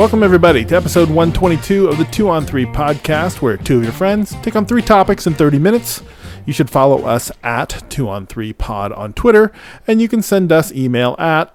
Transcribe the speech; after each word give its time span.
Welcome, 0.00 0.22
everybody, 0.22 0.64
to 0.64 0.76
episode 0.76 1.10
122 1.10 1.88
of 1.88 1.98
the 1.98 2.06
2 2.06 2.30
on 2.30 2.46
3 2.46 2.64
podcast, 2.64 3.42
where 3.42 3.58
two 3.58 3.76
of 3.76 3.82
your 3.82 3.92
friends 3.92 4.34
take 4.40 4.56
on 4.56 4.64
three 4.64 4.80
topics 4.80 5.26
in 5.26 5.34
30 5.34 5.58
minutes. 5.58 6.02
You 6.46 6.54
should 6.54 6.70
follow 6.70 7.04
us 7.04 7.30
at 7.42 7.84
2 7.90 8.08
on 8.08 8.26
3 8.26 8.54
pod 8.54 8.92
on 8.92 9.12
Twitter, 9.12 9.52
and 9.86 10.00
you 10.00 10.08
can 10.08 10.22
send 10.22 10.50
us 10.52 10.72
email 10.72 11.16
at 11.18 11.54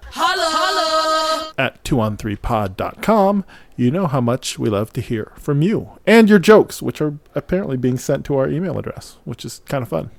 at 1.57 1.83
2on3pod.com. 1.83 3.45
You 3.77 3.89
know 3.89 4.05
how 4.05 4.21
much 4.21 4.59
we 4.59 4.69
love 4.69 4.93
to 4.93 5.01
hear 5.01 5.31
from 5.37 5.63
you 5.63 5.97
and 6.05 6.29
your 6.29 6.37
jokes, 6.37 6.83
which 6.83 7.01
are 7.01 7.17
apparently 7.33 7.77
being 7.77 7.97
sent 7.97 8.25
to 8.25 8.37
our 8.37 8.47
email 8.47 8.77
address, 8.77 9.17
which 9.23 9.43
is 9.43 9.63
kind 9.65 9.81
of 9.81 9.89
fun. 9.89 10.11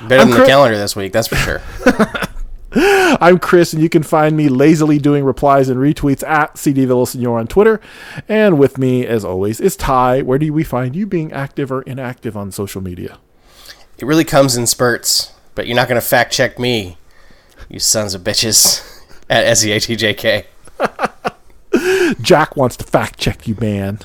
Better 0.00 0.22
I'm 0.22 0.28
than 0.28 0.36
Chris- 0.36 0.48
the 0.48 0.50
calendar 0.50 0.78
this 0.78 0.96
week, 0.96 1.12
that's 1.12 1.28
for 1.28 1.36
sure. 1.36 1.60
I'm 3.20 3.38
Chris, 3.38 3.72
and 3.72 3.82
you 3.82 3.88
can 3.88 4.02
find 4.02 4.36
me 4.36 4.48
lazily 4.48 4.98
doing 4.98 5.24
replies 5.24 5.68
and 5.68 5.78
retweets 5.78 6.26
at 6.26 6.56
CD 6.56 6.86
Villasenor 6.86 7.38
on 7.38 7.46
Twitter. 7.46 7.80
And 8.28 8.58
with 8.58 8.78
me, 8.78 9.06
as 9.06 9.24
always, 9.24 9.60
is 9.60 9.76
Ty. 9.76 10.22
Where 10.22 10.38
do 10.38 10.52
we 10.52 10.64
find 10.64 10.96
you 10.96 11.06
being 11.06 11.32
active 11.32 11.70
or 11.70 11.82
inactive 11.82 12.36
on 12.36 12.50
social 12.50 12.80
media? 12.80 13.18
it 14.02 14.06
really 14.06 14.24
comes 14.24 14.56
in 14.56 14.66
spurts, 14.66 15.32
but 15.54 15.68
you're 15.68 15.76
not 15.76 15.86
going 15.86 16.00
to 16.00 16.06
fact 16.06 16.32
check 16.32 16.58
me, 16.58 16.96
you 17.68 17.78
sons 17.78 18.14
of 18.14 18.22
bitches, 18.22 18.82
at 19.30 19.46
E 19.46 19.70
SEATJK. 19.70 20.46
Jack 22.20 22.56
wants 22.56 22.76
to 22.76 22.84
fact 22.84 23.18
check 23.18 23.46
you, 23.46 23.56
man. 23.60 24.00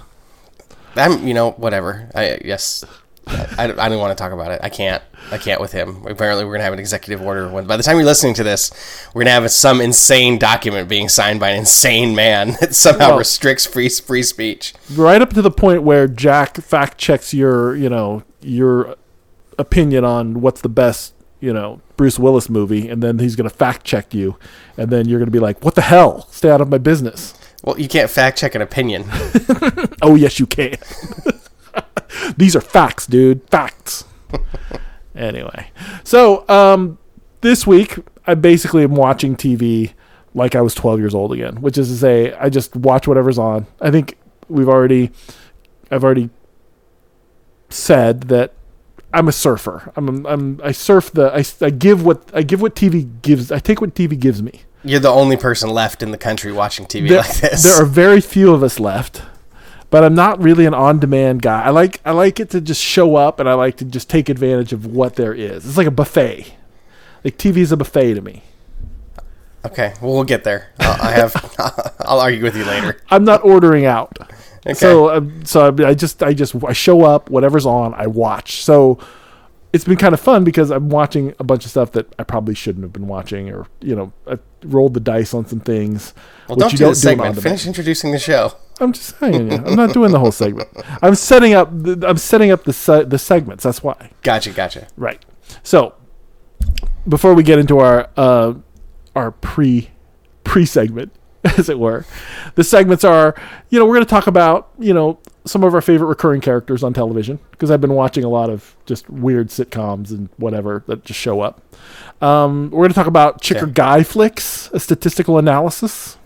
I'm, 0.95 1.27
you 1.27 1.33
know, 1.33 1.51
whatever. 1.51 2.09
I 2.13 2.39
yes, 2.45 2.85
I, 3.27 3.73
I 3.77 3.89
don't 3.89 3.99
want 3.99 4.17
to 4.17 4.21
talk 4.21 4.31
about 4.31 4.51
it. 4.51 4.59
I 4.63 4.69
can't. 4.69 5.03
I 5.31 5.37
can't 5.37 5.59
with 5.59 5.71
him. 5.71 6.05
Apparently, 6.05 6.45
we're 6.45 6.53
gonna 6.53 6.63
have 6.63 6.73
an 6.73 6.79
executive 6.79 7.21
order. 7.21 7.47
When 7.49 7.65
by 7.67 7.75
the 7.77 7.83
time 7.83 7.97
you're 7.97 8.05
listening 8.05 8.33
to 8.35 8.43
this, 8.43 8.71
we're 9.13 9.21
gonna 9.23 9.31
have 9.31 9.49
some 9.51 9.81
insane 9.81 10.37
document 10.39 10.87
being 10.87 11.09
signed 11.09 11.39
by 11.39 11.49
an 11.49 11.59
insane 11.59 12.15
man 12.15 12.51
that 12.61 12.75
somehow 12.75 13.09
Well- 13.09 13.17
restricts 13.19 13.65
free 13.65 13.89
free 13.89 14.23
speech. 14.23 14.73
Right 14.93 15.21
up 15.21 15.33
to 15.33 15.41
the 15.41 15.51
point 15.51 15.83
where 15.83 16.07
Jack 16.07 16.57
fact 16.57 16.97
checks 16.97 17.33
your, 17.33 17.75
you 17.75 17.89
know, 17.89 18.23
your 18.41 18.95
opinion 19.59 20.05
on 20.05 20.41
what's 20.41 20.61
the 20.61 20.69
best, 20.69 21.13
you 21.39 21.51
know, 21.51 21.81
Bruce 21.97 22.19
Willis 22.19 22.49
movie, 22.49 22.87
and 22.89 23.01
then 23.01 23.19
he's 23.19 23.35
going 23.35 23.49
to 23.49 23.55
fact 23.55 23.83
check 23.83 24.13
you, 24.13 24.37
and 24.77 24.89
then 24.91 25.07
you're 25.09 25.19
going 25.19 25.27
to 25.27 25.31
be 25.31 25.39
like, 25.39 25.65
"What 25.65 25.75
the 25.75 25.81
hell? 25.81 26.27
Stay 26.31 26.49
out 26.49 26.61
of 26.61 26.69
my 26.69 26.77
business." 26.77 27.33
Well, 27.63 27.79
you 27.79 27.87
can't 27.87 28.09
fact 28.09 28.37
check 28.37 28.55
an 28.55 28.61
opinion. 28.61 29.05
Oh, 30.03 30.13
yes, 30.13 30.39
you 30.39 30.45
can. 30.45 30.77
These 32.37 32.55
are 32.55 32.61
facts, 32.61 33.07
dude. 33.07 33.47
Facts. 33.49 34.05
anyway, 35.15 35.71
so 36.03 36.47
um, 36.49 36.97
this 37.41 37.65
week 37.65 37.97
I 38.25 38.35
basically 38.35 38.83
am 38.83 38.95
watching 38.95 39.35
TV 39.35 39.93
like 40.33 40.55
I 40.55 40.61
was 40.61 40.75
12 40.75 40.99
years 40.99 41.15
old 41.15 41.33
again, 41.33 41.61
which 41.61 41.77
is 41.77 41.89
to 41.89 41.95
say, 41.95 42.33
I 42.33 42.49
just 42.49 42.75
watch 42.75 43.07
whatever's 43.07 43.39
on. 43.39 43.65
I 43.81 43.89
think 43.89 44.17
we've 44.49 44.69
already, 44.69 45.11
I've 45.89 46.03
already 46.03 46.29
said 47.69 48.23
that 48.23 48.53
I'm 49.13 49.27
a 49.27 49.31
surfer. 49.31 49.91
I'm, 49.95 50.25
I'm 50.25 50.61
I 50.63 50.71
surf 50.71 51.11
the 51.11 51.31
I, 51.33 51.65
I 51.65 51.69
give 51.69 52.05
what 52.05 52.29
I 52.33 52.43
give 52.43 52.61
what 52.61 52.75
TV 52.75 53.09
gives. 53.21 53.51
I 53.51 53.59
take 53.59 53.81
what 53.81 53.95
TV 53.95 54.19
gives 54.19 54.41
me. 54.41 54.61
You're 54.83 54.99
the 54.99 55.09
only 55.09 55.37
person 55.37 55.69
left 55.69 56.03
in 56.03 56.11
the 56.11 56.17
country 56.17 56.51
watching 56.51 56.85
TV 56.85 57.09
there, 57.09 57.21
like 57.21 57.37
this. 57.37 57.63
there 57.63 57.81
are 57.81 57.85
very 57.85 58.21
few 58.21 58.53
of 58.53 58.63
us 58.63 58.79
left 58.79 59.23
but 59.89 60.03
i'm 60.03 60.15
not 60.15 60.41
really 60.41 60.65
an 60.65 60.73
on-demand 60.73 61.41
guy 61.41 61.63
i 61.63 61.69
like 61.69 61.99
i 62.05 62.11
like 62.11 62.39
it 62.39 62.49
to 62.49 62.59
just 62.61 62.81
show 62.81 63.15
up 63.15 63.39
and 63.39 63.47
i 63.49 63.53
like 63.53 63.77
to 63.77 63.85
just 63.85 64.09
take 64.09 64.29
advantage 64.29 64.73
of 64.73 64.85
what 64.85 65.15
there 65.15 65.33
is 65.33 65.65
it's 65.65 65.77
like 65.77 65.87
a 65.87 65.91
buffet 65.91 66.53
like 67.23 67.37
tv 67.37 67.57
is 67.57 67.71
a 67.71 67.77
buffet 67.77 68.13
to 68.15 68.21
me 68.21 68.43
Okay, 69.65 69.93
well 70.01 70.13
we'll 70.13 70.23
get 70.23 70.45
there. 70.45 70.71
I'll, 70.79 71.01
I 71.07 71.11
have. 71.11 71.33
I'll 72.01 72.21
argue 72.21 72.41
with 72.41 72.55
you 72.55 72.63
later. 72.63 73.01
i'm 73.09 73.25
not 73.25 73.43
ordering 73.43 73.85
out 73.85 74.17
Okay. 74.65 74.73
so 74.73 75.09
um, 75.15 75.43
so 75.45 75.75
I, 75.79 75.89
I 75.89 75.93
just 75.93 76.23
i 76.23 76.33
just 76.33 76.55
i 76.63 76.71
show 76.73 77.03
up 77.03 77.29
whatever's 77.29 77.65
on 77.65 77.93
i 77.95 78.07
watch 78.07 78.63
so 78.63 78.97
it's 79.73 79.83
been 79.83 79.97
kind 79.97 80.13
of 80.13 80.19
fun 80.19 80.43
because 80.43 80.71
i'm 80.71 80.89
watching 80.89 81.33
a 81.39 81.43
bunch 81.43 81.65
of 81.65 81.71
stuff 81.71 81.91
that 81.91 82.07
i 82.19 82.23
probably 82.23 82.55
shouldn't 82.55 82.83
have 82.83 82.93
been 82.93 83.07
watching 83.07 83.49
or 83.49 83.67
you 83.81 83.95
know 83.95 84.11
i 84.27 84.37
rolled 84.63 84.93
the 84.93 84.99
dice 84.99 85.33
on 85.33 85.45
some 85.45 85.59
things 85.59 86.13
well, 86.47 86.55
don't 86.55 86.71
do 86.71 86.77
the 86.77 86.87
on 86.87 86.95
segment. 86.95 87.29
on-demand. 87.29 87.43
Finish 87.43 87.67
introducing 87.67 88.11
the 88.11 88.19
show. 88.19 88.53
I'm 88.79 88.93
just 88.93 89.19
saying. 89.19 89.51
yeah. 89.51 89.63
I'm 89.65 89.75
not 89.75 89.93
doing 89.93 90.11
the 90.11 90.19
whole 90.19 90.31
segment. 90.43 90.69
I'm 91.01 91.15
setting 91.15 91.53
up. 91.53 91.69
The, 91.71 92.07
I'm 92.07 92.17
setting 92.17 92.51
up 92.51 92.63
the 92.63 92.73
se- 92.73 93.05
the 93.05 93.17
segments. 93.17 93.63
That's 93.63 93.83
why. 93.83 94.11
Gotcha, 94.21 94.51
gotcha. 94.51 94.87
Right. 94.95 95.23
So 95.63 95.95
before 97.07 97.33
we 97.33 97.43
get 97.43 97.59
into 97.59 97.79
our 97.79 98.09
uh, 98.15 98.53
our 99.15 99.31
pre 99.31 99.89
pre 100.43 100.65
segment, 100.65 101.11
as 101.43 101.69
it 101.69 101.79
were, 101.79 102.05
the 102.55 102.63
segments 102.63 103.03
are. 103.03 103.35
You 103.69 103.79
know, 103.79 103.85
we're 103.85 103.95
going 103.95 104.05
to 104.05 104.09
talk 104.09 104.27
about 104.27 104.69
you 104.79 104.93
know 104.93 105.19
some 105.47 105.63
of 105.63 105.73
our 105.73 105.81
favorite 105.81 106.07
recurring 106.07 106.41
characters 106.41 106.83
on 106.83 106.93
television 106.93 107.39
because 107.51 107.71
I've 107.71 107.81
been 107.81 107.93
watching 107.93 108.23
a 108.23 108.29
lot 108.29 108.49
of 108.49 108.75
just 108.85 109.09
weird 109.09 109.47
sitcoms 109.49 110.11
and 110.11 110.29
whatever 110.37 110.83
that 110.87 111.03
just 111.05 111.19
show 111.19 111.41
up. 111.41 111.61
Um, 112.21 112.69
we're 112.71 112.79
going 112.83 112.89
to 112.89 112.95
talk 112.95 113.07
about 113.07 113.41
chick 113.41 113.57
or 113.57 113.63
Okay. 113.65 113.71
guy 113.73 114.03
flicks, 114.03 114.69
a 114.73 114.79
statistical 114.79 115.37
analysis. 115.37 116.17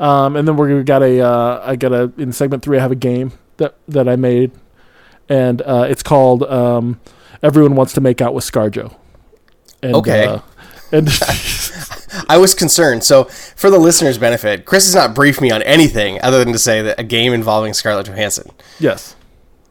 Um, 0.00 0.36
and 0.36 0.48
then 0.48 0.56
we're 0.56 0.68
gonna 0.68 0.82
got 0.84 1.02
a 1.02 1.20
uh, 1.20 1.62
I 1.64 1.76
got 1.76 1.92
a 1.92 2.10
in 2.18 2.32
segment 2.32 2.62
three 2.64 2.78
I 2.78 2.80
have 2.80 2.90
a 2.90 2.96
game 2.96 3.32
that 3.58 3.76
that 3.86 4.08
I 4.08 4.16
made, 4.16 4.50
and 5.28 5.60
uh, 5.62 5.86
it's 5.88 6.02
called 6.02 6.42
um, 6.44 6.98
Everyone 7.42 7.76
Wants 7.76 7.92
to 7.92 8.00
Make 8.00 8.20
Out 8.20 8.34
with 8.34 8.42
ScarJo. 8.50 8.96
And, 9.82 9.94
Okay. 9.94 10.24
Uh, 10.26 10.38
and 10.92 11.08
I 12.28 12.36
was 12.38 12.54
concerned. 12.54 13.02
So, 13.04 13.24
for 13.24 13.70
the 13.70 13.78
listeners' 13.78 14.18
benefit, 14.18 14.64
Chris 14.64 14.84
has 14.86 14.94
not 14.94 15.14
briefed 15.14 15.40
me 15.40 15.50
on 15.50 15.62
anything 15.62 16.20
other 16.22 16.44
than 16.44 16.52
to 16.52 16.58
say 16.58 16.82
that 16.82 17.00
a 17.00 17.04
game 17.04 17.32
involving 17.32 17.72
Scarlett 17.74 18.06
Johansson. 18.06 18.50
yes, 18.78 19.16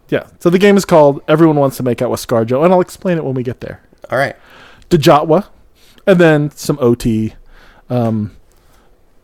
yeah. 0.10 0.28
So 0.40 0.50
the 0.50 0.60
game 0.60 0.76
is 0.76 0.84
called 0.84 1.22
Everyone 1.28 1.56
Wants 1.56 1.78
to 1.78 1.84
Make 1.84 2.02
Out 2.02 2.10
with 2.12 2.26
ScarJo, 2.26 2.64
and 2.66 2.74
I'll 2.74 2.82
explain 2.82 3.18
it 3.18 3.24
when 3.24 3.34
we 3.34 3.44
get 3.44 3.62
there. 3.62 3.82
All 4.10 4.18
right. 4.18 4.36
Dejatwa, 4.90 5.48
and 6.06 6.20
then 6.20 6.52
some 6.52 6.78
OT, 6.82 7.36
um, 7.90 8.36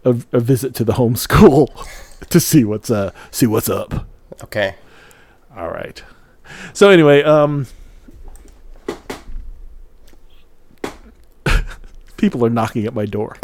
a, 0.06 0.12
a 0.31 0.40
visit 0.40 0.74
to 0.75 0.85
the 0.85 0.94
home 0.94 1.16
school 1.28 1.68
to 2.29 2.40
see 2.40 2.64
what's 2.64 2.90
uh 2.90 3.12
see 3.31 3.47
what's 3.47 3.68
up. 3.69 4.08
Okay. 4.44 4.75
All 5.58 5.68
right. 5.69 6.02
So 6.74 6.90
anyway, 6.90 7.22
um 7.24 7.68
people 12.17 12.44
are 12.45 12.50
knocking 12.50 12.85
at 12.85 12.94
my 12.94 13.05
door. 13.05 13.38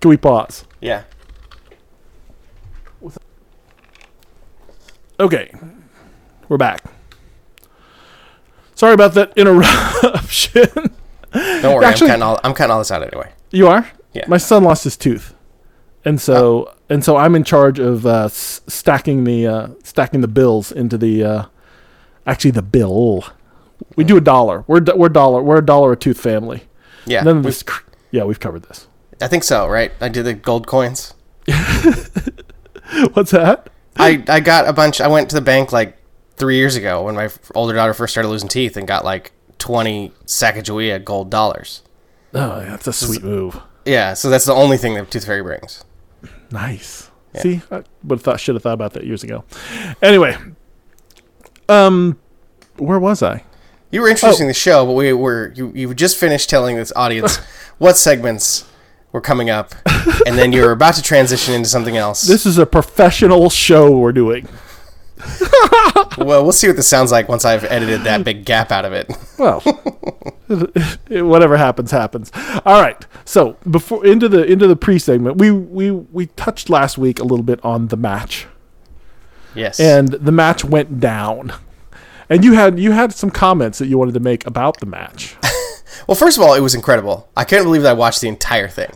Can 0.00 0.08
we 0.08 0.16
pause? 0.16 0.64
Yeah. 0.80 1.04
Okay. 5.20 5.52
We're 6.48 6.56
back. 6.58 6.82
Sorry 8.74 8.94
about 8.94 9.14
that 9.14 9.32
interruption. 9.36 10.68
Don't 11.32 11.74
worry. 11.74 11.84
Actually- 11.84 12.06
I'm 12.10 12.18
cutting 12.18 12.22
all. 12.22 12.40
I'm 12.44 12.54
cutting 12.54 12.72
all 12.72 12.78
this 12.78 12.90
out 12.90 13.02
anyway. 13.02 13.30
you 13.50 13.68
are? 13.68 13.88
Yeah. 14.12 14.24
My 14.28 14.38
son 14.38 14.64
lost 14.64 14.84
his 14.84 14.96
tooth. 14.96 15.34
And 16.04 16.20
so 16.20 16.74
and 16.90 17.04
so 17.04 17.16
I'm 17.16 17.34
in 17.36 17.44
charge 17.44 17.78
of 17.78 18.04
uh, 18.04 18.24
s- 18.24 18.60
stacking 18.66 19.22
the 19.24 19.46
uh, 19.46 19.68
stacking 19.84 20.20
the 20.20 20.28
bills 20.28 20.72
into 20.72 20.98
the 20.98 21.22
uh, 21.24 21.44
actually 22.26 22.50
the 22.50 22.62
bill. 22.62 23.24
We 23.96 24.02
do 24.04 24.16
a 24.16 24.20
dollar. 24.20 24.64
We're 24.66 24.80
we're 24.96 25.08
dollar. 25.08 25.42
We're 25.42 25.58
a 25.58 25.64
dollar 25.64 25.92
a 25.92 25.96
tooth 25.96 26.20
family. 26.20 26.64
Yeah. 27.06 27.22
None 27.22 27.38
of 27.38 27.44
we've- 27.44 27.48
this. 27.48 27.62
cr- 27.62 27.84
Yeah, 28.10 28.24
we've 28.24 28.40
covered 28.40 28.62
this. 28.64 28.86
I 29.20 29.28
think 29.28 29.44
so. 29.44 29.68
Right. 29.68 29.92
I 30.00 30.08
did 30.08 30.24
the 30.24 30.34
gold 30.34 30.66
coins. 30.66 31.14
What's 33.12 33.30
that? 33.30 33.68
I 33.96 34.22
I 34.28 34.40
got 34.40 34.68
a 34.68 34.72
bunch. 34.72 35.00
I 35.00 35.08
went 35.08 35.28
to 35.30 35.34
the 35.34 35.40
bank 35.40 35.72
like 35.72 35.96
three 36.36 36.56
years 36.56 36.76
ago 36.76 37.02
when 37.04 37.14
my 37.14 37.28
older 37.54 37.74
daughter 37.74 37.94
first 37.94 38.12
started 38.14 38.28
losing 38.28 38.48
teeth 38.48 38.76
and 38.76 38.86
got 38.88 39.04
like 39.04 39.32
twenty 39.58 40.12
Sacagawea 40.26 41.04
gold 41.04 41.30
dollars. 41.30 41.82
Oh, 42.34 42.60
that's 42.60 42.86
a 42.86 42.92
sweet 42.92 43.22
move. 43.22 43.60
Yeah. 43.84 44.14
So 44.14 44.30
that's 44.30 44.44
the 44.44 44.54
only 44.54 44.76
thing 44.78 44.94
that 44.94 45.10
Tooth 45.10 45.24
Fairy 45.26 45.42
brings. 45.42 45.84
Nice. 46.50 47.10
See, 47.36 47.62
I 47.70 47.82
would 48.04 48.16
have 48.18 48.22
thought 48.22 48.40
should 48.40 48.54
have 48.56 48.62
thought 48.62 48.74
about 48.74 48.92
that 48.92 49.06
years 49.06 49.22
ago. 49.24 49.44
Anyway, 50.02 50.36
um, 51.68 52.18
where 52.76 52.98
was 52.98 53.22
I? 53.22 53.42
You 53.92 54.00
were 54.00 54.08
introducing 54.08 54.48
the 54.48 54.54
show, 54.54 54.86
but 54.86 54.94
we 54.94 55.12
were 55.12 55.52
you, 55.54 55.70
you 55.74 55.94
just 55.94 56.16
finished 56.16 56.48
telling 56.48 56.76
this 56.76 56.92
audience 56.96 57.36
what 57.78 57.96
segments 57.96 58.64
were 59.12 59.20
coming 59.20 59.50
up, 59.50 59.74
and 60.26 60.38
then 60.38 60.52
you 60.52 60.62
were 60.62 60.72
about 60.72 60.94
to 60.94 61.02
transition 61.02 61.52
into 61.52 61.68
something 61.68 61.96
else. 61.98 62.22
This 62.22 62.46
is 62.46 62.56
a 62.56 62.64
professional 62.64 63.50
show 63.50 63.90
we're 63.96 64.12
doing. 64.12 64.48
well, 66.18 66.42
we'll 66.42 66.52
see 66.52 66.66
what 66.66 66.76
this 66.76 66.88
sounds 66.88 67.12
like 67.12 67.28
once 67.28 67.44
I've 67.44 67.64
edited 67.64 68.02
that 68.04 68.24
big 68.24 68.44
gap 68.46 68.72
out 68.72 68.84
of 68.86 68.92
it. 68.94 69.10
Well, 69.38 69.60
whatever 71.08 71.56
happens, 71.58 71.90
happens. 71.90 72.32
All 72.64 72.80
right. 72.80 73.06
So 73.26 73.56
before 73.70 74.04
into 74.06 74.28
the 74.28 74.42
into 74.44 74.66
the 74.66 74.74
pre 74.76 74.98
segment, 74.98 75.36
we 75.36 75.50
we 75.50 75.90
we 75.90 76.26
touched 76.26 76.70
last 76.70 76.96
week 76.96 77.18
a 77.20 77.24
little 77.24 77.44
bit 77.44 77.62
on 77.62 77.88
the 77.88 77.96
match, 77.98 78.46
Yes. 79.54 79.78
and 79.78 80.08
the 80.08 80.32
match 80.32 80.64
went 80.64 80.98
down. 80.98 81.52
And 82.28 82.44
you 82.44 82.54
had 82.54 82.78
you 82.78 82.92
had 82.92 83.12
some 83.12 83.30
comments 83.30 83.78
that 83.78 83.86
you 83.86 83.98
wanted 83.98 84.14
to 84.14 84.20
make 84.20 84.46
about 84.46 84.80
the 84.80 84.86
match. 84.86 85.36
Well, 86.08 86.14
first 86.16 86.36
of 86.36 86.42
all, 86.42 86.54
it 86.54 86.60
was 86.60 86.74
incredible. 86.74 87.28
I 87.36 87.44
couldn't 87.44 87.64
believe 87.64 87.82
that 87.82 87.90
I 87.90 87.94
watched 87.94 88.22
the 88.22 88.28
entire 88.28 88.66
thing. 88.66 88.90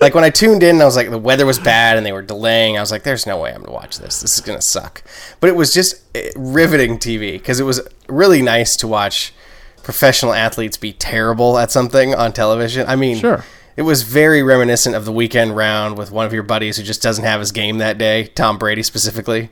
Like 0.00 0.14
when 0.14 0.24
I 0.24 0.30
tuned 0.30 0.62
in, 0.62 0.80
I 0.80 0.84
was 0.84 0.96
like, 0.96 1.10
the 1.10 1.18
weather 1.18 1.44
was 1.44 1.58
bad 1.58 1.96
and 1.96 2.06
they 2.06 2.12
were 2.12 2.22
delaying. 2.22 2.78
I 2.78 2.80
was 2.80 2.90
like, 2.90 3.02
there's 3.02 3.26
no 3.26 3.38
way 3.38 3.52
I'm 3.52 3.60
gonna 3.62 3.72
watch 3.72 3.98
this. 3.98 4.20
This 4.22 4.34
is 4.34 4.40
gonna 4.40 4.62
suck. 4.62 5.02
But 5.40 5.48
it 5.50 5.56
was 5.56 5.74
just 5.74 6.02
eh, 6.14 6.30
riveting 6.36 6.98
TV 6.98 7.32
because 7.32 7.60
it 7.60 7.64
was 7.64 7.80
really 8.08 8.42
nice 8.42 8.76
to 8.76 8.88
watch 8.88 9.34
professional 9.82 10.32
athletes 10.32 10.76
be 10.76 10.92
terrible 10.92 11.58
at 11.58 11.70
something 11.70 12.14
on 12.14 12.32
television. 12.32 12.86
I 12.88 12.96
mean, 12.96 13.18
Sure. 13.18 13.44
It 13.76 13.82
was 13.82 14.04
very 14.04 14.42
reminiscent 14.42 14.94
of 14.94 15.04
the 15.04 15.12
weekend 15.12 15.54
round 15.54 15.98
with 15.98 16.10
one 16.10 16.24
of 16.24 16.32
your 16.32 16.42
buddies 16.42 16.78
who 16.78 16.82
just 16.82 17.02
doesn't 17.02 17.24
have 17.24 17.40
his 17.40 17.52
game 17.52 17.76
that 17.78 17.98
day, 17.98 18.28
Tom 18.28 18.56
Brady 18.56 18.82
specifically. 18.82 19.50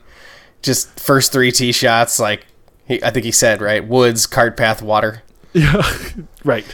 Just 0.63 0.99
first 0.99 1.31
three 1.31 1.53
tee 1.53 1.73
shots, 1.73 2.19
like 2.19 2.47
he, 2.87 3.03
I 3.03 3.11
think 3.11 3.25
he 3.25 3.33
said, 3.33 3.61
right? 3.61 3.87
Woods, 3.87 4.27
cart 4.27 4.57
path, 4.57 4.83
water. 4.83 5.23
Yeah, 5.53 5.83
right. 6.45 6.65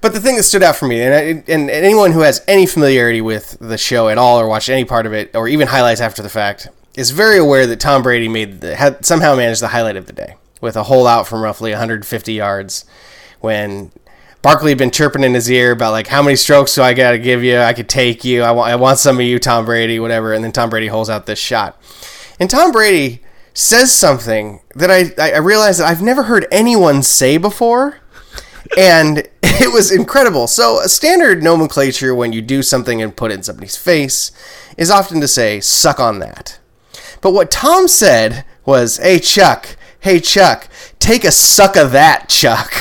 But 0.00 0.12
the 0.12 0.20
thing 0.20 0.36
that 0.36 0.42
stood 0.42 0.62
out 0.62 0.76
for 0.76 0.86
me, 0.86 1.00
and, 1.00 1.14
I, 1.14 1.52
and 1.52 1.70
anyone 1.70 2.12
who 2.12 2.20
has 2.20 2.44
any 2.46 2.66
familiarity 2.66 3.22
with 3.22 3.56
the 3.60 3.78
show 3.78 4.08
at 4.08 4.18
all, 4.18 4.38
or 4.38 4.46
watched 4.46 4.68
any 4.68 4.84
part 4.84 5.06
of 5.06 5.14
it, 5.14 5.34
or 5.34 5.48
even 5.48 5.68
highlights 5.68 6.00
after 6.00 6.22
the 6.22 6.28
fact, 6.28 6.68
is 6.94 7.10
very 7.10 7.38
aware 7.38 7.66
that 7.66 7.80
Tom 7.80 8.02
Brady 8.02 8.28
made 8.28 8.60
the, 8.60 8.76
had 8.76 9.04
somehow 9.06 9.34
managed 9.34 9.62
the 9.62 9.68
highlight 9.68 9.96
of 9.96 10.06
the 10.06 10.12
day 10.12 10.34
with 10.60 10.76
a 10.76 10.84
hole 10.84 11.06
out 11.06 11.26
from 11.26 11.42
roughly 11.42 11.70
150 11.70 12.32
yards, 12.32 12.84
when 13.40 13.92
Barkley 14.42 14.72
had 14.72 14.78
been 14.78 14.90
chirping 14.90 15.24
in 15.24 15.32
his 15.32 15.50
ear 15.50 15.72
about 15.72 15.92
like 15.92 16.06
how 16.06 16.22
many 16.22 16.36
strokes 16.36 16.74
do 16.74 16.82
I 16.82 16.92
got 16.92 17.12
to 17.12 17.18
give 17.18 17.42
you? 17.42 17.58
I 17.58 17.72
could 17.72 17.88
take 17.88 18.24
you. 18.24 18.42
I 18.42 18.50
want 18.50 18.70
I 18.70 18.76
want 18.76 18.98
some 18.98 19.16
of 19.16 19.22
you, 19.22 19.38
Tom 19.38 19.64
Brady, 19.64 19.98
whatever. 19.98 20.34
And 20.34 20.44
then 20.44 20.52
Tom 20.52 20.68
Brady 20.68 20.88
holds 20.88 21.08
out 21.08 21.24
this 21.24 21.38
shot, 21.38 21.80
and 22.38 22.50
Tom 22.50 22.72
Brady 22.72 23.22
says 23.54 23.92
something 23.92 24.60
that 24.74 24.90
I 24.90 25.12
I 25.18 25.38
realized 25.38 25.80
that 25.80 25.88
I've 25.88 26.02
never 26.02 26.24
heard 26.24 26.46
anyone 26.50 27.02
say 27.02 27.38
before 27.38 28.00
and 28.76 29.18
it 29.42 29.72
was 29.72 29.92
incredible. 29.92 30.46
So, 30.46 30.80
a 30.80 30.88
standard 30.88 31.42
nomenclature 31.42 32.14
when 32.14 32.32
you 32.32 32.42
do 32.42 32.62
something 32.62 33.02
and 33.02 33.16
put 33.16 33.30
it 33.30 33.34
in 33.34 33.42
somebody's 33.42 33.76
face 33.76 34.32
is 34.76 34.90
often 34.90 35.20
to 35.20 35.28
say, 35.28 35.60
suck 35.60 36.00
on 36.00 36.18
that. 36.20 36.58
But 37.20 37.32
what 37.32 37.50
Tom 37.50 37.88
said 37.88 38.44
was, 38.64 38.98
hey, 38.98 39.18
Chuck, 39.18 39.76
hey, 40.00 40.20
Chuck, 40.20 40.68
take 40.98 41.24
a 41.24 41.30
suck 41.30 41.76
of 41.76 41.92
that, 41.92 42.28
Chuck. 42.28 42.72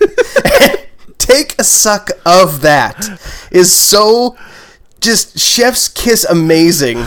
take 1.18 1.58
a 1.58 1.64
suck 1.64 2.10
of 2.24 2.62
that 2.62 3.20
is 3.50 3.72
so 3.72 4.36
just 5.00 5.38
chef's 5.38 5.88
kiss 5.88 6.24
amazing. 6.24 7.04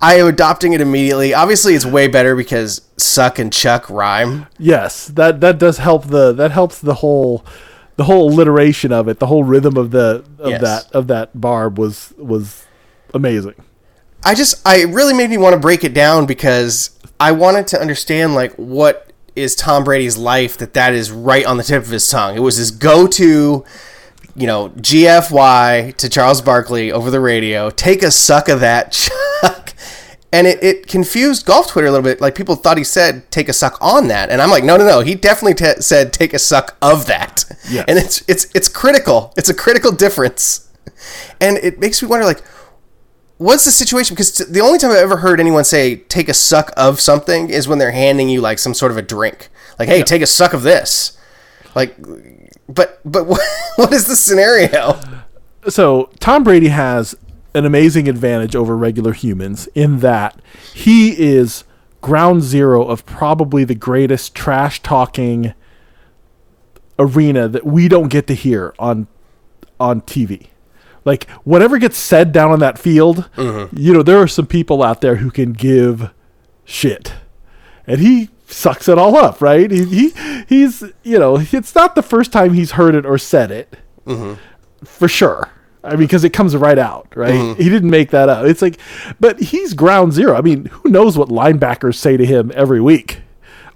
I 0.00 0.16
am 0.16 0.26
adopting 0.26 0.72
it 0.72 0.80
immediately. 0.80 1.32
Obviously, 1.32 1.74
it's 1.74 1.86
way 1.86 2.06
better 2.08 2.36
because 2.36 2.82
suck 2.96 3.38
and 3.38 3.52
chuck 3.52 3.88
rhyme. 3.88 4.46
Yes, 4.58 5.06
that 5.08 5.40
that 5.40 5.58
does 5.58 5.78
help 5.78 6.06
the 6.08 6.32
that 6.32 6.50
helps 6.50 6.78
the 6.80 6.94
whole 6.94 7.44
the 7.96 8.04
whole 8.04 8.30
alliteration 8.30 8.92
of 8.92 9.08
it, 9.08 9.18
the 9.20 9.26
whole 9.26 9.42
rhythm 9.44 9.76
of 9.76 9.90
the 9.90 10.24
of 10.38 10.50
Yes. 10.50 10.60
that 10.60 10.92
of 10.92 11.06
that 11.06 11.40
barb 11.40 11.78
was 11.78 12.12
was 12.18 12.66
amazing. 13.14 13.54
I 14.24 14.34
just 14.34 14.60
I 14.66 14.82
really 14.82 15.14
made 15.14 15.30
me 15.30 15.38
want 15.38 15.54
to 15.54 15.60
break 15.60 15.82
it 15.84 15.94
down 15.94 16.26
because 16.26 16.90
I 17.18 17.32
wanted 17.32 17.66
to 17.68 17.80
understand 17.80 18.34
like 18.34 18.54
what 18.56 19.12
is 19.34 19.54
Tom 19.54 19.84
Brady's 19.84 20.16
life 20.16 20.58
that 20.58 20.74
that 20.74 20.92
is 20.94 21.10
right 21.10 21.44
on 21.46 21.56
the 21.58 21.62
tip 21.62 21.82
of 21.82 21.88
his 21.90 22.08
tongue. 22.08 22.36
It 22.36 22.40
was 22.40 22.56
his 22.56 22.70
go-to, 22.70 23.64
you 24.34 24.46
know, 24.46 24.70
GFY 24.70 25.94
to 25.96 26.08
Charles 26.08 26.40
Barkley 26.42 26.90
over 26.90 27.10
the 27.10 27.20
radio. 27.20 27.68
Take 27.70 28.02
a 28.02 28.10
suck 28.10 28.48
of 28.48 28.60
that, 28.60 28.92
Chuck. 29.42 29.65
And 30.32 30.46
it, 30.46 30.62
it 30.62 30.86
confused 30.86 31.46
golf 31.46 31.68
Twitter 31.68 31.86
a 31.86 31.90
little 31.90 32.04
bit. 32.04 32.20
Like 32.20 32.34
people 32.34 32.56
thought 32.56 32.78
he 32.78 32.84
said 32.84 33.30
take 33.30 33.48
a 33.48 33.52
suck 33.52 33.78
on 33.80 34.08
that, 34.08 34.28
and 34.30 34.42
I'm 34.42 34.50
like, 34.50 34.64
no, 34.64 34.76
no, 34.76 34.84
no. 34.84 35.00
He 35.00 35.14
definitely 35.14 35.54
t- 35.54 35.80
said 35.80 36.12
take 36.12 36.34
a 36.34 36.38
suck 36.38 36.76
of 36.82 37.06
that. 37.06 37.44
Yes. 37.70 37.84
And 37.88 37.98
it's 37.98 38.24
it's 38.28 38.46
it's 38.54 38.68
critical. 38.68 39.32
It's 39.36 39.48
a 39.48 39.54
critical 39.54 39.92
difference, 39.92 40.70
and 41.40 41.56
it 41.58 41.78
makes 41.78 42.02
me 42.02 42.08
wonder 42.08 42.26
like 42.26 42.42
what's 43.38 43.64
the 43.64 43.70
situation? 43.70 44.14
Because 44.14 44.32
t- 44.32 44.44
the 44.48 44.60
only 44.60 44.78
time 44.78 44.90
I've 44.90 44.98
ever 44.98 45.18
heard 45.18 45.40
anyone 45.40 45.64
say 45.64 45.96
"take 45.96 46.28
a 46.28 46.34
suck 46.34 46.72
of 46.76 47.00
something" 47.00 47.50
is 47.50 47.68
when 47.68 47.78
they're 47.78 47.92
handing 47.92 48.28
you 48.28 48.40
like 48.40 48.58
some 48.58 48.74
sort 48.74 48.92
of 48.92 48.98
a 48.98 49.02
drink, 49.02 49.48
like 49.78 49.88
"Hey, 49.88 50.02
take 50.02 50.22
a 50.22 50.26
suck 50.26 50.52
of 50.52 50.62
this." 50.62 51.18
Like, 51.74 51.96
but 52.68 53.00
but 53.04 53.26
what, 53.26 53.40
what 53.76 53.92
is 53.92 54.06
the 54.06 54.16
scenario? 54.16 55.00
So 55.68 56.10
Tom 56.20 56.44
Brady 56.44 56.68
has 56.68 57.14
an 57.56 57.64
amazing 57.64 58.06
advantage 58.06 58.54
over 58.54 58.76
regular 58.76 59.12
humans 59.12 59.66
in 59.74 60.00
that 60.00 60.38
he 60.74 61.18
is 61.18 61.64
ground 62.02 62.42
zero 62.42 62.84
of 62.84 63.06
probably 63.06 63.64
the 63.64 63.74
greatest 63.74 64.34
trash 64.34 64.82
talking 64.82 65.54
arena 66.98 67.48
that 67.48 67.64
we 67.64 67.88
don't 67.88 68.08
get 68.08 68.26
to 68.26 68.34
hear 68.34 68.74
on 68.78 69.06
on 69.80 70.02
TV. 70.02 70.48
Like 71.06 71.28
whatever 71.44 71.78
gets 71.78 71.96
said 71.96 72.30
down 72.30 72.52
on 72.52 72.58
that 72.58 72.78
field, 72.78 73.30
mm-hmm. 73.36 73.74
you 73.76 73.92
know, 73.92 74.02
there 74.02 74.18
are 74.18 74.28
some 74.28 74.46
people 74.46 74.82
out 74.82 75.00
there 75.00 75.16
who 75.16 75.30
can 75.30 75.52
give 75.52 76.10
shit. 76.66 77.14
And 77.86 78.00
he 78.00 78.28
sucks 78.48 78.86
it 78.86 78.98
all 78.98 79.16
up, 79.16 79.40
right? 79.40 79.70
He, 79.70 79.84
he 79.84 80.44
he's, 80.46 80.82
you 81.02 81.18
know, 81.18 81.38
it's 81.40 81.74
not 81.74 81.94
the 81.94 82.02
first 82.02 82.32
time 82.32 82.52
he's 82.52 82.72
heard 82.72 82.94
it 82.94 83.06
or 83.06 83.16
said 83.16 83.50
it. 83.50 83.78
Mm-hmm. 84.04 84.34
For 84.84 85.08
sure. 85.08 85.50
I 85.86 85.90
mean, 85.90 86.00
because 86.00 86.24
it 86.24 86.30
comes 86.30 86.54
right 86.56 86.78
out, 86.78 87.08
right? 87.16 87.32
Mm-hmm. 87.34 87.62
He 87.62 87.68
didn't 87.68 87.90
make 87.90 88.10
that 88.10 88.28
up. 88.28 88.44
It's 88.46 88.60
like, 88.62 88.78
but 89.20 89.40
he's 89.40 89.72
ground 89.74 90.12
zero. 90.12 90.36
I 90.36 90.40
mean, 90.40 90.66
who 90.66 90.88
knows 90.88 91.16
what 91.16 91.28
linebackers 91.28 91.94
say 91.94 92.16
to 92.16 92.26
him 92.26 92.52
every 92.54 92.80
week? 92.80 93.20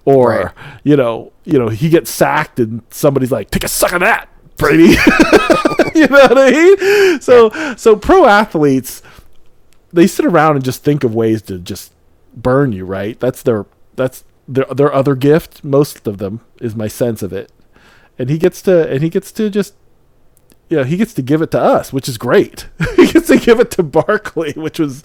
Or, 0.05 0.29
Right. 0.29 0.51
you 0.83 0.95
know, 0.95 1.31
you 1.43 1.59
know, 1.59 1.69
he 1.69 1.89
gets 1.89 2.09
sacked 2.11 2.59
and 2.59 2.81
somebody's 2.89 3.31
like, 3.31 3.51
take 3.51 3.63
a 3.63 3.67
suck 3.67 3.93
of 3.93 3.99
that, 4.01 4.29
Brady. 4.57 4.83
you 5.95 6.07
know 6.07 6.21
what 6.27 6.37
I 6.37 6.51
mean? 6.51 7.21
So, 7.21 7.49
so 7.75 7.95
pro 7.95 8.25
athletes, 8.25 9.01
they 9.93 10.07
sit 10.07 10.25
around 10.25 10.55
and 10.55 10.65
just 10.65 10.83
think 10.83 11.03
of 11.03 11.13
ways 11.13 11.41
to 11.43 11.59
just 11.59 11.93
burn 12.35 12.71
you, 12.71 12.85
right? 12.85 13.19
That's 13.19 13.43
their 13.43 13.65
that's 13.95 14.23
their 14.47 14.65
their 14.73 14.91
other 14.93 15.15
gift. 15.15 15.63
Most 15.63 16.07
of 16.07 16.17
them 16.17 16.41
is 16.59 16.75
my 16.75 16.87
sense 16.87 17.21
of 17.21 17.33
it, 17.33 17.51
and 18.17 18.29
he 18.29 18.37
gets 18.37 18.61
to 18.63 18.89
and 18.89 19.03
he 19.03 19.09
gets 19.09 19.31
to 19.33 19.49
just 19.49 19.75
yeah 20.71 20.83
he 20.83 20.97
gets 20.97 21.13
to 21.13 21.21
give 21.21 21.41
it 21.41 21.51
to 21.51 21.59
us, 21.59 21.93
which 21.93 22.09
is 22.09 22.17
great. 22.17 22.67
he 22.95 23.07
gets 23.07 23.27
to 23.27 23.37
give 23.37 23.59
it 23.59 23.69
to 23.71 23.83
Barkley, 23.83 24.53
which 24.53 24.79
was 24.79 25.03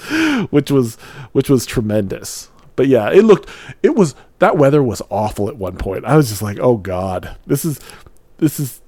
which 0.51 0.71
was 0.71 0.95
which 1.33 1.51
was 1.51 1.67
tremendous. 1.67 2.51
But 2.77 2.89
yeah, 2.89 3.11
it 3.11 3.25
looked 3.25 3.51
it 3.83 3.95
was 3.95 4.15
that 4.39 4.57
weather 4.57 4.83
was 4.83 5.03
awful 5.11 5.49
at 5.49 5.57
one 5.57 5.77
point. 5.77 6.05
I 6.05 6.17
was 6.17 6.31
just 6.31 6.43
like, 6.43 6.59
oh 6.61 6.77
god, 6.77 7.37
this 7.47 7.65
is 7.65 7.81
this 8.39 8.59
is 8.59 8.81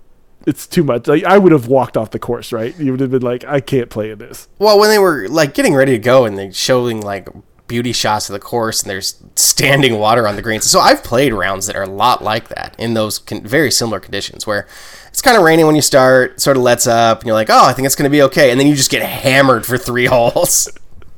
it's 0.47 0.67
too 0.67 0.83
much. 0.83 1.07
Like, 1.07 1.25
I 1.25 1.37
would 1.37 1.53
have 1.53 1.67
walked 1.67 1.97
off 1.97 2.11
the 2.11 2.19
course, 2.19 2.53
right? 2.53 2.75
You 2.79 2.93
would 2.93 3.01
have 3.01 3.11
been 3.11 3.21
like, 3.21 3.45
I 3.45 3.61
can't 3.61 3.91
play 3.91 4.11
in 4.11 4.19
this. 4.19 4.49
Well, 4.59 4.79
when 4.79 4.89
they 4.89 4.99
were 4.99 5.29
like 5.29 5.53
getting 5.53 5.75
ready 5.75 5.93
to 5.93 5.99
go 5.99 6.25
and 6.25 6.39
they 6.39 6.53
showing 6.53 7.03
like 7.03 7.29
beauty 7.67 7.93
shots 7.93 8.31
of 8.31 8.33
the 8.33 8.39
course 8.41 8.83
and 8.83 8.91
there's 8.91 9.23
standing 9.37 9.99
water 9.99 10.27
on 10.27 10.37
the 10.37 10.43
greens. 10.43 10.65
So 10.65 10.81
I've 10.81 11.05
played 11.05 11.35
rounds 11.35 11.67
that 11.67 11.77
are 11.77 11.83
a 11.83 11.91
lot 11.91 12.25
like 12.25 12.49
that 12.49 12.75
in 12.79 12.95
those 12.95 13.19
con- 13.19 13.43
very 13.43 13.71
similar 13.71 14.01
conditions 14.01 14.47
where 14.47 14.67
it's 15.19 15.23
kind 15.25 15.37
of 15.37 15.43
raining 15.43 15.67
when 15.67 15.75
you 15.75 15.83
start, 15.83 16.41
sort 16.41 16.57
of 16.57 16.63
lets 16.63 16.87
up, 16.87 17.19
and 17.19 17.27
you're 17.27 17.35
like, 17.35 17.51
oh, 17.51 17.65
I 17.65 17.73
think 17.73 17.87
it's 17.87 17.97
going 17.97 18.09
to 18.09 18.11
be 18.11 18.23
okay, 18.23 18.53
and 18.53 18.61
then 18.61 18.69
you 18.69 18.77
just 18.77 18.89
get 18.89 19.03
hammered 19.03 19.67
for 19.67 19.77
three 19.77 20.05
holes. 20.07 20.69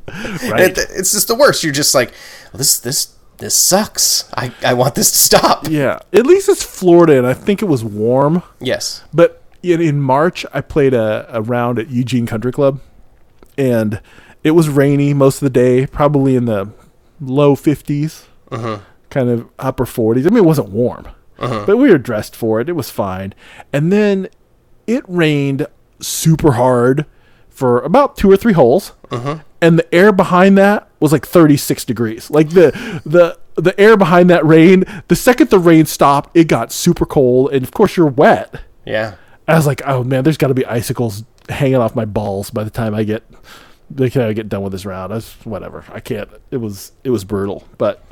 Right? 0.09 0.71
it, 0.71 0.79
it's 0.79 1.13
just 1.13 1.29
the 1.29 1.35
worst. 1.35 1.63
You're 1.63 1.75
just 1.75 1.95
like, 1.95 2.15
well, 2.51 2.57
this 2.57 2.81
this 2.81 3.15
this 3.37 3.55
sucks. 3.55 4.27
I, 4.33 4.55
I 4.65 4.73
want 4.73 4.95
this 4.95 5.11
to 5.11 5.19
stop. 5.19 5.69
Yeah, 5.69 5.99
at 6.15 6.25
least 6.25 6.49
it's 6.49 6.63
Florida, 6.63 7.19
and 7.19 7.27
I 7.27 7.35
think 7.35 7.61
it 7.61 7.67
was 7.67 7.85
warm. 7.85 8.43
Yes. 8.59 9.05
But 9.13 9.43
in, 9.63 9.83
in 9.83 10.01
March, 10.01 10.47
I 10.55 10.63
played 10.63 10.95
a, 10.95 11.27
a 11.29 11.43
round 11.43 11.79
at 11.79 11.91
Eugene 11.91 12.25
Country 12.25 12.53
Club, 12.53 12.81
and 13.59 14.01
it 14.43 14.53
was 14.53 14.71
rainy 14.71 15.13
most 15.13 15.37
of 15.37 15.41
the 15.41 15.51
day, 15.51 15.87
probably 15.87 16.37
in 16.37 16.47
the 16.47 16.71
low 17.21 17.55
50s, 17.55 18.25
mm-hmm. 18.51 18.83
kind 19.11 19.29
of 19.29 19.47
upper 19.59 19.85
40s. 19.85 20.21
I 20.21 20.31
mean, 20.31 20.39
it 20.39 20.47
wasn't 20.47 20.71
warm, 20.71 21.07
Uh-huh. 21.41 21.65
but 21.67 21.77
we 21.79 21.91
were 21.91 21.99
dressed 21.99 22.37
for 22.37 22.61
it. 22.61 22.69
It 22.69 22.73
was 22.73 22.91
fine. 22.91 23.35
And 23.73 23.93
then 23.93 24.29
it 24.87 25.05
rained 25.09 25.67
super 26.01 26.53
hard 26.53 27.07
for 27.49 27.81
about 27.81 28.17
two 28.17 28.31
or 28.31 28.37
three 28.37 28.53
holes, 28.53 28.93
uh-huh. 29.11 29.41
and 29.61 29.79
the 29.79 29.95
air 29.95 30.13
behind 30.13 30.57
that 30.59 30.89
was 30.99 31.13
like 31.13 31.27
36 31.27 31.85
degrees. 31.85 32.31
Like 32.31 32.51
the 32.51 32.71
the 33.05 33.39
the 33.57 33.79
air 33.79 33.97
behind 33.97 34.31
that 34.31 34.45
rain, 34.47 34.85
the 35.09 35.17
second 35.17 35.51
the 35.51 35.59
rain 35.59 35.87
stopped, 35.87 36.35
it 36.37 36.49
got 36.49 36.73
super 36.73 37.05
cold, 37.05 37.53
and 37.53 37.63
of 37.63 37.73
course 37.73 37.97
you're 37.97 38.07
wet. 38.07 38.63
Yeah. 38.87 39.17
I 39.47 39.57
was 39.57 39.67
like, 39.67 39.83
oh 39.85 40.05
man, 40.05 40.25
there's 40.25 40.37
got 40.37 40.49
to 40.49 40.55
be 40.55 40.65
icicles 40.65 41.25
hanging 41.49 41.77
off 41.77 41.97
my 41.97 42.05
balls 42.05 42.51
by 42.51 42.65
the 42.65 42.71
time 42.71 42.95
I 42.95 43.05
get 43.05 43.25
the 43.91 44.09
time 44.09 44.29
I 44.29 44.33
get 44.33 44.49
done 44.49 44.63
with 44.63 44.73
this 44.73 44.87
round. 44.87 45.13
That's 45.13 45.33
whatever. 45.45 45.85
I 45.93 46.01
can't. 46.01 46.29
It 46.51 46.59
was 46.59 46.93
it 47.05 47.11
was 47.11 47.25
brutal, 47.25 47.67
but 47.77 48.05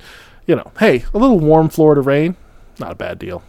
you 0.46 0.56
know, 0.56 0.72
hey, 0.78 1.04
a 1.14 1.18
little 1.18 1.38
warm 1.38 1.68
Florida 1.68 2.00
rain, 2.00 2.36
not 2.80 2.92
a 2.92 2.96
bad 2.96 3.18
deal. 3.18 3.42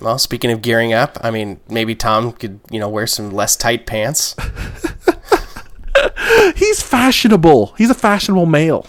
Well, 0.00 0.18
speaking 0.18 0.50
of 0.50 0.62
gearing 0.62 0.92
up, 0.92 1.18
I 1.22 1.30
mean, 1.30 1.60
maybe 1.68 1.94
Tom 1.94 2.32
could, 2.32 2.60
you 2.70 2.78
know, 2.78 2.88
wear 2.88 3.06
some 3.06 3.30
less 3.30 3.56
tight 3.56 3.86
pants. 3.86 4.34
He's 6.54 6.80
fashionable. 6.82 7.74
He's 7.76 7.90
a 7.90 7.94
fashionable 7.94 8.46
male, 8.46 8.86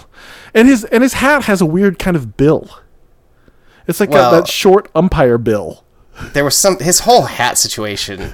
and 0.54 0.68
his 0.68 0.84
and 0.86 1.02
his 1.02 1.14
hat 1.14 1.44
has 1.46 1.62
a 1.62 1.66
weird 1.66 1.98
kind 1.98 2.16
of 2.16 2.38
bill. 2.38 2.70
It's 3.88 4.00
like 4.00 4.12
Well- 4.12 4.32
that, 4.32 4.42
that 4.42 4.48
short 4.48 4.90
umpire 4.94 5.38
bill. 5.38 5.84
There 6.34 6.44
was 6.44 6.56
some 6.58 6.78
his 6.80 7.02
whole 7.02 7.24
hat 7.24 7.58
situation 7.58 8.34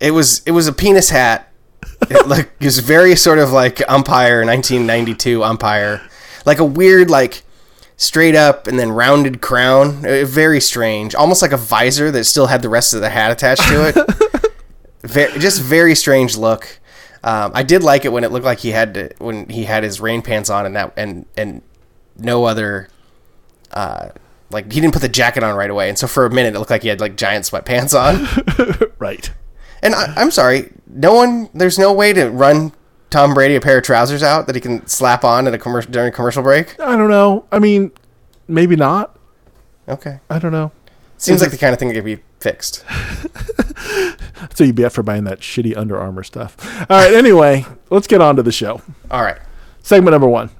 It 0.00 0.10
was 0.10 0.42
it 0.46 0.50
was 0.50 0.66
a 0.66 0.72
penis 0.72 1.10
hat. 1.10 1.50
It 2.10 2.26
like 2.28 2.50
it 2.60 2.64
was 2.64 2.80
very 2.80 3.16
sort 3.16 3.38
of 3.38 3.52
like 3.52 3.80
umpire 3.88 4.44
1992 4.44 5.42
umpire, 5.42 6.02
like 6.44 6.58
a 6.58 6.64
weird 6.64 7.08
like 7.08 7.42
straight 7.98 8.34
up 8.34 8.66
and 8.66 8.78
then 8.78 8.90
rounded 8.90 9.42
crown. 9.42 10.06
Uh, 10.06 10.24
very 10.24 10.60
strange, 10.60 11.14
almost 11.14 11.42
like 11.42 11.52
a 11.52 11.58
visor 11.58 12.10
that 12.10 12.24
still 12.24 12.46
had 12.46 12.62
the 12.62 12.68
rest 12.70 12.94
of 12.94 13.02
the 13.02 13.10
hat 13.10 13.30
attached 13.30 13.68
to 13.68 13.88
it. 13.88 14.52
very, 15.02 15.38
just 15.38 15.60
very 15.60 15.94
strange 15.94 16.38
look. 16.38 16.80
Um, 17.22 17.50
I 17.52 17.64
did 17.64 17.82
like 17.82 18.06
it 18.06 18.12
when 18.12 18.24
it 18.24 18.32
looked 18.32 18.46
like 18.46 18.60
he 18.60 18.70
had 18.70 18.94
to, 18.94 19.10
when 19.18 19.48
he 19.50 19.64
had 19.64 19.82
his 19.82 20.00
rain 20.00 20.22
pants 20.22 20.48
on 20.48 20.64
and 20.64 20.76
that 20.76 20.92
and 20.96 21.26
and 21.36 21.62
no 22.16 22.44
other 22.44 22.88
uh, 23.72 24.10
like 24.50 24.72
he 24.72 24.80
didn't 24.80 24.94
put 24.94 25.02
the 25.02 25.08
jacket 25.08 25.42
on 25.42 25.54
right 25.54 25.68
away, 25.68 25.88
and 25.88 25.98
so 25.98 26.06
for 26.06 26.24
a 26.24 26.30
minute 26.30 26.54
it 26.54 26.58
looked 26.58 26.70
like 26.70 26.82
he 26.82 26.88
had 26.88 27.00
like 27.00 27.16
giant 27.16 27.44
sweatpants 27.44 27.92
on. 27.94 28.90
right. 28.98 29.30
And 29.82 29.94
I, 29.94 30.14
I'm 30.16 30.30
sorry, 30.30 30.72
no 30.86 31.14
one. 31.14 31.50
There's 31.52 31.78
no 31.78 31.92
way 31.92 32.12
to 32.12 32.30
run 32.30 32.72
Tom 33.10 33.34
Brady 33.34 33.56
a 33.56 33.60
pair 33.60 33.78
of 33.78 33.84
trousers 33.84 34.22
out 34.22 34.46
that 34.46 34.54
he 34.54 34.60
can 34.60 34.86
slap 34.86 35.24
on 35.24 35.46
at 35.46 35.54
a 35.54 35.58
commercial 35.58 35.90
during 35.90 36.08
a 36.08 36.12
commercial 36.12 36.42
break. 36.42 36.78
I 36.80 36.96
don't 36.96 37.10
know. 37.10 37.46
I 37.50 37.58
mean, 37.58 37.92
maybe 38.46 38.76
not. 38.76 39.16
Okay, 39.88 40.20
I 40.28 40.38
don't 40.38 40.52
know. 40.52 40.72
seems 41.16 41.40
like 41.40 41.50
the 41.50 41.58
kind 41.58 41.72
of 41.72 41.78
thing 41.78 41.88
that 41.88 41.94
could 41.94 42.04
be 42.04 42.20
fixed. 42.40 42.84
So 44.54 44.64
you'd 44.64 44.74
be 44.76 44.84
up 44.84 44.92
for 44.92 45.02
buying 45.02 45.24
that 45.24 45.40
shitty 45.40 45.76
Under 45.76 45.98
Armour 45.98 46.22
stuff. 46.22 46.56
All 46.90 46.96
right. 46.98 47.14
Anyway, 47.14 47.64
let's 47.90 48.06
get 48.06 48.20
on 48.20 48.36
to 48.36 48.42
the 48.42 48.52
show. 48.52 48.80
All 49.10 49.22
right. 49.22 49.38
Segment 49.82 50.12
number 50.12 50.28
one. 50.28 50.50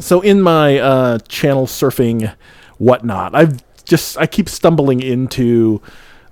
So 0.00 0.20
in 0.20 0.40
my 0.40 0.78
uh, 0.78 1.18
channel 1.28 1.66
surfing 1.66 2.34
whatnot, 2.78 3.34
I've 3.34 3.62
just 3.84 4.18
I 4.18 4.26
keep 4.26 4.48
stumbling 4.48 5.00
into 5.00 5.82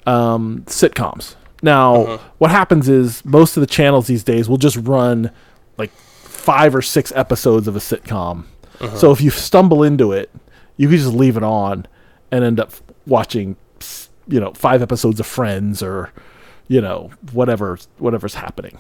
um, 0.07 0.63
sitcoms. 0.67 1.35
Now, 1.63 1.95
uh-huh. 1.95 2.29
what 2.39 2.51
happens 2.51 2.89
is 2.89 3.25
most 3.25 3.57
of 3.57 3.61
the 3.61 3.67
channels 3.67 4.07
these 4.07 4.25
days 4.25 4.49
will 4.49 4.59
just 4.59 4.77
run 4.77 5.31
like 5.79 5.91
five 5.93 6.75
or 6.75 6.83
six 6.83 7.13
episodes 7.15 7.67
of 7.67 7.77
a 7.77 7.81
sitcom. 7.81 8.45
Uh-huh. 8.81 8.97
So 8.97 9.13
if 9.13 9.21
you 9.21 9.31
stumble 9.31 9.83
into 9.83 10.13
it, 10.13 10.31
you 10.77 10.89
can 10.89 10.99
just 10.99 11.15
leave 11.15 11.37
it 11.37 11.43
on 11.43 11.87
and 12.31 12.45
end 12.45 12.61
up 12.61 12.73
watching, 13.07 13.57
you 14.29 14.41
know, 14.41 14.53
five 14.53 14.83
episodes 14.83 15.19
of 15.19 15.27
Friends 15.27 15.83
or, 15.83 16.13
you 16.69 16.81
know, 16.81 17.11
whatever 17.33 17.79
whatever's 17.99 18.35
happening. 18.35 18.79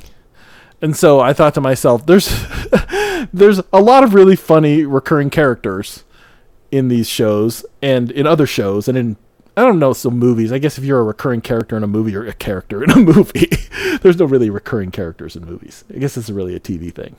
And 0.83 0.95
so 0.95 1.21
I 1.21 1.33
thought 1.33 1.54
to 1.54 1.61
myself, 1.61 2.04
there's 2.04 2.28
there's 3.33 3.61
a 3.73 3.80
lot 3.80 4.04
of 4.04 4.12
really 4.12 4.37
funny 4.37 4.85
recurring 4.85 5.30
characters 5.30 6.04
in 6.71 6.88
these 6.88 7.09
shows 7.09 7.64
and 7.80 8.11
in 8.11 8.26
other 8.26 8.47
shows 8.47 8.88
and 8.88 8.99
in 8.99 9.16
I 9.56 9.62
don't 9.62 9.78
know 9.78 9.92
some 9.92 10.18
movies. 10.18 10.52
I 10.52 10.58
guess 10.58 10.76
if 10.78 10.84
you're 10.84 11.00
a 11.00 11.04
recurring 11.04 11.40
character 11.40 11.76
in 11.76 11.82
a 11.82 11.86
movie, 11.86 12.12
you're 12.12 12.26
a 12.26 12.32
character 12.34 12.84
in 12.84 12.90
a 12.90 12.96
movie. 13.14 13.48
there's 14.02 14.18
no 14.18 14.26
really 14.26 14.50
recurring 14.50 14.90
characters 14.90 15.34
in 15.36 15.46
movies. 15.46 15.84
I 15.94 15.98
guess 15.98 16.16
is 16.16 16.30
really 16.30 16.54
a 16.54 16.60
TV 16.60 16.92
thing. 16.94 17.16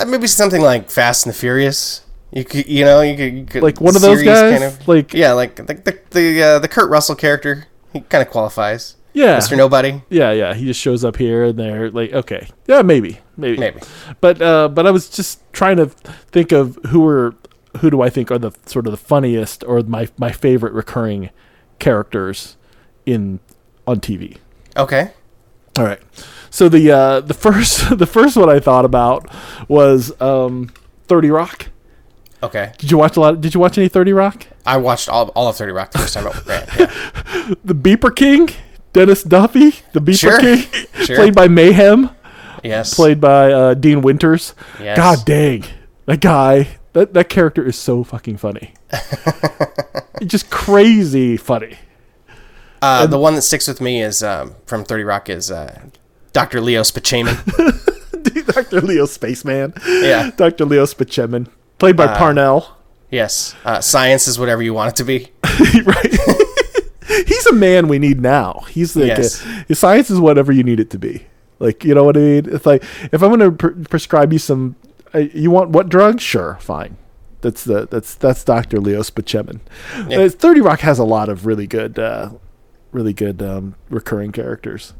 Uh, 0.00 0.04
maybe 0.06 0.26
something 0.26 0.62
like 0.62 0.90
Fast 0.90 1.26
and 1.26 1.34
the 1.34 1.38
Furious. 1.38 2.04
You 2.30 2.44
could, 2.44 2.66
you 2.66 2.84
know, 2.84 3.00
you 3.00 3.16
could, 3.16 3.34
you 3.34 3.44
could 3.44 3.62
Like 3.62 3.80
one 3.80 3.96
of 3.96 4.02
those 4.02 4.22
guys? 4.22 4.86
Like- 4.88 5.14
yeah, 5.14 5.32
like 5.32 5.56
the 5.56 5.62
the 5.74 5.98
the, 6.10 6.42
uh, 6.42 6.58
the 6.58 6.68
Kurt 6.68 6.90
Russell 6.90 7.14
character. 7.14 7.66
He 7.92 8.00
kind 8.02 8.20
of 8.22 8.30
qualifies. 8.30 8.96
Yeah. 9.14 9.38
Mr. 9.38 9.56
Nobody. 9.56 10.02
Yeah, 10.10 10.32
yeah. 10.32 10.54
He 10.54 10.66
just 10.66 10.78
shows 10.80 11.04
up 11.04 11.16
here 11.16 11.44
and 11.44 11.58
there. 11.58 11.90
Like, 11.90 12.12
okay, 12.12 12.48
yeah, 12.66 12.82
maybe, 12.82 13.18
maybe, 13.36 13.56
Maybe. 13.58 13.80
But 14.20 14.40
uh, 14.42 14.68
but 14.68 14.86
I 14.86 14.90
was 14.90 15.08
just 15.08 15.40
trying 15.52 15.78
to 15.78 15.86
think 15.86 16.52
of 16.52 16.78
who 16.88 17.06
are 17.06 17.34
who 17.78 17.90
do 17.90 18.00
I 18.02 18.10
think 18.10 18.30
are 18.30 18.38
the 18.38 18.52
sort 18.66 18.86
of 18.86 18.90
the 18.92 18.96
funniest 18.96 19.62
or 19.64 19.82
my 19.82 20.08
my 20.18 20.32
favorite 20.32 20.72
recurring 20.72 21.30
characters 21.78 22.56
in 23.06 23.40
on 23.86 24.00
TV. 24.00 24.36
Okay. 24.76 25.10
All 25.78 25.84
right. 25.84 26.00
So 26.50 26.68
the 26.68 26.90
uh, 26.90 27.20
the 27.20 27.34
first 27.34 27.98
the 27.98 28.06
first 28.06 28.36
one 28.36 28.48
I 28.50 28.58
thought 28.60 28.84
about 28.84 29.28
was 29.68 30.18
um, 30.20 30.70
Thirty 31.06 31.30
Rock. 31.30 31.68
Okay. 32.42 32.72
Did 32.78 32.90
you 32.90 32.98
watch 32.98 33.16
a 33.16 33.20
lot? 33.20 33.40
Did 33.40 33.54
you 33.54 33.60
watch 33.60 33.78
any 33.78 33.88
Thirty 33.88 34.12
Rock? 34.12 34.46
I 34.64 34.76
watched 34.76 35.08
all, 35.08 35.28
all 35.30 35.48
of 35.48 35.56
30 35.56 35.72
Rock 35.72 35.92
the 35.92 35.98
first 35.98 36.14
time. 36.14 36.26
Yeah. 36.46 37.54
The 37.64 37.74
Beeper 37.74 38.14
King, 38.14 38.50
Dennis 38.92 39.22
Duffy, 39.22 39.70
the 39.94 40.00
Beeper 40.00 40.18
Sure. 40.18 40.38
King, 40.38 40.66
Sure. 41.06 41.16
played 41.16 41.34
by 41.34 41.48
Mayhem. 41.48 42.10
Yes. 42.62 42.92
played 42.94 43.18
by 43.20 43.50
uh, 43.50 43.72
Dean 43.74 44.02
Winters. 44.02 44.54
Yes. 44.78 44.96
God 44.98 45.24
dang, 45.24 45.64
that 46.04 46.20
guy, 46.20 46.77
that 46.98 47.14
that 47.14 47.28
character 47.28 47.64
is 47.66 47.76
so 47.76 48.04
fucking 48.04 48.36
funny. 48.36 48.74
Just 50.26 50.50
crazy 50.50 51.36
funny. 51.36 51.78
Uh, 52.82 53.06
the 53.06 53.18
one 53.18 53.34
that 53.34 53.42
sticks 53.42 53.66
with 53.66 53.80
me 53.80 54.02
is 54.02 54.22
um, 54.22 54.54
from 54.66 54.84
30 54.84 55.04
Rock 55.04 55.28
is 55.28 55.50
uh, 55.50 55.80
Dr. 56.32 56.60
Leo 56.60 56.82
Spaceman. 56.82 57.36
Dr. 58.22 58.80
Leo 58.80 59.06
Spaceman. 59.06 59.72
Yeah. 59.86 60.30
Dr. 60.36 60.64
Leo 60.64 60.84
Spaceman, 60.84 61.48
played 61.78 61.96
by 61.96 62.06
Parnell. 62.16 62.76
yes. 63.10 63.54
Uh, 63.64 63.80
science 63.80 64.28
is 64.28 64.38
whatever 64.38 64.62
you 64.62 64.74
want 64.74 64.90
it 64.90 64.96
to 64.96 65.04
be. 65.04 65.28
right. 65.84 66.14
He's 67.26 67.46
a 67.46 67.52
man 67.52 67.88
we 67.88 67.98
need 67.98 68.20
now. 68.20 68.64
He's 68.68 68.94
like 68.94 69.08
Yes. 69.08 69.44
a, 69.68 69.74
science 69.74 70.10
is 70.10 70.20
whatever 70.20 70.52
you 70.52 70.62
need 70.62 70.78
it 70.80 70.90
to 70.90 70.98
be. 70.98 71.26
Like 71.58 71.84
you 71.84 71.94
know 71.94 72.04
what 72.04 72.16
I 72.16 72.20
mean? 72.20 72.54
It's 72.54 72.66
like 72.66 72.82
if 73.12 73.22
I'm 73.22 73.36
going 73.36 73.40
to 73.40 73.50
pre- 73.50 73.84
prescribe 73.84 74.32
you 74.32 74.38
some, 74.38 74.76
uh, 74.86 74.87
you 75.14 75.50
want 75.50 75.70
what 75.70 75.88
drug? 75.88 76.20
Sure, 76.20 76.58
fine. 76.60 76.96
That's 77.40 77.64
the 77.64 77.86
that's 77.86 78.14
that's 78.16 78.42
Dr. 78.44 78.80
Leo 78.80 79.02
Spaceman. 79.02 79.60
Yeah. 80.08 80.18
Uh, 80.20 80.28
Thirty 80.28 80.60
Rock 80.60 80.80
has 80.80 80.98
a 80.98 81.04
lot 81.04 81.28
of 81.28 81.46
really 81.46 81.66
good, 81.66 81.98
uh, 81.98 82.30
really 82.92 83.12
good 83.12 83.40
um, 83.42 83.74
recurring 83.88 84.32
characters. 84.32 84.92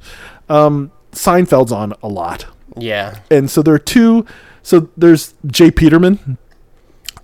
Um, 0.48 0.92
Seinfeld's 1.12 1.72
on 1.72 1.94
a 2.02 2.08
lot 2.08 2.46
Yeah. 2.76 3.18
and 3.30 3.50
so 3.50 3.62
there 3.62 3.74
are 3.74 3.78
two. 3.78 4.24
So 4.62 4.88
there's 4.96 5.34
J. 5.46 5.70
Peterman. 5.70 6.38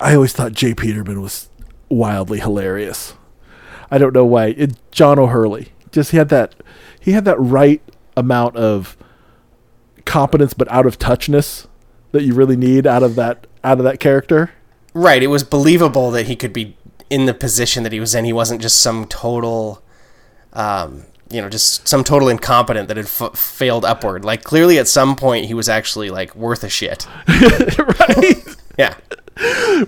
I 0.01 0.15
always 0.15 0.33
thought 0.33 0.53
J. 0.53 0.75
Peterman 0.75 1.21
was 1.21 1.49
wildly 1.89 2.41
hilarious. 2.41 3.15
I 3.91 3.99
don't 3.99 4.15
know 4.15 4.25
why. 4.25 4.47
It, 4.47 4.73
John 4.91 5.19
O'Hurley 5.19 5.69
just 5.93 6.11
he 6.11 6.17
had 6.17 6.29
that 6.31 6.55
he 6.99 7.13
had 7.13 7.25
that 7.27 7.39
right 7.39 7.81
amount 8.17 8.57
of 8.57 8.97
competence, 10.05 10.55
but 10.55 10.71
out 10.73 10.87
of 10.87 10.99
touchness 10.99 11.67
that 12.15 12.23
you 12.23 12.33
really 12.33 12.57
need 12.57 12.87
out 12.87 13.03
of 13.03 13.15
that 13.17 13.47
out 13.63 13.79
of 13.79 13.85
that 13.85 14.01
character. 14.01 14.51
Right. 14.95 15.23
It 15.23 15.27
was 15.27 15.43
believable 15.45 16.11
that 16.13 16.27
he 16.27 16.37
could 16.37 16.53
be 16.53 16.77
in 17.11 17.27
the 17.27 17.35
position 17.35 17.83
that 17.83 17.93
he 17.93 18.01
was 18.01 18.15
in. 18.15 18.25
He 18.25 18.33
wasn't 18.33 18.63
just 18.63 18.81
some 18.81 19.07
total, 19.07 19.83
um, 20.53 21.03
you 21.31 21.43
know, 21.43 21.49
just 21.49 21.87
some 21.89 22.05
total 22.05 22.29
incompetent 22.29 22.87
that 22.89 22.97
had 22.97 23.07
f- 23.07 23.37
failed 23.37 23.85
upward. 23.85 24.25
Like 24.25 24.45
clearly, 24.45 24.79
at 24.79 24.87
some 24.89 25.17
point, 25.17 25.47
he 25.47 25.55
was 25.55 25.69
actually 25.69 26.11
like 26.11 26.35
worth 26.37 26.63
a 26.65 26.69
shit. 26.69 27.07
right. 27.29 28.45
Yeah. 28.79 28.95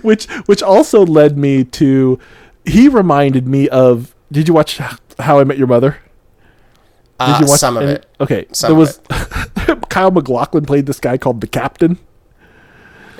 which 0.01 0.25
which 0.45 0.61
also 0.61 1.05
led 1.05 1.37
me 1.37 1.63
to 1.63 2.19
he 2.65 2.89
reminded 2.89 3.47
me 3.47 3.69
of 3.69 4.13
did 4.31 4.47
you 4.49 4.53
watch 4.53 4.77
How 5.19 5.39
I 5.39 5.45
Met 5.45 5.57
Your 5.57 5.67
Mother? 5.67 5.99
Uh, 7.19 7.45
some 7.47 7.77
of 7.77 7.83
any- 7.83 7.93
it. 7.93 8.05
Okay, 8.19 8.45
Some 8.51 8.73
there 8.77 8.81
of 8.83 8.99
was 9.67 9.79
Kyle 9.89 10.11
MacLachlan 10.11 10.65
played 10.65 10.85
this 10.85 10.99
guy 10.99 11.17
called 11.17 11.39
the 11.41 11.47
Captain. 11.47 11.97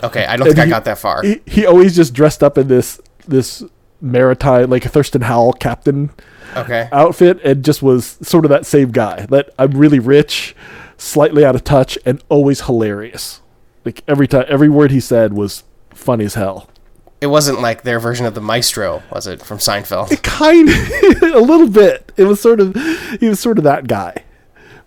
Okay, 0.03 0.25
I 0.25 0.37
don't 0.37 0.45
think 0.45 0.57
And 0.59 0.67
I 0.67 0.69
got 0.69 0.85
that 0.85 0.97
far. 0.99 1.23
He, 1.23 1.41
he 1.45 1.65
always 1.65 1.95
just 1.95 2.13
dressed 2.13 2.43
up 2.43 2.57
in 2.57 2.67
this 2.67 2.99
this 3.27 3.63
maritime 3.99 4.69
like 4.69 4.85
a 4.85 4.89
Thurston 4.89 5.21
Howell 5.21 5.53
captain 5.53 6.11
Okay. 6.55 6.87
outfit 6.91 7.39
and 7.43 7.63
just 7.65 7.81
was 7.81 8.17
sort 8.21 8.45
of 8.45 8.49
that 8.49 8.65
same 8.65 8.91
guy. 8.91 9.25
That 9.25 9.49
I'm 9.59 9.71
really 9.71 9.99
rich, 9.99 10.55
slightly 10.97 11.43
out 11.43 11.55
of 11.55 11.63
touch, 11.63 11.97
and 12.05 12.23
always 12.29 12.61
hilarious. 12.61 13.41
Like 13.85 14.03
every 14.07 14.27
time, 14.27 14.45
every 14.47 14.69
word 14.69 14.91
he 14.91 14.99
said 14.99 15.33
was 15.33 15.63
funny 15.91 16.25
as 16.25 16.35
hell. 16.35 16.69
It 17.19 17.27
wasn't 17.27 17.61
like 17.61 17.81
their 17.81 17.99
version 17.99 18.27
of 18.27 18.35
the 18.35 18.41
Maestro, 18.41 19.01
was 19.11 19.25
it, 19.25 19.41
from 19.41 19.57
Seinfeld? 19.57 20.21
kind 20.21 20.69
a 21.23 21.39
little 21.39 21.67
bit. 21.67 22.11
It 22.15 22.25
was 22.25 22.39
sort 22.39 22.59
of 22.59 22.75
he 23.19 23.27
was 23.27 23.39
sort 23.39 23.57
of 23.57 23.63
that 23.63 23.87
guy, 23.87 24.23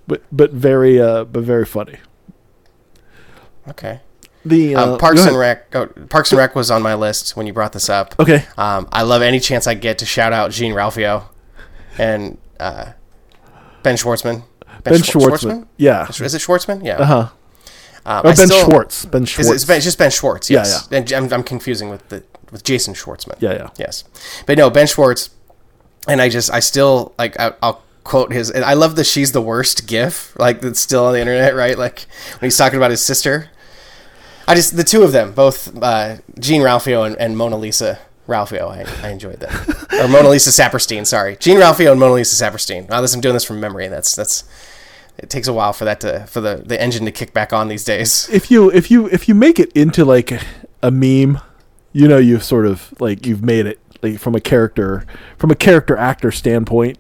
but 0.07 0.23
but 0.31 0.53
very 0.53 1.01
uh 1.01 1.25
but 1.25 1.43
very 1.43 1.67
funny. 1.67 1.97
Okay. 3.69 4.01
The 4.45 4.75
uh, 4.75 4.93
Um, 4.93 4.99
Parks 4.99 5.27
and. 5.27 5.37
Rec. 5.37 5.75
Oh, 5.75 5.87
Parks 6.09 6.33
and 6.33 6.39
Rec 6.39 6.55
was 6.55 6.71
on 6.71 6.83
my 6.83 6.95
list 6.95 7.37
when 7.37 7.47
you 7.47 7.53
brought 7.53 7.73
this 7.73 7.89
up. 7.91 8.15
Okay, 8.19 8.45
Um, 8.57 8.89
I 8.93 9.03
love 9.03 9.23
any 9.23 9.39
chance 9.41 9.67
I 9.67 9.75
get 9.75 9.99
to 9.99 10.07
shout 10.07 10.33
out 10.33 10.51
Jean 10.51 10.73
Ralphio 10.73 11.25
and 11.99 12.39
uh, 12.59 12.93
Ben 13.83 13.97
Schwartzman. 13.97 14.45
Ben 14.85 14.95
Schwar- 14.95 15.29
Schwartzman. 15.31 15.67
Yeah. 15.77 16.09
Is 16.09 16.35
it 16.35 16.39
Schwartzman? 16.41 16.85
Yeah. 16.85 16.97
Uh 16.99 17.05
huh. 17.05 17.29
Um, 18.07 18.21
Or 18.21 18.23
Ben 18.35 18.37
still- 18.47 18.65
Schwartz. 18.65 19.05
Ben 19.05 19.27
Schwartz. 19.27 19.51
It's, 19.51 19.65
ben, 19.67 19.77
it's 19.77 19.85
just 19.85 19.99
Ben 19.99 20.11
Schwartz. 20.11 20.49
Yeah, 20.49 20.59
Yes. 20.61 20.89
And 20.91 21.13
I'm, 21.13 21.33
I'm 21.33 21.43
confusing 21.43 21.91
with 21.91 22.09
the 22.09 22.25
with 22.51 22.65
Jason 22.65 22.95
Schwartzman. 22.95 23.37
Yeah, 23.41 23.53
yeah. 23.53 23.69
Yes, 23.79 24.05
but 24.47 24.57
no, 24.57 24.71
Ben 24.71 24.87
Schwartz. 24.87 25.31
And 26.09 26.21
I 26.23 26.31
just 26.31 26.51
I 26.51 26.61
still 26.61 27.15
like 27.19 27.39
I, 27.39 27.53
I'll 27.63 27.83
quote 28.05 28.33
his. 28.33 28.51
And 28.51 28.65
I 28.65 28.73
love 28.73 28.97
the 28.97 29.05
"she's 29.05 29.33
the 29.33 29.43
worst" 29.43 29.87
gif 29.87 30.35
like 30.39 30.63
that's 30.63 30.81
still 30.81 31.05
on 31.05 31.13
the 31.13 31.21
internet, 31.21 31.55
right? 31.55 31.77
Like 31.79 32.07
when 32.39 32.47
he's 32.47 32.57
talking 32.57 32.79
about 32.79 32.91
his 32.91 33.05
sister. 33.05 33.51
I 34.47 34.55
just 34.55 34.77
the 34.77 34.85
two 34.85 35.03
of 35.03 35.13
them, 35.13 35.33
both 35.33 35.77
uh, 35.83 36.17
Jean 36.39 36.63
Ralphio 36.63 37.07
and, 37.07 37.17
and 37.17 37.37
Mona 37.37 37.57
Lisa, 37.57 37.99
Ralphio. 38.27 38.69
I, 38.71 39.07
I 39.07 39.11
enjoyed 39.11 39.41
that. 39.41 39.99
or 40.05 40.09
Mona 40.09 40.29
Lisa 40.29 40.51
Saperstein. 40.51 41.07
Sorry, 41.07 41.37
Jean 41.37 41.59
Ralphio 41.59 41.93
and 41.93 42.01
Mona 42.01 42.15
Lisa 42.15 42.43
Saperstein. 42.43 42.89
Wow, 42.89 43.01
this 43.01 43.15
I'm 43.15 43.21
doing 43.21 43.35
this 43.35 43.45
from 43.45 43.61
memory. 43.61 43.89
That's 43.89 44.15
that's. 44.15 44.45
It 45.19 45.29
takes 45.29 45.49
a 45.49 45.53
while 45.53 45.75
for 45.75 45.85
that 45.85 46.01
to 46.01 46.27
for 46.27 46.41
the, 46.41 46.63
the 46.65 46.81
engine 46.81 47.05
to 47.05 47.13
kick 47.13 47.35
back 47.35 47.53
on 47.53 47.69
these 47.69 47.85
days. 47.85 48.29
If 48.31 48.51
you 48.51 48.71
if 48.71 48.91
you 48.91 49.07
if 49.09 49.29
you 49.29 49.35
make 49.35 49.59
it 49.59 49.71
into 49.73 50.05
like 50.05 50.33
a 50.83 50.91
meme, 50.91 51.41
you 51.93 52.09
know 52.09 52.17
you've 52.17 52.45
sort 52.45 52.67
of 52.67 52.95
like 53.01 53.27
you've 53.27 53.43
made 53.43 53.67
it 53.67 53.79
like 54.03 54.19
from 54.19 54.35
a 54.35 54.41
character 54.41 55.05
from 55.37 55.51
a 55.51 55.55
character 55.55 55.97
actor 55.97 56.33
standpoint. 56.33 56.99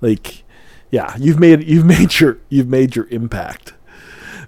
Like, 0.00 0.44
yeah, 0.90 1.16
you've 1.18 1.40
made 1.40 1.64
you've 1.64 1.84
made 1.98 2.20
your 2.20 2.38
you've 2.48 2.68
made 2.68 2.96
your 2.96 3.06
impact. 3.08 3.72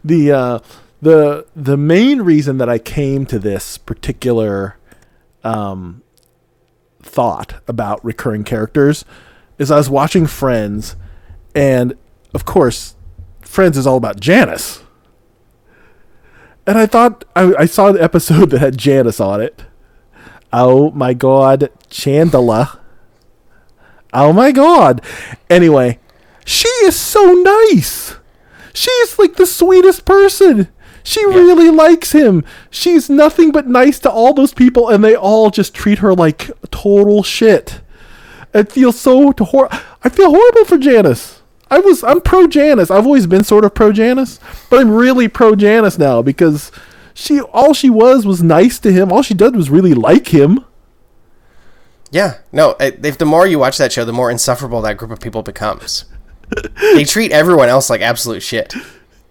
The 0.04 0.32
uh, 0.32 0.58
the 1.02 1.46
the 1.56 1.76
main 1.76 2.22
reason 2.22 2.58
that 2.58 2.68
I 2.68 2.78
came 2.78 3.26
to 3.26 3.38
this 3.38 3.78
particular 3.78 4.76
um, 5.42 6.02
thought 7.02 7.60
about 7.66 8.04
recurring 8.04 8.44
characters 8.44 9.04
is 9.58 9.70
I 9.70 9.76
was 9.76 9.90
watching 9.90 10.26
Friends, 10.26 10.96
and 11.54 11.96
of 12.34 12.44
course, 12.44 12.94
Friends 13.40 13.76
is 13.76 13.86
all 13.86 13.96
about 13.96 14.20
Janice. 14.20 14.82
And 16.66 16.78
I 16.78 16.86
thought 16.86 17.24
I, 17.34 17.54
I 17.58 17.66
saw 17.66 17.88
an 17.88 17.98
episode 17.98 18.50
that 18.50 18.60
had 18.60 18.78
Janice 18.78 19.20
on 19.20 19.40
it. 19.40 19.64
Oh 20.52 20.90
my 20.90 21.14
god, 21.14 21.70
Chandela. 21.88 22.78
Oh 24.12 24.32
my 24.32 24.52
god. 24.52 25.00
Anyway, 25.48 25.98
she 26.44 26.68
is 26.82 26.98
so 26.98 27.32
nice. 27.32 28.16
She 28.74 28.90
is 28.90 29.18
like 29.18 29.36
the 29.36 29.46
sweetest 29.46 30.04
person. 30.04 30.68
She 31.02 31.24
really 31.26 31.70
likes 31.70 32.12
him. 32.12 32.44
She's 32.70 33.08
nothing 33.08 33.52
but 33.52 33.66
nice 33.66 33.98
to 34.00 34.10
all 34.10 34.34
those 34.34 34.52
people, 34.54 34.88
and 34.88 35.02
they 35.02 35.14
all 35.14 35.50
just 35.50 35.74
treat 35.74 35.98
her 35.98 36.14
like 36.14 36.50
total 36.70 37.22
shit. 37.22 37.80
It 38.52 38.72
feels 38.72 38.98
so 38.98 39.32
to 39.32 39.44
hor- 39.44 39.68
I 40.02 40.08
feel 40.08 40.30
horrible 40.30 40.64
for 40.64 40.78
Janice. 40.78 41.40
I 41.70 41.78
was 41.78 42.02
I'm 42.02 42.20
pro 42.20 42.46
Janice. 42.48 42.90
I've 42.90 43.06
always 43.06 43.26
been 43.26 43.44
sort 43.44 43.64
of 43.64 43.74
pro 43.74 43.92
Janice, 43.92 44.40
but 44.68 44.80
I'm 44.80 44.90
really 44.90 45.28
pro 45.28 45.54
Janice 45.54 45.98
now 45.98 46.20
because 46.20 46.72
she 47.14 47.40
all 47.40 47.72
she 47.74 47.88
was 47.88 48.26
was 48.26 48.42
nice 48.42 48.78
to 48.80 48.92
him. 48.92 49.12
All 49.12 49.22
she 49.22 49.34
did 49.34 49.54
was 49.54 49.70
really 49.70 49.94
like 49.94 50.28
him. 50.28 50.64
Yeah, 52.10 52.38
no. 52.50 52.74
If 52.80 53.18
the 53.18 53.24
more 53.24 53.46
you 53.46 53.60
watch 53.60 53.78
that 53.78 53.92
show, 53.92 54.04
the 54.04 54.12
more 54.12 54.32
insufferable 54.32 54.82
that 54.82 54.96
group 54.96 55.12
of 55.12 55.20
people 55.20 55.42
becomes. 55.42 56.06
they 56.94 57.04
treat 57.04 57.30
everyone 57.30 57.68
else 57.68 57.88
like 57.88 58.00
absolute 58.00 58.42
shit. 58.42 58.74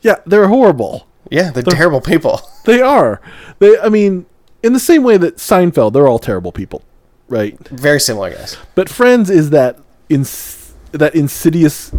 Yeah, 0.02 0.16
they're 0.26 0.48
horrible. 0.48 1.09
Yeah, 1.30 1.52
they're 1.52 1.64
terrible 1.64 2.02
people. 2.02 2.42
They 2.66 2.82
are. 2.82 3.20
They 3.58 3.80
I 3.80 3.90
mean, 3.90 4.28
in 4.62 4.74
the 4.74 4.80
same 4.80 5.02
way 5.02 5.18
that 5.18 5.38
Seinfeld, 5.38 5.94
they're 5.94 6.08
all 6.08 6.20
terrible 6.20 6.52
people, 6.52 6.84
right? 7.28 7.58
Very 7.70 8.00
similar, 8.00 8.30
guys. 8.32 8.58
But 8.76 8.90
Friends 8.90 9.32
is 9.32 9.50
that 9.50 9.80
ins- 10.08 10.74
that 10.92 11.16
insidious 11.16 11.92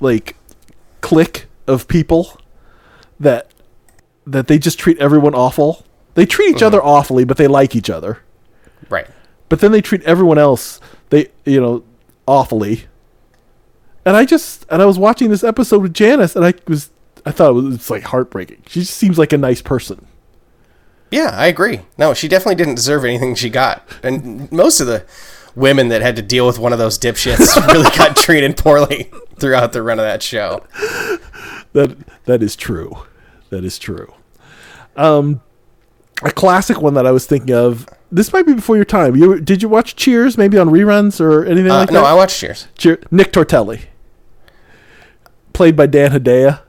like 0.00 0.36
clique 1.02 1.46
of 1.66 1.86
people 1.86 2.40
that 3.20 3.50
that 4.26 4.46
they 4.46 4.58
just 4.58 4.78
treat 4.78 4.96
everyone 4.98 5.34
awful. 5.34 5.84
They 6.14 6.24
treat 6.24 6.50
each 6.50 6.56
mm-hmm. 6.56 6.66
other 6.66 6.82
awfully, 6.82 7.24
but 7.24 7.36
they 7.36 7.48
like 7.48 7.76
each 7.76 7.90
other. 7.90 8.20
Right. 8.88 9.06
But 9.50 9.60
then 9.60 9.72
they 9.72 9.82
treat 9.82 10.02
everyone 10.04 10.38
else 10.38 10.80
they 11.10 11.28
you 11.44 11.60
know 11.60 11.84
awfully. 12.26 12.86
And 14.04 14.16
I 14.16 14.24
just 14.24 14.66
and 14.70 14.82
I 14.82 14.86
was 14.86 14.98
watching 14.98 15.30
this 15.30 15.44
episode 15.44 15.82
with 15.82 15.94
Janice 15.94 16.36
and 16.36 16.44
I 16.44 16.54
was 16.66 16.90
I 17.26 17.32
thought 17.32 17.50
it 17.50 17.54
was 17.54 17.74
it's 17.74 17.90
like 17.90 18.04
heartbreaking. 18.04 18.62
She 18.68 18.80
just 18.80 18.94
seems 18.96 19.18
like 19.18 19.32
a 19.32 19.38
nice 19.38 19.60
person. 19.60 20.06
Yeah, 21.10 21.30
I 21.32 21.46
agree. 21.48 21.80
No, 21.98 22.14
she 22.14 22.28
definitely 22.28 22.54
didn't 22.54 22.76
deserve 22.76 23.04
anything 23.04 23.34
she 23.34 23.50
got. 23.50 23.86
And 24.02 24.50
most 24.50 24.80
of 24.80 24.86
the 24.86 25.04
women 25.54 25.88
that 25.88 26.02
had 26.02 26.16
to 26.16 26.22
deal 26.22 26.46
with 26.46 26.58
one 26.58 26.72
of 26.72 26.78
those 26.78 26.98
dipshits 26.98 27.54
really 27.72 27.90
got 27.96 28.16
treated 28.16 28.56
poorly 28.56 29.10
throughout 29.38 29.72
the 29.72 29.82
run 29.82 29.98
of 29.98 30.04
that 30.04 30.22
show. 30.22 30.64
That 31.72 31.96
that 32.24 32.42
is 32.42 32.56
true. 32.56 32.96
That 33.50 33.64
is 33.64 33.78
true. 33.78 34.12
Um, 34.96 35.40
a 36.22 36.30
classic 36.30 36.80
one 36.80 36.94
that 36.94 37.06
I 37.06 37.12
was 37.12 37.26
thinking 37.26 37.54
of. 37.54 37.86
This 38.10 38.32
might 38.32 38.46
be 38.46 38.54
before 38.54 38.76
your 38.76 38.84
time. 38.84 39.16
You 39.16 39.40
did 39.40 39.62
you 39.62 39.68
watch 39.68 39.96
Cheers? 39.96 40.38
Maybe 40.38 40.58
on 40.58 40.68
reruns 40.70 41.20
or 41.20 41.44
anything 41.44 41.70
Uh, 41.72 41.78
like 41.78 41.90
no, 41.90 41.94
that. 42.00 42.02
No, 42.02 42.06
I 42.06 42.14
watched 42.14 42.38
Cheers. 42.38 42.68
Cheer- 42.78 43.00
Nick 43.10 43.32
Tortelli, 43.32 43.82
played 45.52 45.76
by 45.76 45.86
Dan 45.86 46.12
Hedaya. 46.12 46.60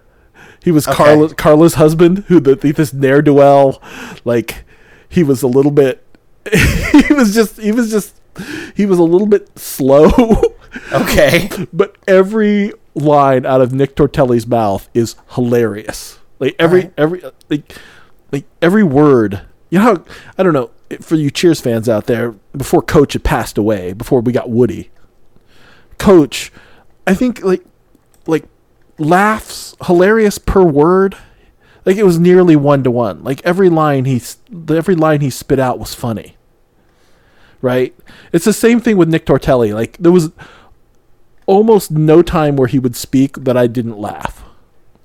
He 0.67 0.71
was 0.71 0.86
Okay. 0.86 0.97
Carla, 0.97 1.34
Carla's 1.34 1.75
husband, 1.75 2.25
who 2.27 2.41
the, 2.41 2.56
this 2.56 2.91
ne'er 2.91 3.21
do 3.21 3.34
well, 3.36 3.82
like 4.25 4.65
he 5.08 5.23
was 5.23 5.41
a 5.41 5.47
little 5.47 5.71
bit. 5.71 6.06
he 6.51 7.13
was 7.13 7.34
just. 7.34 7.58
He 7.58 7.71
was 7.71 7.89
just. 7.89 8.19
He 8.75 8.86
was 8.86 8.99
a 8.99 9.03
little 9.03 9.27
bit 9.27 9.58
slow. 9.58 10.12
Okay. 10.91 11.49
but 11.71 11.95
every 12.06 12.73
line 12.93 13.45
out 13.45 13.62
of 13.62 13.71
Nick 13.71 13.95
Tortelli's 13.95 14.45
mouth 14.45 14.89
is 14.93 15.15
hilarious. 15.36 16.19
Like 16.39 16.58
every 16.60 16.82
Alright. 16.82 16.93
every 16.97 17.23
like 17.49 17.77
like 18.34 18.45
every 18.62 18.84
word. 18.84 19.41
You 19.69 19.80
know, 19.80 19.86
how, 19.86 20.06
I 20.38 20.43
don't 20.43 20.51
know 20.53 20.71
for 20.99 21.15
you 21.15 21.32
Cheers 21.32 21.62
fans 21.62 21.88
out 21.88 22.08
there. 22.08 22.32
Before 22.56 22.82
Coach 22.82 23.13
had 23.13 23.23
passed 23.23 23.58
away, 23.58 23.93
before 23.93 24.19
we 24.19 24.34
got 24.34 24.49
Woody, 24.49 24.91
Coach, 25.97 26.51
I 27.08 27.13
think 27.13 27.41
like 27.41 27.63
like 28.27 28.43
laughs 28.99 29.75
hilarious 29.86 30.38
per 30.38 30.63
word. 30.63 31.15
Like 31.86 31.97
it 31.97 32.03
was 32.03 32.19
nearly 32.19 32.55
one 32.55 32.83
to 32.83 32.91
one. 32.91 33.23
Like 33.23 33.41
every 33.45 33.69
line 33.69 34.05
he 34.05 34.21
every 34.69 34.95
line 34.95 35.21
he 35.21 35.29
spit 35.29 35.60
out 35.60 35.79
was 35.79 35.93
funny. 35.95 36.36
Right? 37.62 37.95
It's 38.33 38.45
the 38.45 38.53
same 38.53 38.79
thing 38.79 38.97
with 38.97 39.10
Nick 39.10 39.25
Tortelli. 39.25 39.73
Like 39.73 39.97
there 39.97 40.12
was 40.12 40.31
almost 41.45 41.91
no 41.91 42.21
time 42.21 42.55
where 42.55 42.67
he 42.67 42.77
would 42.79 42.95
speak 42.95 43.36
that 43.45 43.55
I 43.57 43.67
didn't 43.67 43.97
laugh. 43.97 44.43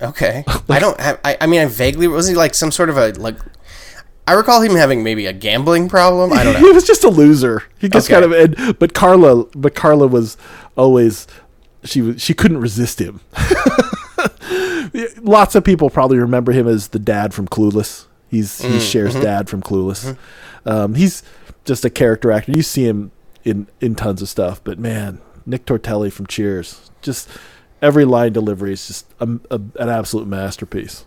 Okay. 0.00 0.44
I 0.68 0.78
don't 0.78 0.98
have. 1.00 1.20
I, 1.24 1.37
I 1.40 1.46
mean, 1.46 1.61
I 1.61 1.66
vaguely 1.66 2.09
was 2.09 2.26
he 2.26 2.35
like 2.35 2.55
some 2.55 2.70
sort 2.72 2.88
of 2.90 2.96
a 2.98 3.11
like. 3.12 3.37
I 4.26 4.35
recall 4.35 4.61
him 4.62 4.76
having 4.76 5.02
maybe 5.02 5.26
a 5.26 5.33
gambling 5.33 5.88
problem. 5.88 6.33
I 6.33 6.44
don't 6.44 6.55
know. 6.61 6.61
He 6.61 6.70
was 6.72 6.87
just 6.87 7.05
a 7.05 7.09
loser. 7.11 7.64
He 7.78 7.88
just 7.88 8.11
Okay. 8.11 8.20
kind 8.20 8.33
of. 8.33 8.59
And, 8.59 8.78
but 8.78 8.94
Carla, 8.94 9.44
but 9.55 9.74
Carla 9.74 10.07
was 10.07 10.37
always. 10.76 11.26
She 11.85 12.03
was. 12.03 12.23
She 12.23 12.35
couldn't 12.35 12.59
resist 12.59 13.01
him. 13.01 13.21
Lots 15.23 15.55
of 15.55 15.64
people 15.64 15.90
probably 15.90 16.18
remember 16.18 16.53
him 16.53 16.68
as 16.68 16.88
the 16.88 16.99
dad 16.99 17.35
from 17.35 17.49
Clueless. 17.49 18.07
He's 18.29 18.61
Mm, 18.61 18.71
he's 18.73 18.90
Cher's 18.90 19.12
mm-hmm. 19.12 19.23
dad 19.23 19.49
from 19.49 19.62
Clueless. 19.62 20.16
Um, 20.64 20.95
he's 20.95 21.23
just 21.64 21.85
a 21.85 21.90
character 21.90 22.31
actor. 22.33 22.53
You 22.53 22.62
see 22.62 22.87
him 22.87 23.11
in 23.45 23.66
in 23.81 23.95
tons 23.95 24.23
of 24.23 24.29
stuff, 24.29 24.61
but 24.62 24.79
man, 24.79 25.21
Nick 25.47 25.66
Tortelli 25.66 26.12
from 26.12 26.27
Cheers, 26.27 26.90
just 27.01 27.29
every 27.81 28.05
line 28.05 28.33
delivery 28.33 28.73
is 28.73 28.87
just 28.87 29.07
a, 29.21 29.29
a, 29.51 29.61
an 29.81 29.88
absolute 29.88 30.27
masterpiece. 30.27 31.05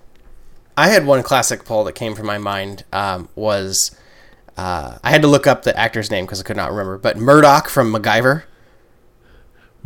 I 0.77 0.89
had 0.89 1.05
one 1.05 1.23
classic 1.23 1.63
poll 1.63 1.85
that 1.85 1.93
came 1.93 2.15
from 2.15 2.25
my 2.25 2.37
mind. 2.37 2.83
Um, 2.91 3.29
was 3.35 3.95
uh, 4.57 4.97
I 5.03 5.09
had 5.09 5.21
to 5.21 5.27
look 5.27 5.47
up 5.47 5.63
the 5.63 5.77
actor's 5.77 6.11
name 6.11 6.25
because 6.25 6.39
I 6.39 6.43
could 6.43 6.57
not 6.57 6.71
remember, 6.71 6.97
but 6.97 7.17
Murdoch 7.17 7.69
from 7.69 7.93
MacGyver. 7.93 8.43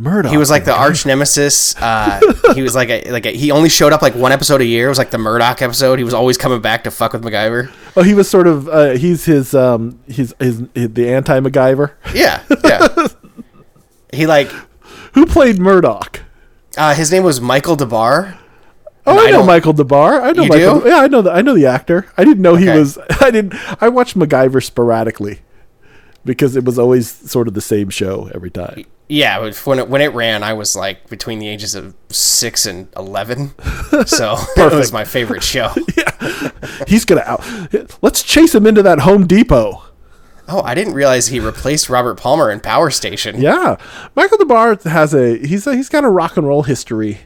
Murdoch. 0.00 0.30
He 0.32 0.38
was 0.38 0.48
like 0.50 0.64
the 0.64 0.74
arch 0.74 1.04
nemesis. 1.04 1.76
Uh, 1.76 2.20
he 2.54 2.62
was 2.62 2.74
like 2.74 2.88
a, 2.88 3.10
like 3.10 3.26
a, 3.26 3.30
he 3.32 3.50
only 3.50 3.68
showed 3.68 3.92
up 3.92 4.00
like 4.00 4.14
one 4.14 4.32
episode 4.32 4.62
a 4.62 4.64
year. 4.64 4.86
It 4.86 4.88
was 4.88 4.96
like 4.98 5.10
the 5.10 5.18
Murdoch 5.18 5.60
episode. 5.60 5.98
He 5.98 6.04
was 6.04 6.14
always 6.14 6.38
coming 6.38 6.60
back 6.62 6.84
to 6.84 6.90
fuck 6.90 7.12
with 7.12 7.22
MacGyver. 7.22 7.70
Oh, 7.96 8.02
he 8.02 8.14
was 8.14 8.28
sort 8.28 8.46
of. 8.46 8.66
Uh, 8.68 8.90
he's 8.92 9.26
his 9.26 9.54
um. 9.54 10.00
He's 10.06 10.32
his, 10.40 10.62
the 10.74 11.12
anti 11.12 11.38
MacGyver. 11.40 11.92
Yeah, 12.14 12.42
yeah. 12.64 12.88
he 14.12 14.26
like 14.26 14.48
Who 15.12 15.26
played 15.26 15.58
Murdoch? 15.58 16.22
uh, 16.78 16.94
his 16.94 17.12
name 17.12 17.22
was 17.22 17.40
Michael 17.40 17.76
Des 17.76 17.84
Barres. 17.86 18.34
Oh, 19.06 19.18
I, 19.18 19.28
I 19.28 19.30
know 19.30 19.44
Michael 19.44 19.72
Des 19.74 19.84
Barres. 19.84 20.22
I 20.22 20.32
know 20.32 20.44
You 20.44 20.48
Michael. 20.48 20.80
do? 20.80 20.88
Yeah, 20.88 20.96
I 21.00 21.08
know 21.08 21.20
the 21.22 21.30
I 21.30 21.42
know 21.42 21.54
the 21.54 21.66
actor. 21.66 22.06
I 22.16 22.24
didn't 22.24 22.42
know 22.42 22.54
he 22.54 22.68
was. 22.68 22.96
I 23.20 23.30
didn't. 23.30 23.54
I 23.82 23.88
watched 23.88 24.16
MacGyver 24.16 24.64
sporadically 24.64 25.40
because 26.24 26.56
it 26.56 26.64
was 26.64 26.78
always 26.78 27.10
sort 27.30 27.48
of 27.48 27.54
the 27.54 27.60
same 27.60 27.90
show 27.90 28.30
every 28.34 28.50
time. 28.50 28.84
Yeah, 29.08 29.50
when 29.64 29.78
it, 29.80 29.88
when 29.88 30.00
it 30.00 30.14
ran, 30.14 30.44
I 30.44 30.52
was 30.52 30.76
like 30.76 31.08
between 31.08 31.40
the 31.40 31.48
ages 31.48 31.74
of 31.74 31.94
six 32.10 32.64
and 32.64 32.88
eleven, 32.96 33.54
so 34.06 34.36
it 34.56 34.72
was 34.72 34.92
my 34.92 35.04
favorite 35.04 35.42
show. 35.42 35.72
yeah. 35.96 36.50
He's 36.86 37.04
gonna 37.04 37.22
out. 37.22 37.42
Let's 38.02 38.22
chase 38.22 38.54
him 38.54 38.66
into 38.66 38.82
that 38.82 39.00
Home 39.00 39.26
Depot. 39.26 39.82
Oh, 40.48 40.62
I 40.62 40.74
didn't 40.74 40.94
realize 40.94 41.28
he 41.28 41.40
replaced 41.40 41.88
Robert 41.88 42.16
Palmer 42.16 42.50
in 42.50 42.60
Power 42.60 42.90
Station. 42.90 43.40
Yeah, 43.40 43.76
Michael 44.14 44.38
Des 44.38 44.44
Barres 44.44 44.84
has 44.84 45.14
a 45.14 45.38
he's 45.38 45.66
a, 45.66 45.74
he's 45.74 45.88
got 45.88 46.04
a 46.04 46.08
rock 46.08 46.36
and 46.36 46.46
roll 46.46 46.62
history, 46.62 47.18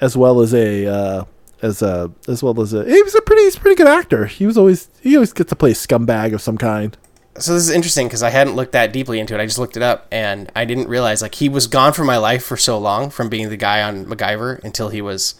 as 0.00 0.16
well 0.16 0.40
as 0.40 0.54
a 0.54 0.86
uh, 0.86 1.24
as 1.62 1.82
a 1.82 2.12
as 2.28 2.42
well 2.42 2.60
as 2.60 2.72
a 2.72 2.84
he 2.84 3.02
was 3.02 3.14
a 3.14 3.22
pretty 3.22 3.42
he's 3.42 3.56
a 3.56 3.60
pretty 3.60 3.76
good 3.76 3.88
actor. 3.88 4.26
He 4.26 4.46
was 4.46 4.56
always 4.56 4.88
he 5.00 5.16
always 5.16 5.32
gets 5.32 5.48
to 5.48 5.56
play 5.56 5.72
a 5.72 5.74
scumbag 5.74 6.32
of 6.32 6.42
some 6.42 6.58
kind. 6.58 6.96
So 7.38 7.52
this 7.54 7.64
is 7.64 7.70
interesting 7.70 8.06
because 8.06 8.22
I 8.22 8.30
hadn't 8.30 8.54
looked 8.54 8.72
that 8.72 8.92
deeply 8.92 9.18
into 9.18 9.34
it. 9.34 9.40
I 9.40 9.44
just 9.46 9.58
looked 9.58 9.76
it 9.76 9.82
up, 9.82 10.06
and 10.12 10.50
I 10.54 10.64
didn't 10.64 10.88
realize 10.88 11.20
like 11.20 11.34
he 11.34 11.48
was 11.48 11.66
gone 11.66 11.92
from 11.92 12.06
my 12.06 12.16
life 12.16 12.44
for 12.44 12.56
so 12.56 12.78
long, 12.78 13.10
from 13.10 13.28
being 13.28 13.48
the 13.48 13.56
guy 13.56 13.82
on 13.82 14.04
MacGyver 14.06 14.62
until 14.62 14.88
he 14.90 15.02
was 15.02 15.34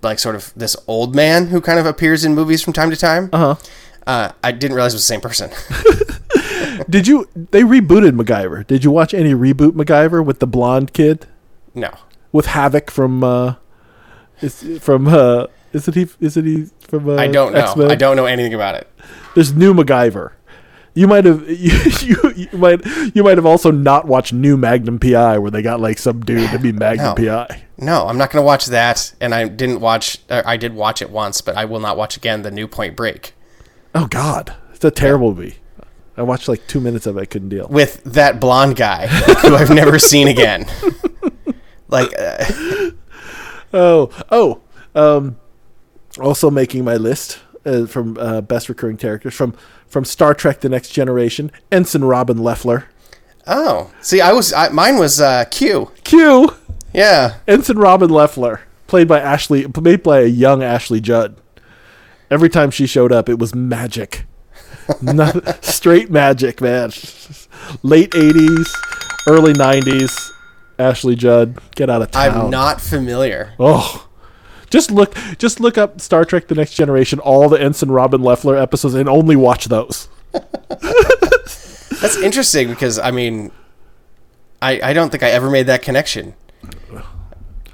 like 0.00 0.18
sort 0.18 0.36
of 0.36 0.52
this 0.56 0.74
old 0.86 1.14
man 1.14 1.48
who 1.48 1.60
kind 1.60 1.78
of 1.78 1.84
appears 1.84 2.24
in 2.24 2.34
movies 2.34 2.62
from 2.62 2.72
time 2.72 2.88
to 2.90 2.96
time. 2.96 3.28
Uh-huh. 3.32 3.56
Uh, 4.06 4.32
I 4.42 4.52
didn't 4.52 4.74
realize 4.74 4.94
it 4.94 4.96
was 4.96 5.02
the 5.06 5.12
same 5.12 5.20
person. 5.20 5.50
Did 6.88 7.06
you? 7.06 7.28
They 7.34 7.62
rebooted 7.62 8.12
MacGyver. 8.18 8.66
Did 8.66 8.84
you 8.84 8.90
watch 8.90 9.12
any 9.12 9.34
reboot 9.34 9.72
MacGyver 9.72 10.24
with 10.24 10.38
the 10.38 10.46
blonde 10.46 10.92
kid 10.94 11.26
No. 11.74 11.92
with 12.32 12.46
Havok 12.46 12.88
from? 12.90 13.22
uh 13.22 13.54
is 14.40 14.78
from 14.80 15.08
uh 15.08 15.46
is 15.72 15.88
it 15.88 15.94
he 15.96 16.06
isn't 16.20 16.44
he 16.46 16.66
from 16.80 17.08
uh, 17.08 17.16
I 17.16 17.26
don't 17.26 17.52
know. 17.52 17.58
X-Men? 17.60 17.90
I 17.90 17.96
don't 17.96 18.16
know 18.16 18.24
anything 18.26 18.54
about 18.54 18.76
it. 18.76 18.88
There's 19.34 19.52
new 19.52 19.74
MacGyver. 19.74 20.30
You 20.98 21.06
might 21.06 21.24
have 21.26 21.48
you, 21.48 21.78
you, 22.00 22.32
you 22.34 22.58
might 22.58 22.84
you 23.14 23.22
might 23.22 23.38
have 23.38 23.46
also 23.46 23.70
not 23.70 24.06
watched 24.08 24.32
new 24.32 24.56
Magnum 24.56 24.98
PI 24.98 25.38
where 25.38 25.50
they 25.52 25.62
got 25.62 25.78
like 25.78 25.96
some 25.96 26.20
dude 26.20 26.50
to 26.50 26.58
be 26.58 26.72
Magnum 26.86 27.14
No. 27.16 27.46
PI. 27.46 27.62
No, 27.76 28.08
I'm 28.08 28.18
not 28.18 28.32
going 28.32 28.42
to 28.42 28.46
watch 28.46 28.66
that. 28.66 29.14
And 29.20 29.32
I 29.32 29.46
didn't 29.46 29.80
watch. 29.80 30.18
I 30.28 30.56
did 30.56 30.74
watch 30.74 31.00
it 31.00 31.10
once, 31.10 31.40
but 31.40 31.56
I 31.56 31.66
will 31.66 31.78
not 31.78 31.96
watch 31.96 32.16
again. 32.16 32.42
The 32.42 32.50
new 32.50 32.66
Point 32.66 32.96
Break 32.96 33.32
Oh 33.94 34.08
God, 34.08 34.56
it's 34.74 34.84
a 34.84 34.90
terrible 34.90 35.32
movie. 35.32 35.58
I 36.16 36.22
watched 36.22 36.48
like 36.48 36.66
two 36.66 36.80
minutes 36.80 37.06
of 37.06 37.16
it. 37.16 37.20
I 37.20 37.26
couldn't 37.26 37.50
deal. 37.50 37.68
with 37.68 38.02
that 38.02 38.40
blonde 38.40 38.74
guy 38.74 39.06
who 39.06 39.54
I've 39.54 39.70
never 39.70 39.98
seen 40.12 40.26
again. 40.26 40.66
Like, 41.86 42.12
uh, 42.18 42.44
Oh 43.72 44.10
oh. 44.32 44.60
Um, 44.96 45.36
also 46.20 46.50
making 46.50 46.84
my 46.84 46.96
list 46.96 47.38
uh, 47.68 47.86
from 47.86 48.16
uh, 48.18 48.40
best 48.40 48.68
recurring 48.68 48.96
characters 48.96 49.34
from 49.34 49.54
from 49.86 50.04
Star 50.04 50.34
Trek: 50.34 50.60
The 50.60 50.68
Next 50.68 50.90
Generation, 50.90 51.50
Ensign 51.70 52.04
Robin 52.04 52.38
Lefler. 52.38 52.84
oh, 53.46 53.92
see, 54.00 54.20
I 54.20 54.32
was 54.32 54.52
I, 54.52 54.68
mine 54.70 54.98
was 54.98 55.20
uh, 55.20 55.44
Q. 55.50 55.90
Q. 56.04 56.54
Yeah, 56.92 57.36
Ensign 57.46 57.78
Robin 57.78 58.08
Lefler, 58.08 58.60
played 58.86 59.08
by 59.08 59.20
Ashley, 59.20 59.68
played 59.68 60.02
by 60.02 60.20
a 60.20 60.26
young 60.26 60.62
Ashley 60.62 61.00
Judd. 61.00 61.36
Every 62.30 62.48
time 62.48 62.70
she 62.70 62.86
showed 62.86 63.12
up, 63.12 63.28
it 63.28 63.38
was 63.38 63.54
magic. 63.54 64.24
Not, 65.02 65.64
straight 65.64 66.10
magic, 66.10 66.60
man. 66.60 66.90
Late 67.82 68.10
'80s, 68.10 68.66
early 69.26 69.52
'90s. 69.52 70.32
Ashley 70.78 71.16
Judd, 71.16 71.58
get 71.74 71.90
out 71.90 72.02
of 72.02 72.12
town. 72.12 72.34
I'm 72.44 72.50
not 72.50 72.80
familiar. 72.80 73.52
Oh, 73.58 74.07
just 74.70 74.90
look, 74.90 75.14
just 75.38 75.60
look 75.60 75.78
up 75.78 76.00
Star 76.00 76.24
Trek: 76.24 76.48
The 76.48 76.54
Next 76.54 76.74
Generation, 76.74 77.18
all 77.18 77.48
the 77.48 77.60
Ensign 77.60 77.90
Robin 77.90 78.20
Lefler 78.20 78.60
episodes, 78.60 78.94
and 78.94 79.08
only 79.08 79.36
watch 79.36 79.66
those. 79.66 80.08
That's 82.00 82.16
interesting 82.16 82.68
because 82.68 82.98
I 82.98 83.10
mean, 83.10 83.50
I 84.62 84.80
I 84.82 84.92
don't 84.92 85.10
think 85.10 85.22
I 85.22 85.30
ever 85.30 85.50
made 85.50 85.66
that 85.66 85.82
connection. 85.82 86.34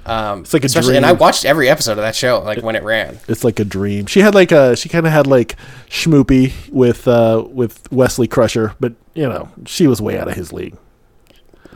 Um, 0.07 0.41
It's 0.41 0.53
like 0.53 0.63
a 0.63 0.67
especially, 0.67 0.97
and 0.97 1.05
I 1.05 1.13
watched 1.13 1.45
every 1.45 1.67
episode 1.67 1.93
of 1.93 1.97
that 1.97 2.15
show, 2.15 2.39
like 2.45 2.61
when 2.61 2.75
it 2.75 2.83
ran. 2.83 3.19
It's 3.27 3.43
like 3.43 3.59
a 3.59 3.65
dream. 3.65 4.05
She 4.05 4.19
had 4.19 4.35
like 4.35 4.51
a, 4.51 4.75
she 4.75 4.87
kind 4.87 5.07
of 5.07 5.11
had 5.11 5.25
like 5.25 5.55
schmoopy 5.89 6.53
with 6.69 7.07
uh 7.07 7.43
with 7.49 7.91
Wesley 7.91 8.27
Crusher, 8.27 8.75
but 8.79 8.93
you 9.15 9.27
know 9.27 9.49
she 9.65 9.87
was 9.87 10.01
way 10.01 10.19
out 10.19 10.27
of 10.27 10.35
his 10.35 10.53
league 10.53 10.77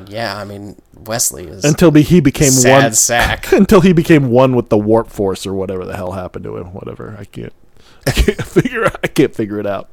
Yeah, 0.07 0.37
I 0.37 0.45
mean 0.45 0.81
Wesley 0.93 1.47
is 1.47 1.63
until 1.63 1.91
he 1.91 2.19
became 2.19 2.51
sad 2.51 2.83
one 2.83 2.93
sack. 2.93 3.51
until 3.51 3.81
he 3.81 3.93
became 3.93 4.29
one 4.29 4.55
with 4.55 4.69
the 4.69 4.77
warp 4.77 5.09
force 5.09 5.45
or 5.45 5.53
whatever 5.53 5.85
the 5.85 5.95
hell 5.95 6.13
happened 6.13 6.43
to 6.45 6.57
him. 6.57 6.67
Whatever 6.73 7.15
I 7.19 7.25
can't, 7.25 7.53
I 8.07 8.11
can't 8.11 8.41
figure 8.41 8.85
I 8.85 9.07
can't 9.07 9.35
figure 9.35 9.59
it 9.59 9.65
out. 9.65 9.89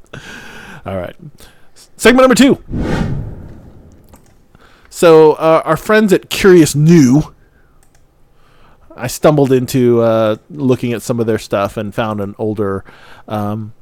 All 0.85 0.97
right, 0.97 1.17
segment 1.97 2.29
number 2.29 2.35
two. 2.35 2.63
So 4.89 5.33
uh, 5.35 5.63
our 5.65 5.77
friends 5.77 6.13
at 6.13 6.31
Curious 6.31 6.75
New, 6.75 7.35
I 8.95 9.09
stumbled 9.09 9.53
into 9.53 10.01
uh, 10.01 10.37
looking 10.49 10.93
at 10.95 11.03
some 11.03 11.21
of 11.21 11.27
their 11.27 11.39
stuff 11.39 11.77
and 11.77 11.95
found 11.95 12.21
an 12.21 12.35
older 12.39 12.83
um, 13.29 13.75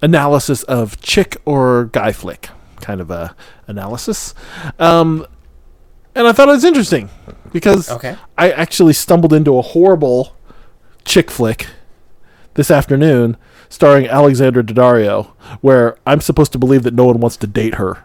analysis 0.00 0.62
of 0.62 1.00
chick 1.02 1.36
or 1.44 1.86
guy 1.86 2.12
flick 2.12 2.48
kind 2.82 3.00
of 3.00 3.10
a 3.10 3.34
analysis. 3.66 4.34
Um, 4.78 5.26
and 6.14 6.26
I 6.26 6.32
thought 6.32 6.48
it 6.48 6.52
was 6.52 6.64
interesting 6.64 7.08
because 7.52 7.90
Okay. 7.90 8.16
I 8.38 8.50
actually 8.50 8.92
stumbled 8.92 9.32
into 9.32 9.56
a 9.58 9.62
horrible 9.62 10.36
chick 11.04 11.30
flick 11.30 11.66
this 12.54 12.70
afternoon 12.70 13.36
starring 13.68 14.06
Alexandra 14.06 14.62
Daddario, 14.62 15.28
where 15.62 15.96
I'm 16.06 16.20
supposed 16.20 16.52
to 16.52 16.58
believe 16.58 16.82
that 16.82 16.94
no 16.94 17.04
one 17.06 17.20
wants 17.20 17.36
to 17.38 17.46
date 17.46 17.74
her. 17.76 18.04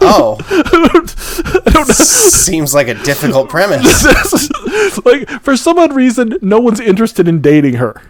Oh, 0.00 0.36
seems 1.92 2.74
like 2.74 2.88
a 2.88 2.94
difficult 2.94 3.48
premise. 3.48 4.04
like 5.04 5.28
for 5.42 5.56
some 5.56 5.78
odd 5.78 5.94
reason, 5.94 6.38
no 6.42 6.60
one's 6.60 6.80
interested 6.80 7.26
in 7.28 7.40
dating 7.40 7.74
her. 7.74 8.02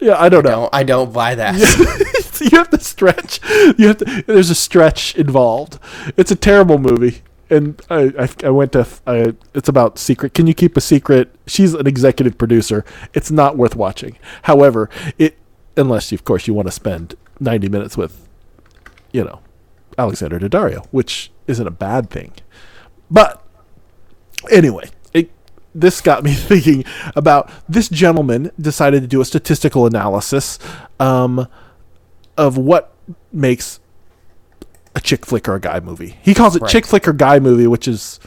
Yeah, 0.00 0.20
I 0.20 0.28
don't 0.30 0.44
know. 0.44 0.62
No, 0.62 0.68
I 0.72 0.82
don't 0.82 1.12
buy 1.12 1.34
that. 1.34 1.54
you 2.52 2.56
have 2.58 2.70
to 2.70 2.80
stretch. 2.80 3.40
You 3.78 3.88
have 3.88 3.98
to. 3.98 4.24
There's 4.26 4.50
a 4.50 4.54
stretch 4.54 5.14
involved. 5.16 5.78
It's 6.16 6.30
a 6.30 6.36
terrible 6.36 6.78
movie, 6.78 7.22
and 7.48 7.80
I 7.90 8.12
I, 8.18 8.28
I 8.46 8.50
went 8.50 8.72
to. 8.72 8.86
I, 9.06 9.34
it's 9.54 9.68
about 9.68 9.98
secret. 9.98 10.34
Can 10.34 10.46
you 10.46 10.54
keep 10.54 10.76
a 10.76 10.80
secret? 10.80 11.34
She's 11.46 11.74
an 11.74 11.86
executive 11.86 12.38
producer. 12.38 12.84
It's 13.14 13.30
not 13.30 13.56
worth 13.56 13.76
watching. 13.76 14.18
However, 14.42 14.88
it 15.18 15.36
unless 15.76 16.12
you, 16.12 16.16
of 16.16 16.24
course 16.24 16.46
you 16.46 16.54
want 16.54 16.68
to 16.68 16.72
spend 16.72 17.14
90 17.40 17.68
minutes 17.68 17.96
with, 17.96 18.28
you 19.12 19.24
know, 19.24 19.40
Alexandra 19.98 20.38
Daddario, 20.38 20.86
which 20.90 21.30
isn't 21.46 21.66
a 21.66 21.70
bad 21.70 22.10
thing. 22.10 22.32
But 23.10 23.44
anyway, 24.50 24.90
it, 25.12 25.30
this 25.74 26.00
got 26.00 26.22
me 26.22 26.34
thinking 26.34 26.84
about 27.16 27.50
this 27.68 27.88
gentleman 27.88 28.50
decided 28.60 29.02
to 29.02 29.08
do 29.08 29.20
a 29.20 29.24
statistical 29.24 29.86
analysis 29.86 30.58
um, 30.98 31.48
of 32.36 32.56
what 32.56 32.92
makes 33.32 33.80
a 34.94 35.00
chick 35.00 35.24
flick 35.26 35.48
or 35.48 35.54
a 35.54 35.60
guy 35.60 35.80
movie. 35.80 36.16
He 36.22 36.34
calls 36.34 36.56
it 36.56 36.62
Right. 36.62 36.70
chick 36.70 36.86
flick 36.86 37.06
or 37.06 37.12
guy 37.12 37.38
movie, 37.38 37.66
which 37.66 37.86
is 37.86 38.18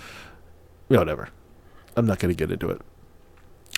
you 0.89 0.95
know, 0.95 1.01
whatever. 1.01 1.29
I'm 1.95 2.05
not 2.05 2.19
going 2.19 2.33
to 2.33 2.37
get 2.37 2.51
into 2.51 2.69
it. 2.69 2.81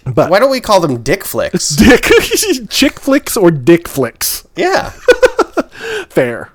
But 0.06 0.30
Why 0.30 0.40
don't 0.40 0.52
we 0.52 0.62
call 0.62 0.82
them 0.82 1.02
dick 1.02 1.24
flicks? 1.24 1.70
dick 1.76 2.06
chick 2.70 3.00
flicks 3.00 3.36
or 3.36 3.50
dick 3.52 3.88
flicks 3.88 4.48
Yeah. 4.56 4.92
fair. 6.10 6.52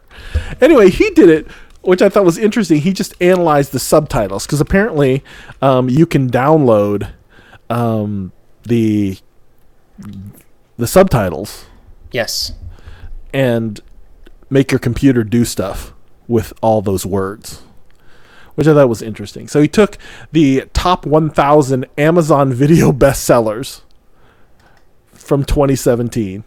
Anyway, 0.60 0.90
he 0.90 1.10
did 1.10 1.28
it, 1.28 1.46
which 1.82 2.00
I 2.02 2.08
thought 2.08 2.24
was 2.24 2.38
interesting. 2.38 2.80
He 2.80 2.92
just 2.92 3.14
analyzed 3.20 3.72
the 3.72 3.78
subtitles 3.80 4.46
because 4.46 4.60
apparently 4.60 5.24
um, 5.60 5.88
you 5.88 6.06
can 6.06 6.30
download 6.30 7.10
um, 7.68 8.32
the 8.64 9.18
the 10.76 10.86
subtitles 10.86 11.66
Yes. 12.12 12.52
And 13.32 13.80
make 14.48 14.72
your 14.72 14.78
computer 14.78 15.24
do 15.24 15.44
stuff 15.44 15.92
with 16.26 16.52
all 16.60 16.82
those 16.82 17.06
words, 17.06 17.62
which 18.54 18.66
I 18.66 18.74
thought 18.74 18.88
was 18.88 19.02
interesting. 19.02 19.48
So 19.48 19.60
he 19.60 19.68
took 19.68 19.96
the 20.32 20.64
top 20.72 21.06
1,000 21.06 21.86
Amazon 21.98 22.52
video 22.52 22.92
bestsellers 22.92 23.82
from 25.12 25.44
2017 25.44 26.44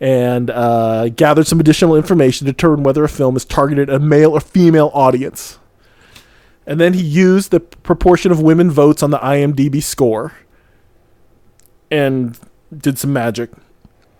and 0.00 0.50
uh, 0.50 1.08
gathered 1.10 1.46
some 1.46 1.60
additional 1.60 1.96
information 1.96 2.46
to 2.46 2.52
determine 2.52 2.82
whether 2.82 3.04
a 3.04 3.08
film 3.08 3.36
is 3.36 3.44
targeted 3.44 3.88
a 3.88 3.98
male 3.98 4.32
or 4.32 4.40
female 4.40 4.90
audience. 4.92 5.58
And 6.66 6.80
then 6.80 6.94
he 6.94 7.02
used 7.02 7.50
the 7.50 7.60
proportion 7.60 8.32
of 8.32 8.40
women 8.40 8.70
votes 8.70 9.02
on 9.02 9.10
the 9.10 9.18
IMDb 9.18 9.82
score 9.82 10.32
and 11.90 12.38
did 12.76 12.98
some 12.98 13.12
magic 13.12 13.50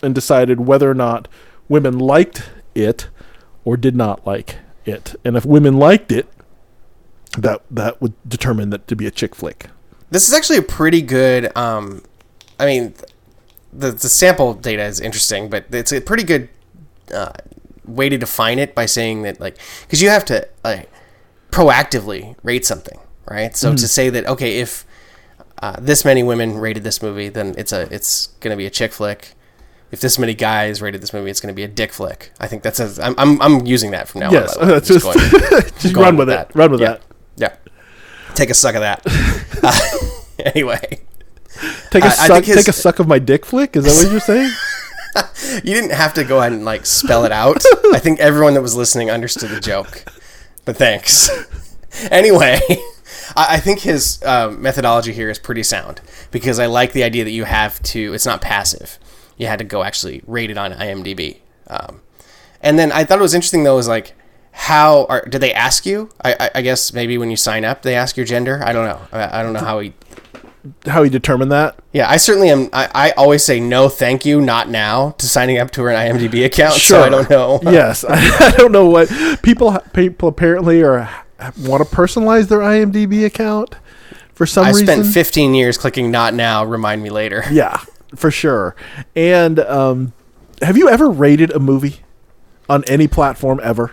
and 0.04 0.14
decided 0.14 0.60
whether 0.60 0.90
or 0.90 0.94
not 0.94 1.28
women 1.68 1.98
liked 1.98 2.50
it 2.74 3.08
or 3.64 3.76
did 3.76 3.96
not 3.96 4.26
like 4.26 4.58
it. 4.84 5.16
And 5.24 5.36
if 5.36 5.44
women 5.44 5.78
liked 5.78 6.12
it, 6.12 6.28
that 7.38 7.62
that 7.70 8.00
would 8.00 8.14
determine 8.28 8.70
that 8.70 8.86
to 8.88 8.96
be 8.96 9.06
a 9.06 9.10
chick 9.10 9.34
flick. 9.34 9.66
This 10.10 10.28
is 10.28 10.34
actually 10.34 10.58
a 10.58 10.62
pretty 10.62 11.02
good. 11.02 11.56
Um, 11.56 12.02
I 12.60 12.66
mean, 12.66 12.94
the 13.72 13.90
the 13.90 14.08
sample 14.08 14.54
data 14.54 14.84
is 14.84 15.00
interesting, 15.00 15.50
but 15.50 15.66
it's 15.70 15.92
a 15.92 16.00
pretty 16.00 16.22
good 16.22 16.48
uh, 17.12 17.32
way 17.84 18.08
to 18.08 18.16
define 18.16 18.58
it 18.58 18.74
by 18.74 18.86
saying 18.86 19.22
that 19.22 19.40
like 19.40 19.58
because 19.82 20.00
you 20.00 20.08
have 20.10 20.24
to 20.26 20.46
like 20.62 20.88
proactively 21.50 22.36
rate 22.42 22.64
something, 22.64 22.98
right? 23.28 23.56
So 23.56 23.74
to 23.74 23.88
say 23.88 24.10
that 24.10 24.26
okay, 24.26 24.60
if 24.60 24.86
uh, 25.62 25.76
this 25.80 26.04
many 26.04 26.22
women 26.22 26.58
rated 26.58 26.84
this 26.84 27.02
movie, 27.02 27.28
then 27.28 27.54
it's 27.58 27.72
a 27.72 27.92
it's 27.92 28.28
gonna 28.40 28.56
be 28.56 28.66
a 28.66 28.70
chick 28.70 28.92
flick. 28.92 29.34
If 29.94 30.00
this 30.00 30.18
many 30.18 30.34
guys 30.34 30.82
rated 30.82 31.00
this 31.00 31.12
movie, 31.14 31.30
it's 31.30 31.40
going 31.40 31.54
to 31.54 31.56
be 31.56 31.62
a 31.62 31.68
dick 31.68 31.92
flick. 31.92 32.32
I 32.38 32.46
think 32.48 32.62
that's 32.62 32.80
a, 32.80 33.02
I'm, 33.02 33.14
I'm 33.16 33.40
I'm 33.40 33.66
using 33.66 33.92
that 33.92 34.08
from 34.08 34.20
now 34.22 34.30
Yes, 34.32 34.54
on. 34.56 34.66
the 34.66 34.74
way. 34.74 34.78
that's 34.80 34.88
just, 34.88 35.78
just 35.82 35.94
going 35.94 36.04
run 36.04 36.16
with, 36.16 36.28
with 36.28 36.34
it. 36.36 36.48
that. 36.48 36.54
Run 36.56 36.70
with 36.72 36.80
Yeah. 36.80 36.88
that. 36.92 37.02
Yeah. 37.36 37.56
Take 38.34 38.50
a 38.50 38.54
suck 38.54 38.74
of 38.74 38.80
that. 38.82 39.02
Uh, 39.64 39.72
anyway, 40.40 41.00
Take 41.90 42.02
a 42.02 42.06
I- 42.06 42.10
I 42.10 42.12
suck. 42.12 42.28
think 42.34 42.44
his- 42.46 42.56
take 42.56 42.68
a 42.68 42.72
suck 42.72 42.98
of 42.98 43.08
my 43.08 43.18
dick 43.18 43.46
flick. 43.46 43.76
Is 43.76 43.84
that 43.84 44.04
what 44.04 44.10
you're 44.12 44.20
saying? 44.20 44.50
you 45.64 45.72
didn't 45.74 45.92
have 45.92 46.12
to 46.14 46.24
go 46.24 46.40
ahead 46.40 46.52
and 46.52 46.64
like 46.66 46.84
spell 46.84 47.24
it 47.24 47.32
out. 47.32 47.62
I 47.92 47.98
think 47.98 48.20
everyone 48.20 48.52
that 48.54 48.60
was 48.62 48.74
listening 48.74 49.10
understood 49.10 49.48
the 49.50 49.60
joke. 49.60 50.04
But 50.66 50.76
thanks. 50.76 51.30
anyway, 52.10 52.60
I, 53.36 53.54
I 53.54 53.58
think 53.60 53.80
his 53.80 54.22
um, 54.24 54.60
methodology 54.60 55.12
here 55.12 55.30
is 55.30 55.38
pretty 55.38 55.62
sound 55.62 56.00
because 56.30 56.58
I 56.58 56.66
like 56.66 56.92
the 56.92 57.04
idea 57.04 57.24
that 57.24 57.30
you 57.30 57.44
have 57.44 57.80
to. 57.84 58.12
It's 58.12 58.26
not 58.26 58.40
passive. 58.42 58.98
You 59.36 59.46
had 59.46 59.58
to 59.58 59.64
go 59.64 59.82
actually 59.82 60.22
rate 60.26 60.50
it 60.50 60.58
on 60.58 60.72
IMDb. 60.72 61.38
Um, 61.66 62.00
And 62.60 62.78
then 62.78 62.92
I 62.92 63.04
thought 63.04 63.18
it 63.18 63.22
was 63.22 63.34
interesting 63.34 63.64
though, 63.64 63.78
is 63.78 63.88
like 63.88 64.14
how 64.52 65.04
are 65.06 65.24
did 65.28 65.40
they 65.40 65.52
ask 65.52 65.84
you? 65.84 66.10
I, 66.24 66.34
I, 66.38 66.50
I 66.56 66.62
guess 66.62 66.92
maybe 66.92 67.18
when 67.18 67.30
you 67.30 67.36
sign 67.36 67.64
up 67.64 67.82
they 67.82 67.94
ask 67.96 68.16
your 68.16 68.26
gender. 68.26 68.62
I 68.64 68.72
don't 68.72 68.86
know. 68.86 69.00
I, 69.12 69.40
I 69.40 69.42
don't 69.42 69.52
know 69.52 69.60
how 69.60 69.80
he. 69.80 69.92
How 70.86 71.02
you 71.02 71.10
determine 71.10 71.50
that? 71.50 71.78
Yeah, 71.92 72.08
I 72.08 72.16
certainly 72.16 72.48
am. 72.48 72.70
I, 72.72 72.88
I 72.94 73.10
always 73.12 73.44
say 73.44 73.60
no, 73.60 73.90
thank 73.90 74.24
you, 74.24 74.40
not 74.40 74.70
now 74.70 75.10
to 75.18 75.26
signing 75.28 75.58
up 75.58 75.70
to 75.72 75.86
an 75.88 75.94
IMDb 75.94 76.42
account. 76.46 76.74
So 76.74 77.02
I 77.02 77.10
don't 77.10 77.28
know. 77.28 77.60
yes, 77.64 78.02
I, 78.08 78.52
don't 78.56 78.72
know 78.72 78.88
what 78.88 79.10
people 79.42 79.78
people 79.92 80.28
apparently 80.28 80.82
are 80.82 81.10
want 81.58 81.86
to 81.86 81.94
personalize 81.94 82.48
their 82.48 82.60
IMDb 82.60 83.26
account 83.26 83.74
for 84.34 84.46
some 84.46 84.64
I 84.64 84.68
reason. 84.68 84.86
spent 84.86 85.06
15 85.06 85.54
years 85.54 85.76
clicking 85.76 86.10
not 86.10 86.32
now, 86.32 86.64
remind 86.64 87.02
me 87.02 87.10
later. 87.10 87.44
Yeah, 87.50 87.82
for 88.16 88.30
sure. 88.30 88.74
And 89.14 89.58
um, 89.60 90.12
have 90.62 90.76
you 90.76 90.88
ever 90.88 91.10
rated 91.10 91.50
a 91.52 91.58
movie 91.58 92.00
on 92.68 92.84
any 92.84 93.06
platform 93.08 93.60
ever? 93.62 93.92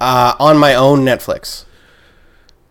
Uh, 0.00 0.34
on 0.40 0.58
my 0.58 0.74
own 0.74 1.00
Netflix. 1.00 1.64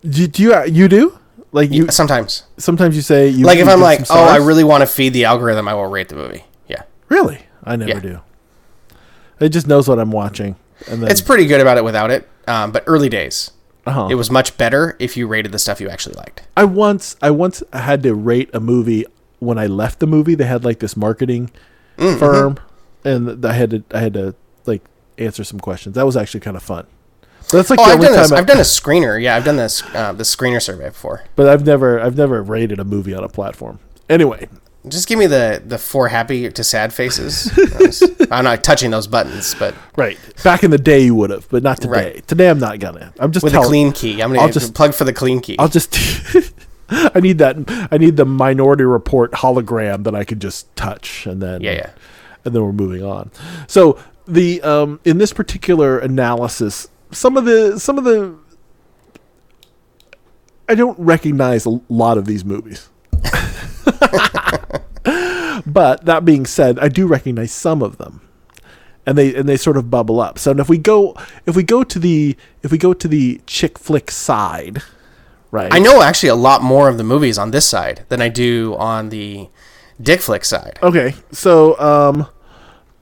Do, 0.01 0.27
do 0.27 0.43
you 0.43 0.65
you 0.65 0.88
do? 0.88 1.17
Like 1.53 1.71
you 1.71 1.89
Sometimes. 1.89 2.43
sometimes 2.57 2.95
you 2.95 3.01
say 3.01 3.27
you 3.27 3.45
Like 3.45 3.60
if 3.60 3.67
I'm 3.67 3.81
like, 3.81 4.01
oh, 4.10 4.25
I 4.25 4.38
really 4.38 4.63
want 4.63 4.81
to 4.81 4.88
feed 4.88 5.13
the 5.13 5.25
algorithm, 5.25 5.67
I 5.67 5.73
will 5.73 5.88
rate 5.88 6.10
the 6.10 6.15
movie. 6.15 6.45
Yeah. 6.67 6.84
really 7.10 7.39
I 7.63 7.75
never 7.75 7.91
Yeah. 7.91 7.99
do. 7.99 8.19
It 9.39 9.49
just 9.49 9.67
knows 9.67 9.88
what 9.88 9.99
I'm 9.99 10.12
watching, 10.12 10.55
and 10.88 11.01
then 11.01 11.10
It's 11.10 11.21
pretty 11.21 11.45
good 11.45 11.62
about 11.62 11.77
it 11.77 11.84
without 11.84 12.12
it. 12.12 12.29
Um, 12.47 12.71
but 12.71 12.84
early 12.86 13.10
days, 13.10 13.51
uh-huh. 13.86 14.07
it 14.10 14.15
was 14.15 14.29
much 14.29 14.55
better 14.57 14.95
if 14.99 15.17
you 15.17 15.27
rated 15.27 15.51
the 15.51 15.60
stuff 15.60 15.81
you 15.81 15.89
actually 15.89 16.15
liked. 16.15 16.43
I 16.55 16.63
once 16.65 17.15
I 17.21 17.31
once 17.31 17.63
had 17.73 18.03
to 18.03 18.13
rate 18.13 18.49
a 18.53 18.60
movie 18.60 19.05
when 19.41 19.58
I 19.58 19.67
left 19.67 19.99
the 19.99 20.08
movie. 20.08 20.34
They 20.36 20.45
had 20.45 20.63
like 20.63 20.80
this 20.80 20.95
marketing 20.95 21.51
Mm-hmm. 21.97 22.19
firm, 22.19 22.58
and 23.04 23.45
I 23.45 23.51
had 23.54 23.69
to 23.71 23.84
I 23.93 23.99
had 23.99 24.13
to 24.13 24.34
like 24.65 24.82
answer 25.17 25.43
some 25.43 25.60
questions. 25.60 25.93
That 25.95 26.06
was 26.06 26.15
actually 26.15 26.39
kind 26.39 26.56
of 26.56 26.63
fun. 26.63 26.88
So 27.41 27.58
that's 27.58 27.69
like 27.69 27.80
Oh, 27.80 27.86
the 27.86 27.89
I've 27.91 27.95
only 27.95 28.08
done 28.08 28.17
this. 28.17 28.32
I, 28.32 28.38
I've 28.38 28.45
done 28.47 28.58
a 28.58 28.62
screener. 28.62 29.21
Yeah, 29.21 29.36
I've 29.36 29.43
done 29.43 29.58
this 29.58 29.84
uh, 29.93 30.13
the 30.13 30.23
screener 30.23 30.62
survey 30.62 30.88
before. 30.89 31.25
but 31.36 31.47
I've 31.49 31.65
never 31.65 31.99
I've 31.99 32.15
never 32.15 32.41
rated 32.41 32.80
a 32.80 32.86
movie 32.86 33.13
on 33.13 33.23
a 33.25 33.30
platform. 33.30 33.80
Anyway, 34.10 34.47
Just 34.88 35.08
give 35.08 35.19
me 35.19 35.27
the 35.27 35.62
the 35.63 35.77
four 35.77 36.08
happy 36.08 36.49
to 36.49 36.63
sad 36.63 36.93
faces. 36.93 37.51
I'm 38.32 38.45
not 38.45 38.63
touching 38.63 38.89
those 38.91 39.06
buttons, 39.08 39.54
but 39.60 39.75
right 39.97 40.17
back 40.43 40.63
in 40.63 40.71
the 40.71 40.77
day 40.80 41.01
you 41.01 41.13
would 41.15 41.30
have, 41.30 41.47
but 41.49 41.62
not 41.62 41.82
today. 41.82 41.91
Right. 42.13 42.27
Today 42.27 42.49
I'm 42.49 42.60
not 42.60 42.80
gonna. 42.80 43.13
I'm 43.19 43.32
just 43.34 43.43
with 43.43 43.54
a 43.54 43.60
clean 43.62 43.91
key. 43.91 44.21
I'm 44.23 44.30
gonna 44.32 44.41
I'll 44.41 44.49
just- 44.49 44.73
plug 44.73 44.93
for 44.95 45.04
the 45.04 45.13
clean 45.13 45.41
key. 45.41 45.58
I'll 45.60 45.67
just. 45.67 45.93
I 47.15 47.19
need 47.21 47.38
that. 47.38 47.56
I 47.91 47.97
need 47.97 48.17
the 48.17 48.25
Minority 48.25 48.84
Report 48.84 49.32
hologram 49.32 50.04
that 50.04 50.13
I 50.13 50.23
could 50.23 50.41
just 50.41 50.73
touch, 50.75 51.25
and 51.25 51.41
then 51.41 51.62
Yeah, 51.62 51.71
yeah. 51.73 51.89
and 52.45 52.54
then 52.54 52.63
we're 52.63 52.73
moving 52.73 53.04
on. 53.04 53.32
So 53.67 53.97
the 54.27 54.62
um, 54.62 54.99
in 55.06 55.17
this 55.17 55.34
particular 55.34 55.97
analysis, 55.99 56.89
some 57.12 57.38
of 57.38 57.45
the 57.45 57.80
some 57.80 57.97
of 57.97 58.04
the 58.04 58.36
I 60.69 60.75
don't 60.75 60.97
recognize 60.99 61.65
a 61.65 61.82
lot 61.89 62.17
of 62.17 62.25
these 62.25 62.45
movies. 62.45 62.89
but 65.65 66.06
that 66.06 66.23
being 66.23 66.45
said, 66.45 66.80
I 66.80 66.88
do 66.88 67.08
recognize 67.08 67.51
some 67.51 67.82
of 67.82 67.97
them. 67.97 68.21
And 69.06 69.17
they 69.17 69.34
and 69.36 69.49
they 69.49 69.58
sort 69.58 69.77
of 69.77 69.89
bubble 69.89 70.19
up. 70.19 70.38
So 70.38 70.51
if 70.51 70.69
we 70.69 70.77
go 70.77 71.15
if 71.47 71.56
we 71.56 71.63
go 71.63 71.84
to 71.84 71.97
the 71.99 72.36
if 72.62 72.71
we 72.71 72.77
go 72.77 72.93
to 72.93 73.08
the 73.08 73.41
chick 73.47 73.80
flick 73.80 74.12
side, 74.12 74.84
right? 75.51 75.73
I 75.73 75.79
know 75.79 76.01
actually 76.01 76.29
a 76.29 76.35
lot 76.35 76.63
more 76.63 76.89
of 76.89 76.97
the 76.97 77.03
movies 77.03 77.37
on 77.37 77.51
this 77.51 77.67
side 77.67 78.05
than 78.09 78.21
I 78.21 78.29
do 78.29 78.75
on 78.77 79.09
the 79.09 79.49
dick 80.01 80.21
flick 80.21 80.45
side. 80.45 80.79
Okay, 80.81 81.13
so 81.31 81.79
um, 81.79 82.27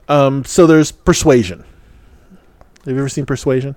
um, 0.08 0.44
so 0.46 0.68
there's 0.68 0.92
Persuasion. 0.92 1.64
Have 2.86 2.94
you 2.94 3.00
ever 3.00 3.10
seen 3.10 3.26
Persuasion? 3.26 3.76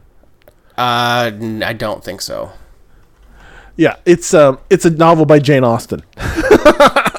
Uh, 0.76 1.30
n- 1.34 1.62
I 1.62 1.72
don't 1.72 2.02
think 2.02 2.20
so. 2.22 2.52
Yeah, 3.76 3.96
it's 4.04 4.34
um, 4.34 4.58
it's 4.70 4.84
a 4.84 4.90
novel 4.90 5.24
by 5.26 5.38
Jane 5.38 5.64
Austen. 5.64 6.02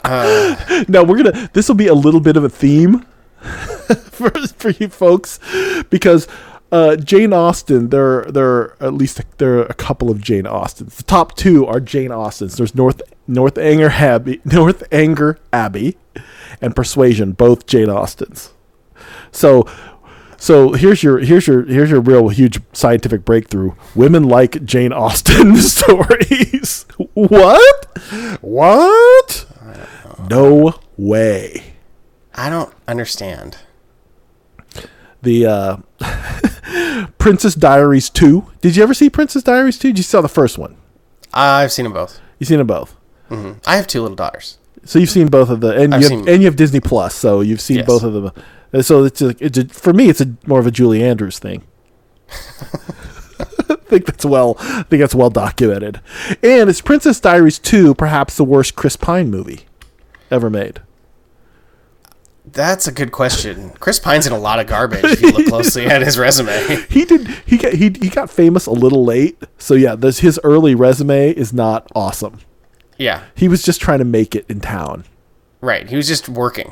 now 0.07 1.03
we're 1.03 1.17
gonna. 1.17 1.49
This 1.53 1.67
will 1.67 1.75
be 1.75 1.87
a 1.87 1.93
little 1.93 2.19
bit 2.19 2.37
of 2.37 2.43
a 2.43 2.49
theme 2.49 3.05
for 4.11 4.29
for 4.31 4.69
you 4.69 4.87
folks 4.87 5.39
because 5.89 6.27
uh, 6.73 6.95
Jane 6.95 7.33
Austen. 7.33 7.89
There 7.89 8.25
there 8.25 8.49
are 8.49 8.77
at 8.79 8.93
least 8.95 9.21
there 9.38 9.59
are 9.59 9.65
a 9.65 9.75
couple 9.75 10.09
of 10.09 10.19
Jane 10.19 10.47
Austens. 10.47 10.97
The 10.97 11.03
top 11.03 11.38
two 11.38 11.65
are 11.67 11.79
Jane 11.79 12.12
Austens. 12.12 12.57
There's 12.57 12.73
North 12.73 13.01
Northanger 13.27 13.89
Abbey, 13.89 14.41
Northanger 14.45 15.38
Abbey, 15.53 15.97
and 16.59 16.75
Persuasion, 16.75 17.33
both 17.33 17.67
Jane 17.67 17.89
Austens. 17.89 18.51
So 19.31 19.67
so 20.38 20.73
here's 20.73 21.03
your 21.03 21.19
here's 21.19 21.45
your 21.45 21.63
here's 21.63 21.91
your 21.91 22.01
real 22.01 22.29
huge 22.29 22.59
scientific 22.73 23.23
breakthrough. 23.23 23.73
Women 23.93 24.23
like 24.23 24.65
Jane 24.65 24.91
Austen 24.91 25.55
stories. 25.57 26.86
what? 27.13 27.86
What? 28.41 29.45
No 30.29 30.79
way. 30.97 31.75
I 32.33 32.49
don't 32.49 32.73
understand. 32.88 33.57
The 35.21 35.45
uh, 35.45 35.77
Princess 37.17 37.56
Diaries 37.56 38.10
2. 38.10 38.45
Did 38.62 38.76
you 38.76 38.84
ever 38.84 38.93
see 38.93 39.10
Princess 39.10 39.43
Diaries 39.43 39.78
2? 39.78 39.89
Did 39.89 39.97
you 39.97 40.04
saw 40.04 40.21
the 40.21 40.30
first 40.30 40.58
one? 40.58 40.76
I've 41.34 41.71
seen 41.71 41.84
them 41.84 41.93
both. 41.93 42.19
You've 42.39 42.47
seen 42.47 42.60
them 42.60 42.67
both. 42.67 42.95
I 43.65 43.78
have 43.78 43.88
two 43.88 44.02
little 44.02 44.15
daughters. 44.15 44.60
So 44.86 44.99
you've 44.99 45.10
seen 45.10 45.28
both 45.28 45.49
of 45.49 45.60
the 45.62 45.76
and 45.76 45.93
I've 45.95 46.02
you 46.02 46.10
have, 46.10 46.19
seen- 46.19 46.30
and 46.30 46.41
you 46.41 46.45
have 46.45 46.56
Disney 46.56 46.80
Plus, 46.80 47.15
so 47.15 47.41
you've 47.41 47.62
seen 47.62 47.78
Yes. 47.78 47.88
both 47.88 48.04
of 48.04 48.13
them. 48.13 48.32
Uh, 48.73 48.82
So 48.84 49.04
it's 49.06 49.21
a, 49.21 49.30
it's 49.39 49.58
a, 49.58 49.65
for 49.69 49.91
me, 49.93 50.10
it's 50.10 50.21
a 50.21 50.36
more 50.45 50.60
of 50.60 50.67
a 50.67 50.71
Julie 50.71 51.02
Andrews 51.04 51.39
thing. 51.39 51.63
I 52.30 52.34
think 53.86 54.06
that's 54.06 54.26
well, 54.26 54.56
I 54.60 54.84
think 54.84 54.99
that's 55.02 55.15
well 55.15 55.30
documented. 55.30 55.99
And 56.43 56.69
is 56.69 56.82
Princess 56.82 57.19
Diaries 57.19 57.58
two 57.60 57.95
perhaps 57.95 58.38
the 58.38 58.43
worst 58.43 58.76
Chris 58.76 58.95
Pine 58.95 59.32
movie 59.32 59.62
ever 60.30 60.49
made? 60.49 60.82
That's 62.45 62.88
a 62.88 62.91
good 62.91 63.12
question. 63.12 63.69
Chris 63.79 63.99
Pine's 63.99 64.27
in 64.27 64.34
a 64.34 64.38
lot 64.38 64.60
of 64.60 64.67
garbage 64.67 65.03
if 65.06 65.21
you 65.21 65.32
look 65.32 65.47
closely 65.47 65.86
at 65.86 66.01
his 66.01 66.17
resume. 66.17 66.86
He 66.89 67.06
did 67.06 67.27
he 67.45 67.58
got 67.58 67.73
he, 67.73 67.86
he 68.01 68.10
got 68.10 68.29
famous 68.29 68.65
a 68.65 68.71
little 68.71 69.06
late, 69.06 69.41
so 69.58 69.73
yeah, 69.73 69.95
this 69.95 70.19
his 70.19 70.39
early 70.43 70.75
resume 70.75 71.32
is 71.32 71.53
not 71.53 71.89
awesome. 71.95 72.39
Yeah, 72.97 73.23
He 73.36 73.47
was 73.47 73.63
just 73.63 73.82
trying 73.82 73.99
to 73.99 74.06
make 74.06 74.36
it 74.36 74.45
in 74.49 74.60
town. 74.60 75.06
right. 75.62 75.89
He 75.89 75.95
was 75.95 76.08
just 76.08 76.29
working. 76.29 76.71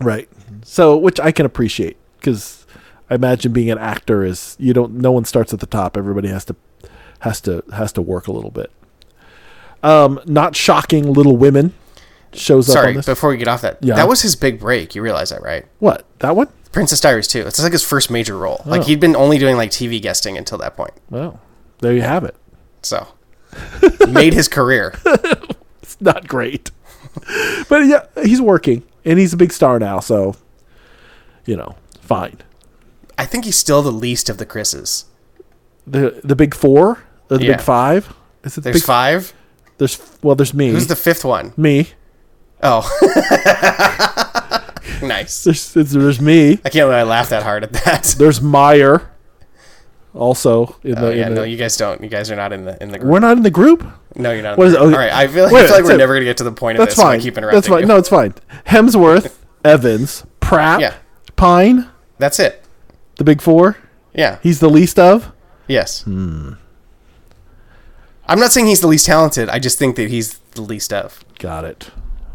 Right. 0.00 0.28
So, 0.64 0.96
which 0.96 1.20
I 1.20 1.30
can 1.30 1.46
appreciate 1.46 1.96
because 2.18 2.66
I 3.08 3.14
imagine 3.14 3.52
being 3.52 3.70
an 3.70 3.78
actor 3.78 4.24
is 4.24 4.56
you 4.58 4.72
don't. 4.72 4.94
No 4.94 5.12
one 5.12 5.24
starts 5.24 5.52
at 5.54 5.60
the 5.60 5.66
top. 5.66 5.96
Everybody 5.96 6.28
has 6.28 6.44
to 6.46 6.56
has 7.20 7.40
to 7.42 7.62
has 7.72 7.92
to 7.92 8.02
work 8.02 8.26
a 8.26 8.32
little 8.32 8.50
bit. 8.50 8.72
Um, 9.82 10.18
not 10.26 10.56
shocking. 10.56 11.12
Little 11.12 11.36
Women 11.36 11.74
shows 12.36 12.68
up 12.68 12.74
Sorry, 12.74 12.94
before 12.94 13.30
we 13.30 13.36
get 13.36 13.48
off 13.48 13.62
that, 13.62 13.78
Yeah. 13.80 13.94
that 13.96 14.08
was 14.08 14.22
his 14.22 14.36
big 14.36 14.58
break. 14.60 14.94
You 14.94 15.02
realize 15.02 15.30
that, 15.30 15.42
right? 15.42 15.66
what 15.78 16.04
that 16.20 16.36
one? 16.36 16.48
Princess 16.72 17.00
Diaries 17.00 17.28
too. 17.28 17.40
It's 17.46 17.62
like 17.62 17.72
his 17.72 17.84
first 17.84 18.10
major 18.10 18.36
role. 18.36 18.60
Like 18.66 18.80
Oh. 18.82 18.84
he'd 18.84 18.98
been 19.00 19.14
only 19.14 19.38
doing 19.38 19.56
like 19.56 19.70
TV 19.70 20.00
guesting 20.00 20.36
until 20.36 20.58
that 20.58 20.76
point. 20.76 20.92
Well, 21.10 21.40
there 21.80 21.92
you 21.92 22.02
have 22.02 22.24
it. 22.24 22.34
So 22.82 23.06
made 24.08 24.34
his 24.34 24.48
career. 24.48 24.94
It's 25.82 26.00
not 26.00 26.26
great, 26.26 26.70
but 27.68 27.84
yeah, 27.86 28.06
he's 28.24 28.40
working 28.40 28.82
and 29.04 29.18
he's 29.18 29.32
a 29.34 29.36
big 29.36 29.52
star 29.52 29.78
now. 29.78 30.00
So, 30.00 30.34
you 31.44 31.56
know, 31.56 31.76
fine. 32.00 32.38
I 33.18 33.26
think 33.26 33.44
he's 33.44 33.56
still 33.58 33.82
the 33.82 33.92
least 33.92 34.28
of 34.30 34.38
the 34.38 34.46
Chris's. 34.46 35.04
The 35.86 36.20
the 36.24 36.34
big 36.34 36.54
four, 36.54 36.98
or 37.30 37.38
the 37.38 37.44
Yeah. 37.44 37.52
big 37.56 37.60
five. 37.60 38.12
Is 38.42 38.56
it 38.56 38.62
the 38.62 38.70
There's 38.70 38.76
big? 38.80 38.86
five. 38.86 39.34
There's 39.76 40.00
well, 40.22 40.34
there's 40.34 40.54
me. 40.54 40.70
Who's 40.70 40.86
the 40.86 40.96
fifth 40.96 41.24
one? 41.24 41.52
me? 41.56 41.90
Oh, 42.66 42.82
nice. 45.02 45.44
There's 45.44 45.72
there's 45.74 46.20
me. 46.20 46.52
I 46.52 46.56
can't 46.70 46.72
believe 46.72 46.92
I 46.94 47.02
laughed 47.02 47.30
that 47.30 47.42
hard 47.42 47.62
at 47.64 47.72
that. 47.84 48.14
There's 48.18 48.40
Meyer. 48.40 49.10
Also, 50.14 50.76
in 50.84 50.92
the, 50.94 51.06
Oh, 51.08 51.10
yeah, 51.10 51.26
in 51.26 51.34
no, 51.34 51.40
the 51.42 51.48
you 51.48 51.56
guys 51.56 51.76
don't. 51.76 52.00
You 52.02 52.08
guys 52.08 52.30
are 52.30 52.36
not 52.36 52.52
in 52.52 52.64
the 52.64 52.80
in 52.82 52.90
the 52.90 52.98
group. 52.98 53.10
we're 53.12 53.18
not 53.20 53.36
in 53.36 53.42
the 53.42 53.50
group. 53.50 53.84
No, 54.14 54.32
you're 54.32 54.42
not. 54.42 54.56
What 54.56 54.68
is 54.68 54.74
it? 54.74 54.78
All 54.80 54.86
Okay. 54.86 54.96
right, 54.96 55.12
I 55.12 55.26
feel 55.26 55.44
like, 55.44 55.52
Wait, 55.52 55.64
I 55.64 55.66
feel 55.66 55.76
like 55.76 55.84
we're 55.84 55.94
it. 55.94 55.98
never 55.98 56.14
gonna 56.14 56.24
get 56.24 56.36
to 56.38 56.44
the 56.44 56.52
point 56.52 56.78
of 56.78 56.82
That's 56.82 56.94
this. 56.94 57.02
So 57.02 57.08
I 57.08 57.12
fine. 57.14 57.20
keep 57.20 57.36
interrupting 57.36 57.56
That's 57.56 57.68
fine. 57.68 57.80
you. 57.80 57.86
No, 57.86 57.96
it's 57.96 58.08
fine. 58.08 58.34
Hemsworth, 58.66 59.34
Evans, 59.64 60.24
Pratt, 60.40 60.80
Yeah. 60.80 60.94
Pine, 61.36 61.88
That's 62.18 62.38
it. 62.38 62.64
the 63.16 63.24
big 63.24 63.42
four. 63.42 63.76
Yeah. 64.14 64.38
He's 64.42 64.60
the 64.60 64.70
least 64.70 64.98
of. 65.00 65.32
Yes. 65.66 66.02
Hmm. 66.02 66.52
I'm 68.26 68.38
not 68.38 68.52
saying 68.52 68.66
he's 68.66 68.80
the 68.80 68.86
least 68.86 69.06
talented. 69.06 69.48
I 69.48 69.58
just 69.58 69.78
think 69.78 69.96
that 69.96 70.08
he's 70.08 70.38
the 70.52 70.62
least 70.62 70.92
of. 70.92 71.24
Got 71.40 71.64
it. 71.64 71.90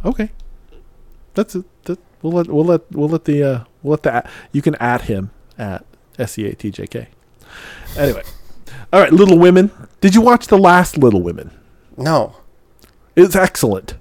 Okay. 0.06 0.32
That's 1.34 1.56
it. 1.56 1.66
That, 1.86 2.00
we'll 2.22 2.34
let 2.34 2.48
we'll 2.48 2.66
let 2.66 2.90
we'll 2.92 3.10
let 3.10 3.26
the 3.26 3.44
uh, 3.44 3.64
we'll 3.84 3.92
let 3.92 4.04
the 4.04 4.30
you 4.52 4.62
can 4.62 4.76
at 4.76 5.04
him 5.04 5.32
at 5.58 5.86
s 6.18 6.38
e 6.38 6.46
a 6.48 6.56
t 6.56 6.72
j 6.72 6.88
k. 6.88 7.08
Anyway, 7.98 8.24
all 8.94 9.00
right. 9.00 9.12
Little 9.14 9.38
Women. 9.40 9.72
Did 10.02 10.16
you 10.16 10.22
watch 10.22 10.48
the 10.48 10.58
last 10.58 10.98
Little 10.98 11.22
Women? 11.22 11.52
No. 11.98 12.36
It's 13.16 13.36
excellent. 13.36 13.96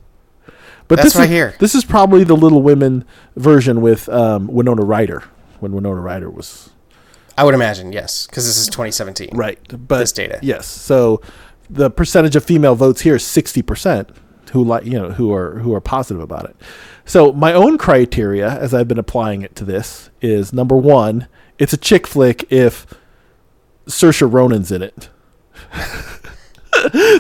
But 0.87 0.97
That's 0.97 1.13
this 1.13 1.17
I 1.17 1.25
is, 1.25 1.31
hear. 1.31 1.55
This 1.59 1.75
is 1.75 1.85
probably 1.85 2.25
the 2.25 2.37
Little 2.37 2.63
Women 2.63 3.05
version 3.37 3.81
with 3.83 4.09
um, 4.09 4.47
Winona 4.49 4.83
Ryder. 4.83 5.25
when 5.61 5.73
Winona 5.73 6.01
Ryder 6.01 6.31
was 6.31 6.71
I 7.37 7.45
would 7.45 7.55
imagine 7.55 7.93
yes, 7.93 8.27
because 8.27 8.47
this 8.47 8.57
is 8.59 8.67
2017. 8.69 9.31
right. 9.37 9.59
But 9.87 9.99
This 9.99 10.13
data. 10.13 10.39
yes. 10.43 10.67
So 10.67 11.21
the 11.71 11.91
percentage 11.91 12.37
of 12.37 12.45
female 12.45 12.75
votes 12.75 13.03
here 13.03 13.17
is 13.17 13.25
sixty 13.25 13.61
percent 13.63 14.11
who 14.51 14.65
like 14.65 14.85
you 14.85 14.99
know 14.99 15.11
who 15.11 15.33
are 15.33 15.59
who 15.59 15.75
are 15.75 15.81
positive 15.81 16.23
about 16.23 16.45
it. 16.45 16.57
So 17.05 17.33
my 17.33 17.53
own 17.53 17.79
criteria, 17.79 18.51
as 18.51 18.75
I've 18.75 18.89
been 18.89 18.99
applying 18.99 19.43
it 19.43 19.57
to 19.57 19.65
this, 19.65 20.11
is 20.21 20.53
number 20.53 20.77
one, 20.77 21.27
it's 21.59 21.73
a 21.73 21.79
chick 21.79 22.07
flick 22.07 22.51
if 22.53 22.87
Saoirse 23.87 24.31
Ronan's 24.31 24.71
in 24.71 24.83
it. 24.83 25.09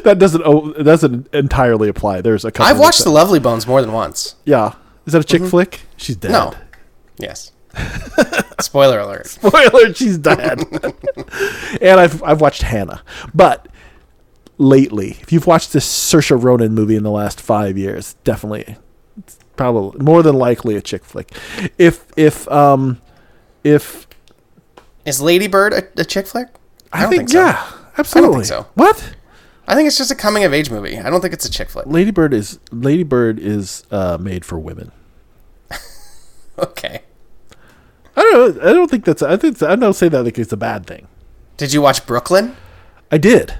that 0.02 0.16
doesn't 0.18 0.42
oh, 0.44 0.72
doesn't 0.74 1.32
entirely 1.34 1.88
apply. 1.88 2.20
There's 2.20 2.44
a 2.44 2.52
couple. 2.52 2.70
I've 2.70 2.78
watched 2.78 3.04
The. 3.04 3.10
Lovely 3.10 3.38
Bones 3.38 3.66
more 3.66 3.80
than 3.80 3.92
once. 3.92 4.36
Yeah, 4.44 4.74
is 5.06 5.12
that 5.12 5.20
a 5.20 5.24
chick 5.24 5.40
mm-hmm. 5.40 5.50
flick? 5.50 5.80
She's 5.96 6.16
dead. 6.16 6.32
No. 6.32 6.54
Yes. 7.18 7.52
Spoiler 8.60 9.00
alert. 9.00 9.26
Spoiler: 9.26 9.92
She's 9.94 10.18
dead. 10.18 10.60
and 11.80 12.00
I've 12.00 12.22
I've 12.22 12.40
watched 12.40 12.62
Hannah, 12.62 13.02
but 13.34 13.68
lately, 14.58 15.16
if 15.20 15.32
you've 15.32 15.46
watched 15.46 15.72
this 15.72 15.86
Saoirse 15.86 16.42
Ronan 16.42 16.74
movie 16.74 16.96
in 16.96 17.02
the 17.02 17.10
last 17.10 17.40
five 17.40 17.78
years, 17.78 18.14
definitely, 18.24 18.76
it's 19.16 19.38
probably 19.56 20.04
more 20.04 20.22
than 20.22 20.34
likely 20.34 20.76
a 20.76 20.82
chick 20.82 21.04
flick. 21.04 21.32
If 21.78 22.06
if 22.16 22.46
um 22.50 23.00
if 23.64 24.06
Is 25.04 25.20
Lady 25.20 25.46
Bird 25.46 25.72
a, 25.72 25.82
a 26.00 26.04
chick 26.04 26.26
flick? 26.26 26.48
I, 26.92 27.02
don't 27.02 27.10
think, 27.10 27.20
think 27.20 27.30
so. 27.30 27.40
yeah, 27.40 27.72
absolutely. 27.96 28.44
so. 28.44 28.66
What? 28.74 29.14
I 29.66 29.74
think 29.74 29.86
it's 29.86 29.98
just 29.98 30.10
a 30.10 30.14
coming 30.14 30.44
of 30.44 30.54
age 30.54 30.70
movie. 30.70 30.98
I 30.98 31.10
don't 31.10 31.20
think 31.20 31.34
it's 31.34 31.44
a 31.44 31.50
chick 31.50 31.68
flick. 31.68 31.86
Lady 31.86 32.10
Bird 32.10 32.32
is 32.32 32.58
Lady 32.72 33.02
Bird 33.02 33.38
is 33.38 33.84
uh, 33.90 34.18
made 34.20 34.44
for 34.44 34.58
women. 34.58 34.92
Okay. 36.58 37.02
I 38.16 38.22
don't 38.22 38.56
know. 38.56 38.68
I 38.68 38.72
don't 38.72 38.90
think 38.90 39.04
that's. 39.04 39.22
I 39.22 39.36
think 39.36 39.62
I 39.62 39.76
don't 39.76 39.92
say 39.92 40.08
that 40.08 40.24
like 40.24 40.38
it's 40.38 40.52
a 40.52 40.56
bad 40.56 40.86
thing. 40.86 41.06
Did 41.56 41.72
you 41.72 41.80
watch 41.80 42.04
Brooklyn? 42.04 42.56
I 43.12 43.18
did. 43.18 43.56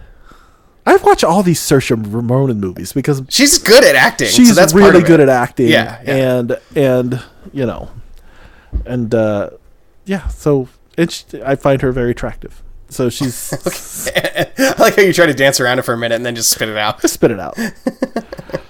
I've 0.89 1.03
watched 1.05 1.25
all 1.25 1.43
these 1.43 1.61
Saoirse 1.61 1.91
Ronan 2.29 2.61
movies 2.61 2.93
because 2.93 3.23
She's 3.29 3.59
good 3.59 3.85
at 3.85 3.95
acting. 3.95 4.29
she's 4.29 4.49
so 4.49 4.55
that's 4.55 4.73
really 4.75 5.03
good 5.03 5.21
at 5.21 5.29
acting. 5.29 5.69
Yeah, 5.69 6.01
yeah. 6.05 6.15
and 6.39 6.59
and 6.75 7.23
you 7.53 7.67
know, 7.67 7.91
and 8.87 9.15
uh, 9.15 9.51
yeah. 10.05 10.29
So 10.29 10.69
it's 10.97 11.25
I 11.45 11.57
find 11.57 11.83
her 11.83 11.93
very 11.93 12.11
attractive. 12.13 12.63
So 12.91 13.11
she's 13.11 13.53
I 14.17 14.75
like 14.79 14.97
how 14.97 15.03
you 15.03 15.13
try 15.13 15.27
to 15.27 15.35
dance 15.35 15.61
around 15.61 15.79
it 15.79 15.83
for 15.83 15.93
a 15.93 15.99
minute 15.99 16.15
and 16.17 16.25
then 16.25 16.35
just 16.35 16.51
spit 16.51 16.69
it 16.69 16.77
out. 16.79 17.03
spit 17.09 17.31
it 17.31 17.39
out. 17.41 17.55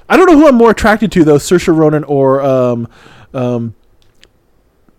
I 0.08 0.16
don't 0.16 0.26
know 0.26 0.36
who 0.38 0.48
I'm 0.48 0.56
more 0.56 0.70
attracted 0.70 1.12
to 1.12 1.24
though, 1.24 1.36
Saoirse 1.36 1.74
Ronan 1.74 2.02
or 2.04 2.40
um, 2.42 2.88
um, 3.34 3.74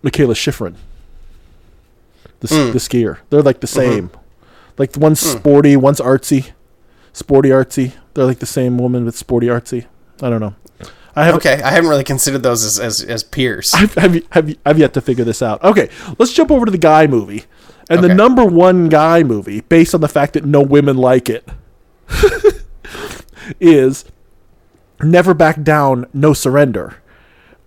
Mikaela 0.02 0.34
Shiffrin, 0.34 0.74
the 2.40 2.46
s 2.48 2.50
Hmm. 2.50 2.72
the 2.72 2.78
skier. 2.78 3.18
They're 3.28 3.42
like 3.42 3.60
the 3.60 3.66
Mm-hmm. 3.66 3.90
same. 3.92 4.10
Like 4.78 4.96
one's 4.96 5.20
sporty, 5.20 5.76
one's 5.76 6.00
artsy, 6.00 6.52
sporty 7.12 7.50
artsy. 7.50 7.92
They're 8.14 8.24
like 8.24 8.38
the 8.38 8.46
same 8.46 8.78
woman 8.78 9.04
with 9.04 9.16
sporty 9.16 9.46
artsy. 9.48 9.86
I 10.22 10.30
don't 10.30 10.40
know. 10.40 10.54
I 11.16 11.32
Okay, 11.32 11.60
I 11.62 11.70
haven't 11.70 11.90
really 11.90 12.04
considered 12.04 12.42
those 12.42 12.64
as, 12.64 12.78
as, 12.78 13.02
as 13.02 13.24
peers. 13.24 13.72
I've, 13.74 13.98
I've, 13.98 14.26
I've, 14.32 14.56
I've 14.64 14.78
yet 14.78 14.94
to 14.94 15.00
figure 15.00 15.24
this 15.24 15.42
out. 15.42 15.62
Okay, 15.64 15.88
let's 16.18 16.32
jump 16.32 16.50
over 16.50 16.64
to 16.66 16.70
the 16.70 16.78
guy 16.78 17.06
movie. 17.06 17.44
And 17.88 18.04
the 18.04 18.14
number 18.14 18.44
one 18.44 18.88
guy 18.88 19.24
movie, 19.24 19.62
based 19.62 19.94
on 19.96 20.00
the 20.00 20.08
fact 20.08 20.34
that 20.34 20.44
no 20.44 20.60
women 20.62 20.96
like 20.96 21.28
it, 21.28 21.48
is 23.60 24.04
Never 25.02 25.34
Back 25.34 25.62
Down, 25.62 26.06
No 26.14 26.32
Surrender, 26.32 27.02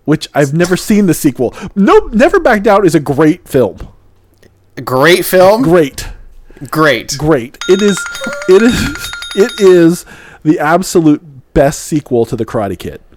which 0.06 0.30
I've 0.34 0.54
never 0.54 0.78
seen 0.78 1.08
the 1.08 1.14
sequel. 1.14 1.54
No, 1.76 1.98
Never 2.14 2.40
Back 2.40 2.64
Down 2.64 2.86
is 2.86 2.96
a 2.96 3.02
great 3.02 3.48
film. 3.50 3.90
Great 4.84 5.26
film. 5.26 5.62
Great, 5.62 6.08
Great. 6.70 7.18
great. 7.18 7.58
It 7.68 7.82
is, 7.82 8.02
it 8.48 8.62
is, 8.62 9.12
it 9.36 9.52
is 9.60 10.06
the 10.43 10.60
absolute 10.60 11.22
best 11.54 11.82
sequel 11.82 12.26
to 12.26 12.36
The 12.36 12.46
Karate 12.46 12.78
Kid. 12.78 13.02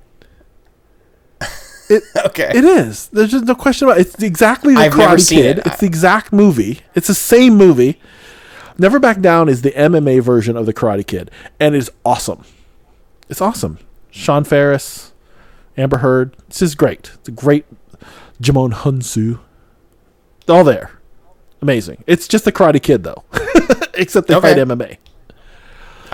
Okay. 2.26 2.50
It 2.52 2.64
is. 2.64 3.07
There's 3.09 3.31
just 3.31 3.44
no 3.44 3.55
question 3.55 3.87
about 3.87 3.98
it. 3.98 4.09
It's 4.09 4.20
exactly 4.22 4.74
the 4.74 4.81
I've 4.81 4.92
Karate 4.92 5.29
Kid. 5.31 5.59
it. 5.59 5.66
It's 5.68 5.79
the 5.79 5.87
exact 5.87 6.33
movie. 6.33 6.81
It's 6.96 7.07
the 7.07 7.14
same 7.14 7.55
movie. 7.55 8.00
Never 8.76 8.98
Back 8.98 9.20
Down 9.20 9.48
is 9.48 9.62
the 9.62 9.70
MMA 9.70 10.20
version 10.20 10.57
of 10.57 10.66
the 10.66 10.74
Karate 10.74 11.07
Kid, 11.07 11.31
and 11.61 11.76
it's 11.76 11.88
awesome. 12.05 12.42
It's 13.29 13.40
awesome. 13.40 13.79
Sean 14.11 14.42
Faris, 14.42 15.12
Amber 15.76 15.98
Heard. 15.98 16.37
This 16.48 16.61
is 16.61 16.74
great. 16.74 17.12
It's 17.14 17.29
a 17.29 17.33
great 17.33 17.64
Djimon 18.42 18.72
Hounsou. 18.72 19.38
All 20.48 20.64
there. 20.64 20.90
Amazing. 21.62 22.02
It's 22.09 22.26
just 22.26 22.44
the 22.44 22.52
Karate 22.52 22.83
Kid 22.83 23.05
though, 23.05 23.22
except 23.94 24.26
they 24.26 24.35
Okay. 24.35 24.55
fight 24.55 24.59
MMA. 24.66 24.96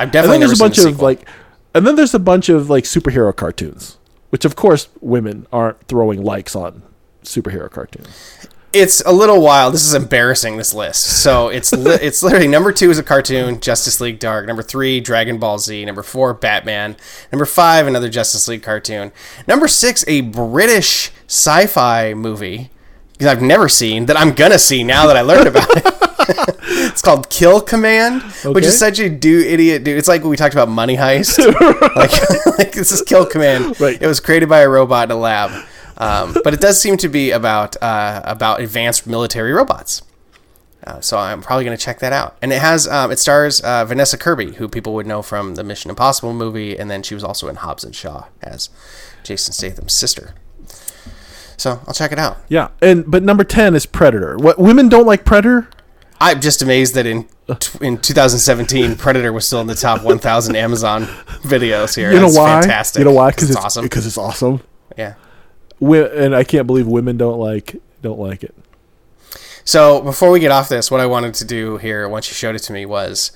I've 0.02 0.06
And 0.08 0.12
definitely 0.12 0.38
then 0.38 0.40
there's 0.48 0.52
a 0.52 0.56
seen 0.56 0.64
bunch 0.66 0.76
the 0.76 0.88
of 0.88 1.00
like, 1.00 1.28
and 1.74 1.86
then 1.86 1.96
there's 1.96 2.14
a 2.14 2.18
bunch 2.18 2.48
of 2.48 2.68
like 2.68 2.84
superhero 2.84 3.34
cartoons, 3.34 3.98
which 4.30 4.44
of 4.44 4.56
course 4.56 4.88
women 5.00 5.46
aren't 5.52 5.82
throwing 5.88 6.22
likes 6.22 6.54
on 6.54 6.82
superhero 7.22 7.70
cartoons. 7.70 8.48
It's 8.72 9.02
a 9.02 9.12
little 9.12 9.42
wild. 9.42 9.74
This 9.74 9.84
is 9.84 9.92
embarrassing. 9.92 10.56
This 10.56 10.72
list. 10.72 11.02
So 11.22 11.48
it's 11.48 11.72
li- 11.72 11.98
it's 12.02 12.22
literally 12.22 12.48
number 12.48 12.72
two 12.72 12.90
is 12.90 12.98
a 12.98 13.02
cartoon, 13.02 13.60
Justice 13.60 14.00
League 14.00 14.18
Dark. 14.18 14.46
Number 14.46 14.62
three, 14.62 14.98
Dragon 15.00 15.38
Ball 15.38 15.58
Z. 15.58 15.84
Number 15.84 16.02
four, 16.02 16.32
Batman. 16.32 16.96
Number 17.30 17.44
five, 17.44 17.86
another 17.86 18.08
Justice 18.08 18.48
League 18.48 18.62
cartoon. 18.62 19.12
Number 19.46 19.68
six, 19.68 20.04
a 20.08 20.22
British 20.22 21.10
sci-fi 21.26 22.14
movie 22.14 22.70
that 23.18 23.28
I've 23.30 23.42
never 23.42 23.68
seen 23.68 24.06
that 24.06 24.18
I'm 24.18 24.32
gonna 24.32 24.58
see 24.58 24.82
now 24.82 25.06
that 25.06 25.16
I 25.16 25.20
learned 25.20 25.48
about 25.48 25.68
it. 25.76 25.84
it's 26.62 27.02
called 27.02 27.28
Kill 27.30 27.60
Command, 27.60 28.22
which 28.44 28.64
is 28.64 28.78
such 28.78 28.98
a 28.98 29.08
do 29.08 29.40
idiot 29.40 29.84
dude. 29.84 29.98
It's 29.98 30.08
like 30.08 30.22
when 30.22 30.30
we 30.30 30.36
talked 30.36 30.54
about 30.54 30.68
Money 30.68 30.96
Heist. 30.96 31.38
like, 31.96 32.56
like 32.58 32.72
this 32.72 32.92
is 32.92 33.02
Kill 33.02 33.26
Command. 33.26 33.80
Right. 33.80 34.00
It 34.00 34.06
was 34.06 34.20
created 34.20 34.48
by 34.48 34.60
a 34.60 34.68
robot 34.68 35.10
in 35.10 35.16
a 35.16 35.20
lab, 35.20 35.50
um, 35.98 36.36
but 36.44 36.54
it 36.54 36.60
does 36.60 36.80
seem 36.80 36.96
to 36.98 37.08
be 37.08 37.30
about 37.30 37.80
uh, 37.82 38.22
about 38.24 38.60
advanced 38.60 39.06
military 39.06 39.52
robots. 39.52 40.02
Uh, 40.84 41.00
so 41.00 41.16
I'm 41.16 41.42
probably 41.42 41.64
going 41.64 41.76
to 41.76 41.82
check 41.82 42.00
that 42.00 42.12
out. 42.12 42.36
And 42.42 42.52
it 42.52 42.60
has 42.60 42.88
um, 42.88 43.12
it 43.12 43.18
stars 43.18 43.60
uh, 43.60 43.84
Vanessa 43.84 44.18
Kirby, 44.18 44.54
who 44.54 44.68
people 44.68 44.94
would 44.94 45.06
know 45.06 45.22
from 45.22 45.54
the 45.54 45.64
Mission 45.64 45.90
Impossible 45.90 46.32
movie, 46.32 46.76
and 46.76 46.90
then 46.90 47.02
she 47.02 47.14
was 47.14 47.22
also 47.22 47.48
in 47.48 47.56
Hobbs 47.56 47.84
and 47.84 47.94
Shaw 47.94 48.26
as 48.42 48.68
Jason 49.22 49.52
Statham's 49.52 49.92
sister. 49.92 50.34
So 51.56 51.80
I'll 51.86 51.94
check 51.94 52.10
it 52.10 52.18
out. 52.18 52.38
Yeah, 52.48 52.68
and 52.80 53.08
but 53.08 53.22
number 53.22 53.44
ten 53.44 53.76
is 53.76 53.86
Predator. 53.86 54.36
What 54.36 54.58
women 54.58 54.88
don't 54.88 55.06
like 55.06 55.24
Predator? 55.24 55.68
I'm 56.20 56.40
just 56.40 56.62
amazed 56.62 56.94
that 56.94 57.06
in 57.06 57.26
in 57.80 57.98
2017, 57.98 58.96
Predator 58.96 59.32
was 59.32 59.46
still 59.46 59.60
in 59.60 59.66
the 59.66 59.74
top 59.74 60.02
1,000 60.04 60.56
Amazon 60.56 61.04
videos 61.42 61.94
here. 61.94 62.10
You 62.10 62.16
know 62.16 62.26
That's 62.26 62.38
why? 62.38 62.60
Fantastic. 62.60 63.00
You 63.00 63.04
know 63.04 63.12
why? 63.12 63.30
Because 63.30 63.48
Because 63.48 63.56
it's 63.56 63.64
awesome. 63.64 63.84
Because 63.84 64.06
it's 64.06 64.18
awesome. 64.18 64.62
Yeah. 64.96 65.14
Wi- 65.80 66.08
and 66.08 66.34
I 66.34 66.44
can't 66.44 66.66
believe 66.66 66.86
women 66.86 67.16
don't 67.16 67.38
like 67.38 67.76
don't 68.00 68.18
like 68.18 68.42
it. 68.44 68.54
So 69.64 70.00
before 70.00 70.30
we 70.30 70.40
get 70.40 70.50
off 70.50 70.68
this, 70.68 70.90
what 70.90 71.00
I 71.00 71.06
wanted 71.06 71.34
to 71.34 71.44
do 71.44 71.76
here, 71.76 72.08
once 72.08 72.28
you 72.28 72.34
showed 72.34 72.54
it 72.54 72.60
to 72.60 72.72
me, 72.72 72.84
was, 72.84 73.30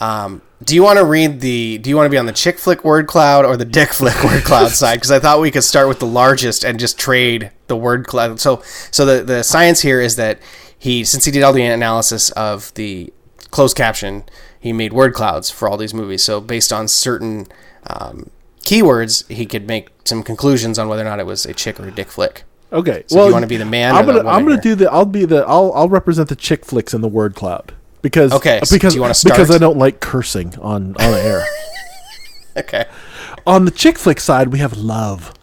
um, 0.00 0.42
do 0.62 0.74
you 0.74 0.82
want 0.82 0.98
to 0.98 1.04
read 1.04 1.40
the? 1.40 1.78
Do 1.78 1.88
you 1.90 1.96
want 1.96 2.06
to 2.06 2.10
be 2.10 2.18
on 2.18 2.26
the 2.26 2.32
chick 2.32 2.58
flick 2.58 2.84
word 2.84 3.06
cloud 3.06 3.44
or 3.44 3.56
the 3.56 3.64
dick 3.64 3.90
flick 3.90 4.22
word 4.22 4.42
cloud 4.44 4.68
side? 4.72 4.96
Because 4.96 5.10
I 5.10 5.18
thought 5.18 5.40
we 5.40 5.50
could 5.50 5.64
start 5.64 5.88
with 5.88 5.98
the 5.98 6.06
largest 6.06 6.64
and 6.64 6.78
just 6.78 6.98
trade 6.98 7.50
the 7.66 7.76
word 7.76 8.06
cloud. 8.06 8.40
So, 8.40 8.62
so 8.90 9.04
the 9.04 9.22
the 9.22 9.42
science 9.42 9.80
here 9.80 10.00
is 10.00 10.16
that 10.16 10.38
he, 10.86 11.04
since 11.04 11.24
he 11.24 11.32
did 11.32 11.42
all 11.42 11.52
the 11.52 11.64
analysis 11.64 12.30
of 12.30 12.72
the 12.74 13.12
closed 13.50 13.76
caption, 13.76 14.22
he 14.60 14.72
made 14.72 14.92
word 14.92 15.14
clouds 15.14 15.50
for 15.50 15.68
all 15.68 15.76
these 15.76 15.92
movies. 15.92 16.22
So 16.22 16.40
based 16.40 16.72
on 16.72 16.86
certain 16.86 17.48
um, 17.88 18.30
keywords, 18.60 19.28
he 19.28 19.46
could 19.46 19.66
make 19.66 19.88
some 20.04 20.22
conclusions 20.22 20.78
on 20.78 20.88
whether 20.88 21.02
or 21.02 21.06
not 21.06 21.18
it 21.18 21.26
was 21.26 21.44
a 21.44 21.54
chick 21.54 21.80
or 21.80 21.88
a 21.88 21.90
dick 21.90 22.06
flick. 22.06 22.44
Okay. 22.72 23.02
So 23.08 23.18
do 23.18 23.26
you 23.26 23.32
wanna 23.32 23.48
be 23.48 23.56
the 23.56 23.64
man 23.64 23.96
I'm 23.96 24.06
gonna 24.06 24.20
I'm 24.28 24.44
gonna 24.44 24.60
here? 24.60 24.60
do 24.60 24.74
the 24.76 24.92
I'll 24.92 25.04
be 25.04 25.24
the 25.24 25.44
I'll 25.46 25.72
I'll 25.72 25.88
represent 25.88 26.28
the 26.28 26.36
chick 26.36 26.64
flicks 26.64 26.94
in 26.94 27.00
the 27.00 27.08
word 27.08 27.34
cloud 27.34 27.74
because 28.02 28.32
Okay, 28.32 28.60
so 28.62 28.76
because 28.76 28.92
do 28.92 28.98
you 28.98 29.02
wanna 29.02 29.14
because? 29.24 29.50
I 29.50 29.58
don't 29.58 29.78
like 29.78 29.98
cursing 29.98 30.56
on 30.60 30.94
on 30.98 31.14
air. 31.14 31.44
Okay. 32.56 32.86
on 33.46 33.66
the 33.66 33.70
chick 33.70 33.98
flick 33.98 34.18
side, 34.18 34.48
we 34.48 34.60
have 34.60 34.78
love, 34.78 35.34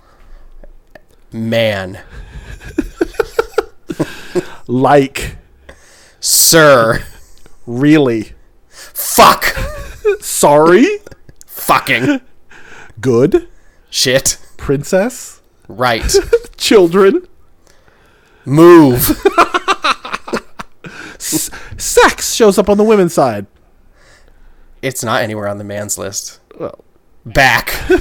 Man. 1.32 2.00
like, 4.68 5.38
Sir. 6.54 7.02
really, 7.66 8.34
Fuck. 8.70 9.46
sorry, 10.20 10.86
Fucking. 11.48 12.22
good, 13.02 13.48
Shit. 13.90 14.38
princess, 14.58 15.42
Right. 15.68 16.16
children, 16.58 17.28
Move. 18.46 19.02
sex 21.18 22.36
shows 22.36 22.60
up 22.60 22.70
on 22.70 22.78
the 22.78 22.84
women's 22.84 23.16
side. 23.16 23.48
It's 24.84 25.04
not 25.04 25.24
anywhere 25.24 25.48
on 25.48 25.58
the 25.58 25.64
man's 25.64 25.98
list. 25.98 26.40
Well, 26.60 26.84
Back. 27.26 27.70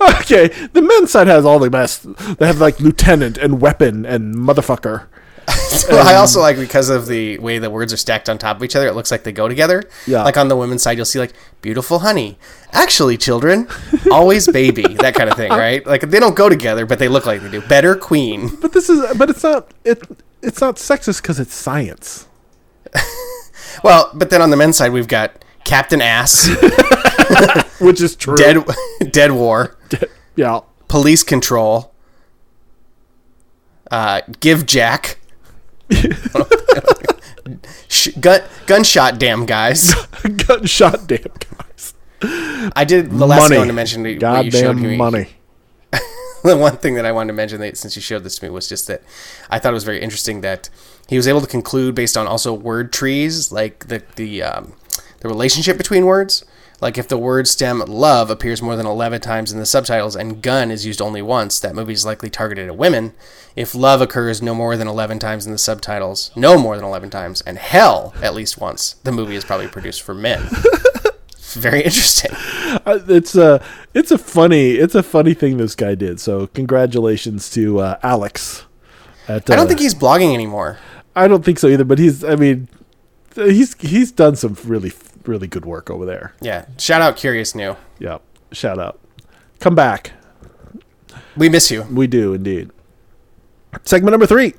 okay, 0.00 0.48
the 0.72 0.80
men's 0.82 1.10
side 1.10 1.26
has 1.26 1.44
all 1.44 1.58
the 1.58 1.68
best. 1.68 2.06
They 2.38 2.46
have 2.46 2.58
like 2.60 2.80
lieutenant 2.80 3.36
and 3.36 3.60
weapon 3.60 4.06
and 4.06 4.34
motherfucker. 4.34 5.08
Well, 5.88 6.06
I 6.08 6.14
also 6.16 6.40
like 6.40 6.56
because 6.56 6.88
of 6.88 7.06
the 7.06 7.38
way 7.38 7.58
the 7.58 7.70
words 7.70 7.92
are 7.92 7.96
stacked 7.96 8.28
on 8.28 8.38
top 8.38 8.56
of 8.56 8.64
each 8.64 8.74
other, 8.74 8.88
it 8.88 8.94
looks 8.94 9.10
like 9.12 9.22
they 9.22 9.30
go 9.30 9.46
together. 9.46 9.84
Yeah. 10.06 10.24
Like 10.24 10.36
on 10.36 10.48
the 10.48 10.56
women's 10.56 10.82
side, 10.82 10.96
you'll 10.96 11.04
see 11.06 11.20
like 11.20 11.32
beautiful 11.62 12.00
honey, 12.00 12.38
actually 12.72 13.16
children, 13.16 13.68
always 14.10 14.48
baby, 14.48 14.82
that 15.00 15.14
kind 15.14 15.30
of 15.30 15.36
thing, 15.36 15.50
right? 15.50 15.86
Like 15.86 16.00
they 16.10 16.18
don't 16.18 16.34
go 16.34 16.48
together, 16.48 16.86
but 16.86 16.98
they 16.98 17.06
look 17.06 17.24
like 17.26 17.40
they 17.42 17.50
do. 17.50 17.60
Better 17.60 17.94
queen. 17.94 18.50
But 18.60 18.72
this 18.72 18.88
is, 18.90 19.16
but 19.16 19.30
it's 19.30 19.44
not 19.44 19.70
it. 19.84 20.02
It's 20.42 20.60
not 20.60 20.76
sexist 20.76 21.22
because 21.22 21.38
it's 21.38 21.54
science. 21.54 22.26
Well, 23.84 24.10
but 24.14 24.30
then 24.30 24.40
on 24.40 24.48
the 24.50 24.56
men's 24.56 24.78
side, 24.78 24.90
we've 24.92 25.06
got 25.08 25.44
Captain 25.64 26.00
Ass, 26.00 26.48
Which 27.78 28.00
is 28.00 28.16
true. 28.16 28.34
Dead, 28.36 28.64
Dead 29.10 29.32
War, 29.32 29.76
Yeah. 30.34 30.60
Police 30.88 31.22
Control, 31.22 31.92
uh, 33.90 34.22
Give 34.40 34.64
Jack. 34.64 35.18
Sh- 37.88 38.08
gun, 38.20 38.40
gunshot, 38.66 39.18
damn 39.18 39.46
guys! 39.46 39.94
Gunshot, 40.46 41.06
damn 41.06 41.22
guys. 41.22 41.94
I 42.74 42.84
did 42.84 43.10
the 43.10 43.26
last 43.26 43.48
thing 43.48 43.58
I 43.58 43.58
money. 43.58 43.58
wanted 43.58 43.66
to 43.68 43.72
mention. 43.74 44.02
that- 44.02 44.44
you 44.44 44.50
showed 44.50 44.76
Goddamn 44.76 44.96
money. 44.96 45.28
the 46.42 46.56
one 46.56 46.76
thing 46.78 46.94
that 46.94 47.04
I 47.04 47.12
wanted 47.12 47.28
to 47.28 47.32
mention 47.34 47.60
that 47.60 47.76
since 47.76 47.94
you 47.96 48.02
showed 48.02 48.24
this 48.24 48.38
to 48.38 48.44
me 48.44 48.50
was 48.50 48.68
just 48.68 48.86
that 48.88 49.02
I 49.50 49.58
thought 49.58 49.70
it 49.70 49.74
was 49.74 49.84
very 49.84 50.02
interesting 50.02 50.40
that 50.40 50.68
he 51.08 51.16
was 51.16 51.28
able 51.28 51.40
to 51.40 51.46
conclude 51.46 51.94
based 51.94 52.16
on 52.16 52.26
also 52.26 52.52
word 52.52 52.92
trees, 52.92 53.52
like 53.52 53.86
the 53.88 54.02
the 54.16 54.42
um, 54.42 54.72
the 55.20 55.28
relationship 55.28 55.76
between 55.78 56.04
words. 56.06 56.44
Like 56.80 56.98
if 56.98 57.08
the 57.08 57.16
word 57.16 57.48
stem 57.48 57.80
love 57.80 58.30
appears 58.30 58.60
more 58.60 58.76
than 58.76 58.86
eleven 58.86 59.20
times 59.20 59.52
in 59.52 59.58
the 59.58 59.66
subtitles 59.66 60.14
and 60.14 60.42
gun 60.42 60.70
is 60.70 60.84
used 60.84 61.00
only 61.00 61.22
once, 61.22 61.58
that 61.60 61.74
movie 61.74 61.94
is 61.94 62.04
likely 62.04 62.28
targeted 62.28 62.68
at 62.68 62.76
women. 62.76 63.14
If 63.54 63.74
love 63.74 64.02
occurs 64.02 64.42
no 64.42 64.54
more 64.54 64.76
than 64.76 64.88
eleven 64.88 65.18
times 65.18 65.46
in 65.46 65.52
the 65.52 65.58
subtitles, 65.58 66.30
no 66.36 66.58
more 66.58 66.76
than 66.76 66.84
eleven 66.84 67.08
times, 67.08 67.40
and 67.42 67.56
hell 67.56 68.14
at 68.22 68.34
least 68.34 68.58
once, 68.58 68.94
the 69.04 69.12
movie 69.12 69.36
is 69.36 69.44
probably 69.44 69.68
produced 69.68 70.02
for 70.02 70.14
men. 70.14 70.48
Very 71.52 71.78
interesting. 71.82 72.32
Uh, 72.84 73.00
it's 73.08 73.34
a 73.34 73.64
it's 73.94 74.10
a 74.10 74.18
funny 74.18 74.72
it's 74.72 74.94
a 74.94 75.02
funny 75.02 75.32
thing 75.32 75.56
this 75.56 75.74
guy 75.74 75.94
did. 75.94 76.20
So 76.20 76.48
congratulations 76.48 77.48
to 77.50 77.78
uh, 77.78 77.98
Alex. 78.02 78.66
At, 79.28 79.50
I 79.50 79.56
don't 79.56 79.64
uh, 79.64 79.68
think 79.68 79.80
he's 79.80 79.94
blogging 79.94 80.34
anymore. 80.34 80.78
I 81.14 81.26
don't 81.26 81.44
think 81.44 81.58
so 81.58 81.68
either. 81.68 81.84
But 81.84 81.98
he's 81.98 82.22
I 82.22 82.36
mean 82.36 82.68
he's 83.34 83.74
he's 83.80 84.12
done 84.12 84.36
some 84.36 84.56
really 84.64 84.90
really 85.28 85.46
good 85.46 85.64
work 85.64 85.90
over 85.90 86.04
there. 86.04 86.34
Yeah. 86.40 86.66
Shout 86.78 87.02
out 87.02 87.16
Curious 87.16 87.54
New. 87.54 87.76
Yeah. 87.98 88.18
Shout 88.52 88.78
out. 88.78 88.98
Come 89.60 89.74
back. 89.74 90.12
We 91.36 91.48
miss 91.48 91.70
you. 91.70 91.82
We 91.90 92.06
do 92.06 92.34
indeed. 92.34 92.70
Segment 93.84 94.12
number 94.12 94.26
three. 94.26 94.54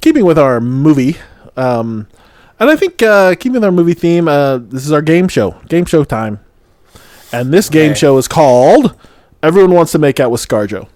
Keeping 0.00 0.24
with 0.24 0.38
our 0.38 0.60
movie, 0.60 1.16
um, 1.56 2.08
and 2.60 2.70
I 2.70 2.76
think 2.76 3.02
uh, 3.02 3.34
keeping 3.34 3.54
with 3.54 3.64
our 3.64 3.70
movie 3.72 3.94
theme, 3.94 4.28
uh, 4.28 4.58
this 4.58 4.84
is 4.84 4.92
our 4.92 5.02
game 5.02 5.28
show. 5.28 5.52
Game 5.68 5.84
show 5.84 6.04
time, 6.04 6.40
and 7.32 7.52
this 7.52 7.68
game 7.68 7.90
Okay. 7.92 7.98
show 8.00 8.16
is 8.18 8.28
called 8.28 8.94
"Everyone 9.42 9.72
Wants 9.72 9.92
to 9.92 9.98
Make 9.98 10.20
Out 10.20 10.30
with 10.30 10.46
ScarJo." 10.46 10.88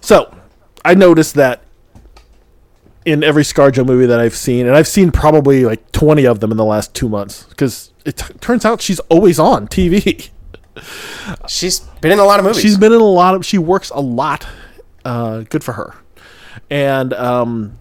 So, 0.00 0.34
I 0.84 0.94
noticed 0.94 1.34
that 1.34 1.62
in 3.04 3.22
every 3.24 3.42
ScarJo 3.42 3.86
movie 3.86 4.06
that 4.06 4.20
I've 4.20 4.34
seen, 4.36 4.66
and 4.66 4.76
I've 4.76 4.88
seen 4.88 5.10
probably 5.10 5.64
like 5.64 5.90
twenty 5.92 6.26
of 6.26 6.40
them 6.40 6.50
in 6.50 6.56
the 6.56 6.64
last 6.64 6.94
two 6.94 7.08
months, 7.08 7.44
because 7.44 7.92
it 8.04 8.16
t- 8.18 8.34
turns 8.34 8.64
out 8.64 8.80
she's 8.80 9.00
always 9.00 9.38
on 9.38 9.68
TV. 9.68 10.30
She's 11.48 11.80
been 11.80 12.12
in 12.12 12.20
a 12.20 12.24
lot 12.24 12.38
of 12.38 12.44
movies. 12.46 12.62
She's 12.62 12.78
been 12.78 12.92
in 12.92 13.00
a 13.00 13.04
lot 13.04 13.34
of. 13.34 13.44
She 13.44 13.58
works 13.58 13.90
a 13.90 14.00
lot. 14.00 14.46
Uh, 15.04 15.40
good 15.40 15.64
for 15.64 15.72
her. 15.72 15.94
And 16.70 17.12
um, 17.14 17.76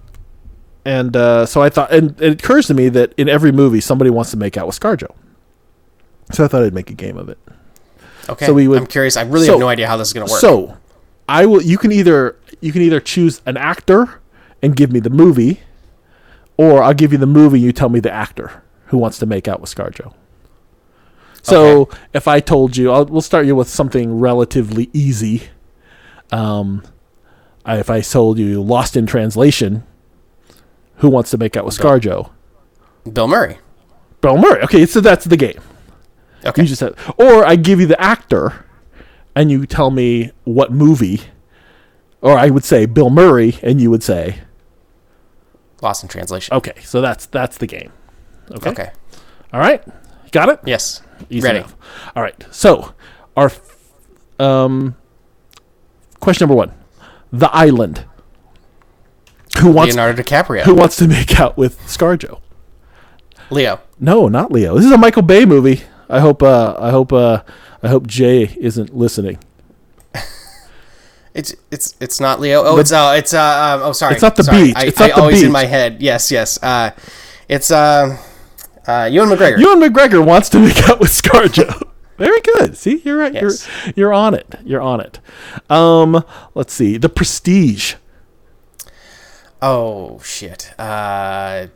and 0.84 1.16
uh, 1.16 1.46
so 1.46 1.62
I 1.62 1.70
thought, 1.70 1.92
and 1.92 2.20
it 2.20 2.44
occurs 2.44 2.66
to 2.68 2.74
me 2.74 2.90
that 2.90 3.14
in 3.18 3.30
every 3.30 3.52
movie 3.52 3.82
somebody 3.82 4.10
wants 4.10 4.32
to 4.32 4.38
make 4.38 4.58
out 4.58 4.66
with 4.66 4.80
ScarJo. 4.80 5.14
So 6.32 6.44
I 6.44 6.48
thought 6.48 6.64
I'd 6.64 6.74
make 6.74 6.90
a 6.90 6.94
game 6.96 7.18
of 7.18 7.30
it. 7.30 7.38
okay. 8.30 8.46
so 8.48 8.54
we 8.54 8.68
would- 8.68 8.80
I'm 8.80 8.88
curious. 8.88 9.16
I 9.16 9.22
really 9.22 9.46
so- 9.46 9.54
have 9.54 9.60
no 9.60 9.70
idea 9.70 9.88
how 9.88 9.96
this 9.98 10.08
is 10.08 10.14
going 10.14 10.26
to 10.26 10.32
work. 10.32 10.42
So 10.42 10.76
I 11.30 11.46
will. 11.46 11.62
You 11.62 11.78
can 11.78 11.92
either 11.92 12.36
you 12.62 12.72
can 12.72 12.82
either 12.82 13.00
choose 13.00 13.42
an 13.46 13.58
actor 13.58 14.22
and 14.62 14.76
give 14.76 14.92
me 14.92 15.00
the 15.00 15.10
movie, 15.10 15.62
or 16.58 16.82
I'll 16.84 16.94
give 16.94 17.12
you 17.12 17.18
the 17.18 17.26
movie. 17.28 17.60
You 17.60 17.72
tell 17.72 17.90
me 17.90 18.00
the 18.00 18.12
actor 18.12 18.64
who 18.88 18.98
wants 18.98 19.20
to 19.20 19.26
make 19.26 19.48
out 19.48 19.60
with 19.62 19.74
ScarJo. 19.74 20.14
So 21.42 21.82
Okay. 21.82 21.98
if 22.14 22.28
I 22.28 22.40
told 22.40 22.76
you, 22.76 22.92
I'll, 22.92 23.06
we'll 23.06 23.22
start 23.22 23.46
you 23.46 23.56
with 23.56 23.70
something 23.70 24.20
relatively 24.20 24.90
easy. 24.94 25.44
Um, 26.32 26.84
I, 27.66 27.78
if 27.80 27.90
I 27.90 28.02
told 28.02 28.38
you 28.40 28.62
Lost 28.62 28.98
in 28.98 29.06
Translation, 29.06 29.84
who 30.98 31.10
wants 31.10 31.30
to 31.32 31.38
make 31.38 31.56
out 31.56 31.64
with 31.66 31.78
ScarJo? 31.78 32.32
Bill 33.12 33.28
Murray. 33.28 33.60
Bill 34.22 34.38
Murray. 34.38 34.62
Okay, 34.64 34.86
so 34.86 35.00
that's 35.00 35.26
the 35.26 35.38
game. 35.38 35.60
Okay. 36.46 36.64
You 36.64 36.68
just 36.68 36.82
have, 36.82 37.14
or 37.18 37.46
I 37.46 37.56
give 37.56 37.80
you 37.80 37.86
the 37.88 38.00
actor, 38.02 38.66
and 39.36 39.50
you 39.52 39.66
tell 39.66 39.92
me 39.92 40.32
what 40.44 40.72
movie, 40.72 41.22
or 42.22 42.38
I 42.38 42.50
would 42.50 42.64
say 42.64 42.86
Bill 42.86 43.10
Murray, 43.10 43.58
and 43.62 43.80
you 43.80 43.90
would 43.92 44.04
say, 44.04 44.40
Lost 45.82 46.04
in 46.04 46.10
translation. 46.10 46.56
okay, 46.56 46.74
so 46.84 47.02
that's 47.02 47.26
that's 47.28 47.58
the 47.58 47.68
game. 47.68 47.92
Okay. 48.52 48.70
Okay. 48.72 48.92
All 49.54 49.60
right. 49.60 49.84
Got 50.32 50.50
it. 50.50 50.60
Yes. 50.66 51.02
Easy 51.30 51.46
Ready. 51.46 51.60
enough. 51.60 51.76
All 52.16 52.24
right. 52.24 52.46
So, 52.52 52.94
our 53.36 53.46
f- 53.48 53.62
um 54.40 54.96
question 56.20 56.46
number 56.48 56.56
one: 56.56 56.74
The 57.32 57.50
Island. 57.56 58.06
Who 59.60 59.72
wants 59.72 59.96
Leonardo 59.96 60.22
DiCaprio. 60.22 60.62
who 60.64 60.76
wants 60.76 60.98
to 60.98 61.08
make 61.08 61.40
out 61.40 61.58
with 61.58 61.80
ScarJo? 61.82 62.42
Leo. 63.50 63.80
No, 64.00 64.28
not 64.28 64.52
Leo. 64.52 64.76
This 64.76 64.86
is 64.86 64.92
a 64.92 64.98
Michael 64.98 65.22
Bay 65.24 65.46
movie. 65.46 65.82
I 66.10 66.20
hope. 66.20 66.44
Uh, 66.44 66.76
I 66.80 66.92
hope. 66.92 67.12
Uh, 67.14 67.44
I 67.82 67.88
hope 67.90 68.08
Jay 68.08 68.56
isn't 68.60 68.96
listening. 68.96 69.40
It's 71.38 71.56
it's 71.72 71.96
it's 72.02 72.20
not 72.20 72.40
Leo. 72.40 72.64
Oh, 72.64 72.78
it's 72.80 72.92
uh 72.92 73.14
it's 73.18 73.34
uh 73.34 73.40
um, 73.80 73.88
oh 73.90 73.92
sorry. 73.94 74.14
It's 74.16 74.24
not 74.24 74.36
the 74.36 74.44
Sorry. 74.44 74.64
beach. 74.66 74.76
I, 74.76 74.86
It's 74.88 75.00
I 75.00 75.08
not 75.08 75.16
the 75.16 75.22
always 75.22 75.44
in 75.44 75.52
my 75.52 75.66
head. 75.66 76.02
Yes, 76.02 76.32
yes. 76.32 76.62
Uh, 76.64 76.92
it's 77.48 77.70
uh, 77.72 78.18
uh 78.88 79.08
Ewan 79.12 79.30
McGregor. 79.30 79.60
Ewan 79.60 79.80
McGregor 79.80 80.26
wants 80.26 80.50
to 80.50 80.60
make 80.68 80.90
out 80.90 81.00
with 81.00 81.10
ScarJo. 81.12 81.84
Very 82.18 82.42
good. 82.42 82.76
See, 82.76 83.02
you're 83.06 83.18
right. 83.18 83.34
Yes. 83.34 83.68
You're 83.86 83.94
you're 83.96 84.14
on 84.14 84.34
it. 84.34 84.56
You're 84.66 84.82
on 84.82 85.00
it. 85.00 85.20
Um, 85.70 86.24
let's 86.56 86.74
see. 86.74 86.98
The 86.98 87.10
Prestige. 87.10 87.94
oh 89.62 90.20
shit. 90.24 90.74
Uh, 90.80 91.68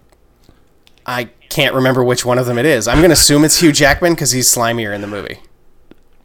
I 1.05 1.25
can't 1.49 1.75
remember 1.75 2.03
which 2.03 2.25
one 2.25 2.37
of 2.39 2.45
them 2.47 2.57
it 2.57 2.65
is. 2.65 2.87
I'm 2.87 3.01
gonna 3.01 3.13
assume 3.13 3.43
it's 3.43 3.59
Hugh 3.59 3.71
Jackman 3.71 4.13
because 4.13 4.31
he's 4.31 4.47
slimier 4.47 4.93
in 4.93 5.01
the 5.01 5.07
movie. 5.07 5.39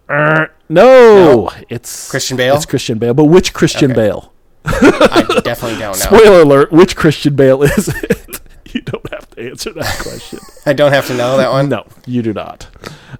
Er, 0.08 0.52
no, 0.68 1.50
it's 1.68 2.10
Christian 2.10 2.36
Bale? 2.36 2.54
It's 2.56 2.66
Christian 2.66 2.98
Bale. 2.98 3.14
But 3.14 3.24
which 3.24 3.52
Christian 3.52 3.90
Okay. 3.92 4.00
Bale? 4.00 4.32
I 4.64 5.40
definitely 5.44 5.78
don't 5.78 5.92
know. 5.98 6.18
Spoiler 6.18 6.42
alert: 6.42 6.72
Which 6.72 6.96
Christian 6.96 7.34
Bale 7.36 7.62
is 7.62 7.88
it? 7.88 8.40
you 8.74 8.80
don't 8.82 9.08
have 9.12 9.28
to 9.30 9.50
answer 9.50 9.72
that 9.72 9.98
question. 10.02 10.38
I 10.66 10.72
don't 10.72 10.92
have 10.92 11.06
to 11.08 11.14
know 11.16 11.36
that 11.38 11.50
one. 11.50 11.68
no, 11.68 11.86
you 12.06 12.22
do 12.22 12.32
not. 12.32 12.68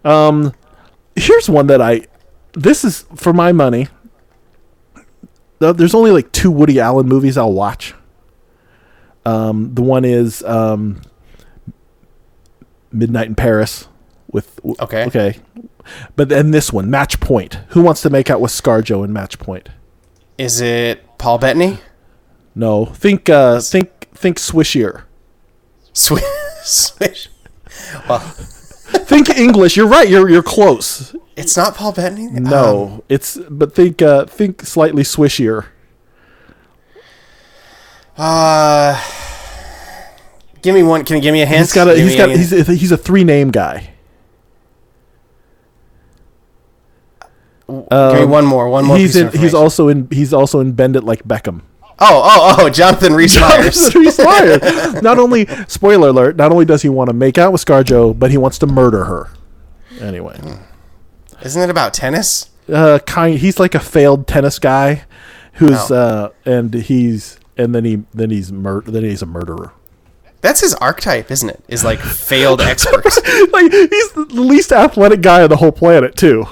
Um, 0.04 0.52
here's 1.16 1.48
one 1.48 1.66
that 1.68 1.80
I. 1.82 2.02
This 2.52 2.84
is 2.84 3.04
for 3.14 3.32
my 3.32 3.52
money. 3.52 3.88
There's 5.58 5.94
only 5.94 6.10
like 6.10 6.30
two 6.32 6.50
Woody 6.50 6.78
Allen 6.80 7.06
movies 7.08 7.36
I'll 7.38 7.52
watch. 7.52 7.94
Um, 9.24 9.74
the 9.74 9.82
one 9.82 10.04
is 10.04 10.42
um, 10.44 11.00
Midnight 12.92 13.26
in 13.28 13.34
Paris 13.34 13.88
with 14.30 14.60
Okay. 14.80 15.06
okay, 15.06 15.38
but 16.16 16.28
then 16.28 16.50
this 16.50 16.72
one 16.72 16.90
Match 16.90 17.20
Point. 17.20 17.54
Who 17.68 17.82
wants 17.82 18.02
to 18.02 18.10
make 18.10 18.30
out 18.30 18.40
with 18.40 18.52
ScarJo 18.52 19.04
in 19.04 19.12
Match 19.12 19.38
Point? 19.38 19.68
Is 20.38 20.60
it 20.60 21.02
Paul 21.18 21.38
Bettany? 21.38 21.78
No, 22.54 22.86
think 22.86 23.28
uh, 23.28 23.60
think 23.60 24.08
think 24.14 24.38
Swishier. 24.38 25.02
Swish. 25.92 26.22
Swish. 26.64 27.28
Well, 28.08 28.20
Think 28.20 29.28
English. 29.30 29.76
You're 29.76 29.88
right. 29.88 30.08
You're 30.08 30.28
you're 30.28 30.42
close. 30.42 31.14
it's 31.36 31.56
not 31.56 31.74
Paul 31.74 31.92
Bettany. 31.92 32.28
No, 32.30 32.86
Um, 32.86 33.02
it's 33.08 33.36
but 33.50 33.74
think 33.74 34.00
uh, 34.00 34.26
think 34.26 34.62
slightly 34.62 35.02
swishier. 35.02 35.66
uh, 38.16 39.00
give 40.62 40.74
me 40.74 40.82
one. 40.82 41.04
Can 41.04 41.16
you 41.16 41.22
give 41.22 41.32
me 41.32 41.42
a 41.42 41.46
hint? 41.46 41.60
He's 41.60 41.72
got 41.72 41.88
a 41.88 41.94
Give 41.94 42.04
he's 42.06 42.16
got 42.16 42.30
he's 42.30 42.52
a, 42.52 42.74
he's 42.74 42.92
a 42.92 42.96
three 42.96 43.24
name 43.24 43.50
guy. 43.50 43.90
Give 47.68 48.20
me 48.20 48.24
one 48.26 48.44
more. 48.46 48.68
One 48.68 48.84
more. 48.84 48.96
He's 48.96 49.16
in 49.16 49.30
he's 49.32 49.54
also 49.54 49.88
in 49.88 50.08
he's 50.10 50.32
also 50.32 50.60
in 50.60 50.72
Bend 50.72 50.96
It 50.96 51.04
Like 51.04 51.24
Beckham. 51.24 51.62
Oh, 51.98 52.20
oh, 52.24 52.56
oh! 52.60 52.68
Jonathan 52.70 53.14
Rhys 53.14 53.38
Myers. 53.40 53.94
Lying. 54.18 54.60
Not 55.02 55.18
only 55.18 55.46
spoiler 55.66 56.08
alert, 56.08 56.36
not 56.36 56.52
only 56.52 56.66
does 56.66 56.82
he 56.82 56.90
want 56.90 57.08
to 57.08 57.14
make 57.14 57.38
out 57.38 57.52
with 57.52 57.64
ScarJo, 57.64 58.18
but 58.18 58.30
he 58.30 58.36
wants 58.36 58.58
to 58.58 58.66
murder 58.66 59.04
her. 59.04 59.30
Anyway. 59.98 60.38
Isn't 61.42 61.62
it 61.62 61.70
about 61.70 61.94
tennis? 61.94 62.50
Uh, 62.70 62.98
kind. 63.06 63.38
He's 63.38 63.58
like 63.58 63.74
a 63.74 63.80
failed 63.80 64.26
tennis 64.26 64.58
guy, 64.58 65.04
who's 65.54 65.90
Oh. 65.90 65.94
uh, 65.96 66.28
and 66.50 66.74
he's 66.74 67.38
and 67.56 67.74
then 67.74 67.84
he 67.86 68.02
then 68.12 68.28
he's 68.28 68.52
mur- 68.52 68.82
then 68.82 69.02
he's 69.02 69.22
a 69.22 69.26
murderer. 69.26 69.72
That's 70.42 70.60
his 70.60 70.74
archetype, 70.74 71.30
isn't 71.30 71.48
it? 71.48 71.64
Is 71.66 71.82
like 71.82 71.98
failed 72.00 72.60
expert. 72.60 73.04
like 73.52 73.72
he's 73.72 74.12
the 74.12 74.26
least 74.32 74.70
athletic 74.70 75.22
guy 75.22 75.42
on 75.42 75.48
the 75.48 75.56
whole 75.56 75.72
planet 75.72 76.14
too. 76.14 76.46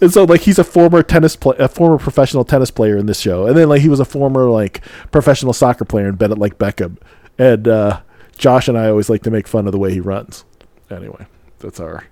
And 0.00 0.12
so 0.12 0.24
like 0.24 0.42
he's 0.42 0.58
a 0.58 0.64
former 0.64 1.02
tennis 1.02 1.34
play, 1.36 1.56
a 1.58 1.68
former 1.68 1.98
professional 1.98 2.44
tennis 2.44 2.70
player 2.70 2.96
in 2.96 3.06
this 3.06 3.18
show, 3.20 3.46
and 3.46 3.56
then 3.56 3.68
like 3.68 3.80
he 3.82 3.88
was 3.88 3.98
a 4.00 4.04
former 4.04 4.48
like 4.48 4.80
professional 5.10 5.52
soccer 5.52 5.84
player 5.84 6.08
and 6.08 6.18
bet 6.18 6.30
it 6.30 6.38
like 6.38 6.56
Beckham. 6.58 6.98
And 7.36 7.66
uh, 7.66 8.00
Josh 8.36 8.68
and 8.68 8.78
I 8.78 8.88
always 8.90 9.08
like 9.10 9.22
to 9.24 9.30
make 9.30 9.48
fun 9.48 9.66
of 9.66 9.72
the 9.72 9.78
way 9.78 9.92
he 9.92 10.00
runs. 10.00 10.44
Anyway, 10.90 11.26
that's 11.58 11.80
our 11.80 12.04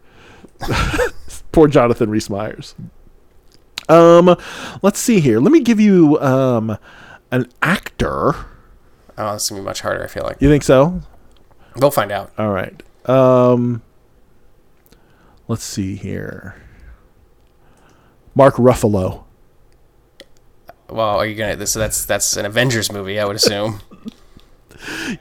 poor 1.53 1.69
Jonathan 1.69 2.11
Rhys 2.11 2.29
Myers. 2.29 2.75
Um, 3.89 4.37
let's 4.83 4.99
see 4.99 5.21
here. 5.21 5.39
Let 5.39 5.53
me 5.53 5.61
give 5.61 5.79
you 5.79 6.19
um 6.21 6.77
an 7.31 7.49
actor. 7.63 8.35
Oh, 9.19 9.33
this 9.33 9.45
is 9.45 9.51
gonna 9.51 9.63
be 9.63 9.65
much 9.65 9.81
harder. 9.83 10.03
I 10.05 10.09
feel 10.09 10.25
like 10.25 10.39
You 10.41 10.49
think 10.49 10.63
so? 10.65 11.03
we'll 11.77 11.91
find 11.91 12.11
out. 12.11 12.33
All 12.37 12.51
right. 12.51 12.83
Um, 13.09 13.83
let's 15.47 15.63
see 15.63 15.95
here. 15.95 16.57
Mark 18.37 18.55
Ruffalo. 18.57 19.25
Well, 20.89 21.19
are 21.19 21.27
you 21.27 21.35
gonna? 21.35 21.57
This 21.57 21.73
that's 21.73 22.05
that's 22.05 22.37
an 22.37 22.47
Avengers 22.47 22.93
movie, 22.93 23.19
I 23.19 23.25
would 23.25 23.35
assume. 23.35 23.81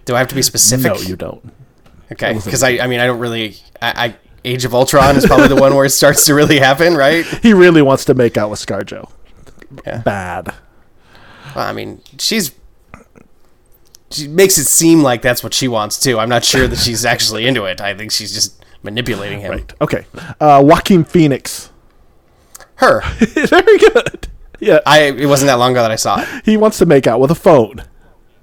Do 0.06 0.14
I 0.16 0.20
have 0.20 0.28
to 0.28 0.36
be 0.36 0.44
specific? 0.44 0.94
No, 0.94 1.00
you 1.00 1.16
don't. 1.16 1.52
Okay, 2.12 2.34
because 2.34 2.62
I, 2.62 2.78
I 2.78 2.88
mean, 2.88 3.00
I 3.00 3.08
don't 3.08 3.20
really. 3.20 3.56
I, 3.82 4.06
I 4.06 4.16
Age 4.44 4.64
of 4.64 4.76
Ultron 4.76 5.16
is 5.16 5.26
probably 5.26 5.48
the 5.48 5.56
one 5.56 5.74
where 5.74 5.86
it 5.86 5.90
starts 5.90 6.26
to 6.28 6.36
really 6.36 6.60
happen, 6.60 6.94
right? 6.94 7.26
He 7.42 7.54
really 7.54 7.82
wants 7.82 8.06
to 8.06 8.14
make 8.14 8.38
out 8.38 8.52
with 8.52 8.64
ScarJo. 8.64 9.10
Yeah. 9.88 10.02
Bad. 10.02 10.54
Well, 11.56 11.68
I 11.68 11.74
mean, 11.74 12.02
she's 12.20 12.54
she 14.12 14.28
makes 14.28 14.60
it 14.60 14.66
seem 14.66 15.02
like 15.02 15.24
that's 15.24 15.42
what 15.44 15.54
she 15.54 15.68
wants 15.68 16.00
too. 16.00 16.20
I'm 16.20 16.30
not 16.30 16.44
sure 16.44 16.68
that 16.68 16.78
she's 16.78 17.06
actually 17.06 17.48
into 17.48 17.64
it. 17.66 17.82
I 17.82 17.96
think 17.96 18.12
she's 18.12 18.34
just 18.34 18.64
manipulating 18.84 19.40
him. 19.40 19.52
Right. 19.52 19.74
Okay. 19.82 20.06
Uh, 20.40 20.62
Joaquin 20.64 21.06
Phoenix. 21.06 21.72
Her. 22.78 23.02
Very 23.20 23.78
good. 23.78 24.28
Yeah. 24.60 24.80
I. 24.86 25.04
It 25.04 25.28
wasn't 25.28 25.48
that 25.48 25.56
long 25.56 25.72
ago 25.72 25.82
that 25.82 25.92
I 25.92 25.96
saw 25.96 26.20
it. 26.22 26.28
He 26.46 26.58
wants 26.58 26.78
to 26.80 26.86
make 26.86 27.08
out 27.08 27.20
with 27.20 27.32
a 27.32 27.36
phone, 27.36 27.84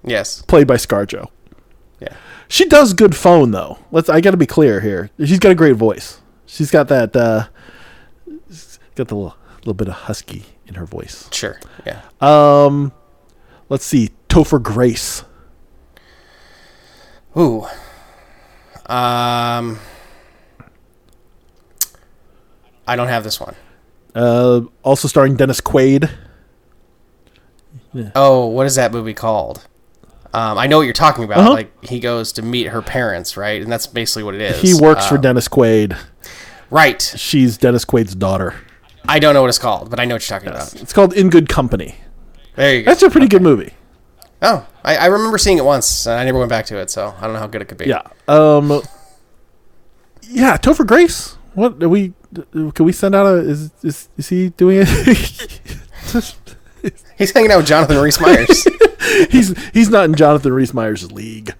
Yes. 0.04 0.42
played 0.42 0.66
by 0.66 0.76
ScarJo. 0.76 1.28
Yeah. 2.00 2.14
She 2.48 2.66
does 2.66 2.92
good 2.94 3.14
phone 3.16 3.50
though. 3.50 3.78
Let's. 3.90 4.08
I 4.08 4.20
got 4.20 4.30
to 4.32 4.36
be 4.36 4.46
clear 4.46 4.80
here. 4.80 5.10
She's 5.18 5.38
got 5.38 5.52
a 5.52 5.54
great 5.54 5.76
voice. 5.76 6.20
She's 6.46 6.70
got 6.70 6.88
that. 6.88 7.14
Uh, 7.16 7.46
got 8.94 9.08
the 9.08 9.14
little, 9.14 9.36
little 9.58 9.74
bit 9.74 9.88
of 9.88 9.94
husky 9.94 10.44
in 10.66 10.74
her 10.74 10.84
voice. 10.86 11.28
Sure. 11.32 11.58
Yeah. 11.86 12.02
Um, 12.20 12.92
let's 13.68 13.84
see. 13.84 14.10
Topher 14.28 14.62
Grace. 14.62 15.24
Ooh. 17.38 17.64
Um. 18.86 19.78
I 22.86 22.96
don't 22.96 23.08
have 23.08 23.24
this 23.24 23.38
one. 23.40 23.54
Uh, 24.14 24.62
also 24.82 25.08
starring 25.08 25.36
Dennis 25.36 25.60
Quaid. 25.60 26.10
Yeah. 27.92 28.10
Oh, 28.14 28.46
what 28.46 28.66
is 28.66 28.74
that 28.76 28.92
movie 28.92 29.14
called? 29.14 29.66
Um, 30.34 30.56
I 30.56 30.66
know 30.66 30.78
what 30.78 30.84
you're 30.84 30.92
talking 30.94 31.24
about. 31.24 31.38
Uh-huh. 31.38 31.52
Like 31.52 31.84
he 31.84 32.00
goes 32.00 32.32
to 32.32 32.42
meet 32.42 32.68
her 32.68 32.80
parents, 32.80 33.36
right? 33.36 33.60
And 33.60 33.70
that's 33.70 33.86
basically 33.86 34.22
what 34.22 34.34
it 34.34 34.40
is. 34.40 34.60
He 34.60 34.74
works 34.74 35.06
for 35.06 35.16
Um, 35.16 35.20
Dennis 35.20 35.48
Quaid. 35.48 35.96
Right. 36.70 37.02
She's 37.16 37.58
Dennis 37.58 37.84
Quaid's 37.84 38.14
daughter. 38.14 38.54
I 39.06 39.18
don't 39.18 39.34
know 39.34 39.42
what 39.42 39.48
it's 39.48 39.58
called, 39.58 39.90
but 39.90 40.00
I 40.00 40.04
know 40.06 40.14
what 40.14 40.28
you're 40.28 40.38
talking 40.38 40.48
about. 40.54 40.74
It's 40.80 40.92
called 40.92 41.12
In 41.12 41.28
Good 41.28 41.48
Company. 41.48 41.96
There 42.54 42.74
you 42.76 42.82
go. 42.82 42.90
That's 42.90 43.02
a 43.02 43.10
pretty 43.10 43.28
good 43.28 43.42
movie. 43.42 43.74
Oh, 44.40 44.66
I, 44.84 44.96
I 44.96 45.06
remember 45.06 45.38
seeing 45.38 45.58
it 45.58 45.64
once, 45.64 46.06
and 46.06 46.18
I 46.18 46.24
never 46.24 46.38
went 46.38 46.48
back 46.50 46.66
to 46.66 46.78
it, 46.78 46.90
so 46.90 47.14
I 47.18 47.24
don't 47.24 47.34
know 47.34 47.38
how 47.38 47.46
good 47.46 47.62
it 47.62 47.66
could 47.66 47.78
be. 47.78 47.86
Yeah. 47.86 48.02
Um. 48.28 48.80
Yeah, 50.22 50.56
Topher 50.56 50.86
Grace. 50.86 51.36
What 51.54 51.82
are 51.82 51.88
we? 51.88 52.14
Can 52.34 52.84
we 52.84 52.92
send 52.92 53.14
out 53.14 53.26
a? 53.26 53.34
Is 53.38 53.70
is 53.82 54.08
is 54.16 54.28
he 54.28 54.50
doing 54.50 54.84
it? 54.86 55.60
He's 57.18 57.30
hanging 57.30 57.52
out 57.52 57.58
with 57.58 57.66
Jonathan 57.66 57.98
Rhys 57.98 58.20
Myers. 58.20 58.66
he's 59.30 59.56
he's 59.72 59.88
not 59.88 60.06
in 60.06 60.14
Jonathan 60.14 60.52
Rhys 60.52 60.74
Myers' 60.74 61.12
league. 61.12 61.54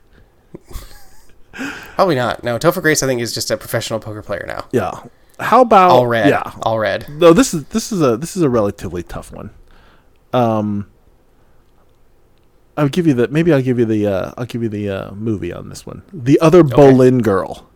Probably 1.94 2.16
not. 2.16 2.42
No, 2.42 2.58
Topher 2.58 2.82
Grace, 2.82 3.02
I 3.02 3.06
think, 3.06 3.20
is 3.20 3.32
just 3.32 3.50
a 3.50 3.56
professional 3.56 4.00
poker 4.00 4.22
player 4.22 4.44
now. 4.46 4.66
Yeah. 4.72 5.02
How 5.38 5.60
about 5.60 5.90
All 5.90 6.06
red. 6.06 6.28
Yeah. 6.28 6.52
All 6.62 6.78
red. 6.78 7.08
No, 7.08 7.32
this 7.32 7.54
is 7.54 7.64
this 7.66 7.92
is 7.92 8.00
a 8.02 8.16
this 8.16 8.36
is 8.36 8.42
a 8.42 8.50
relatively 8.50 9.02
tough 9.02 9.32
one. 9.32 9.50
Um. 10.32 10.88
I'll 12.76 12.88
give 12.88 13.06
you 13.06 13.12
the 13.12 13.28
maybe 13.28 13.52
I'll 13.52 13.62
give 13.62 13.78
you 13.78 13.84
the 13.84 14.06
uh, 14.06 14.32
I'll 14.38 14.46
give 14.46 14.62
you 14.62 14.68
the 14.68 14.88
uh, 14.88 15.10
movie 15.12 15.52
on 15.52 15.68
this 15.68 15.84
one. 15.84 16.02
The 16.12 16.40
other 16.40 16.62
Boleyn 16.62 17.18
girl, 17.18 17.68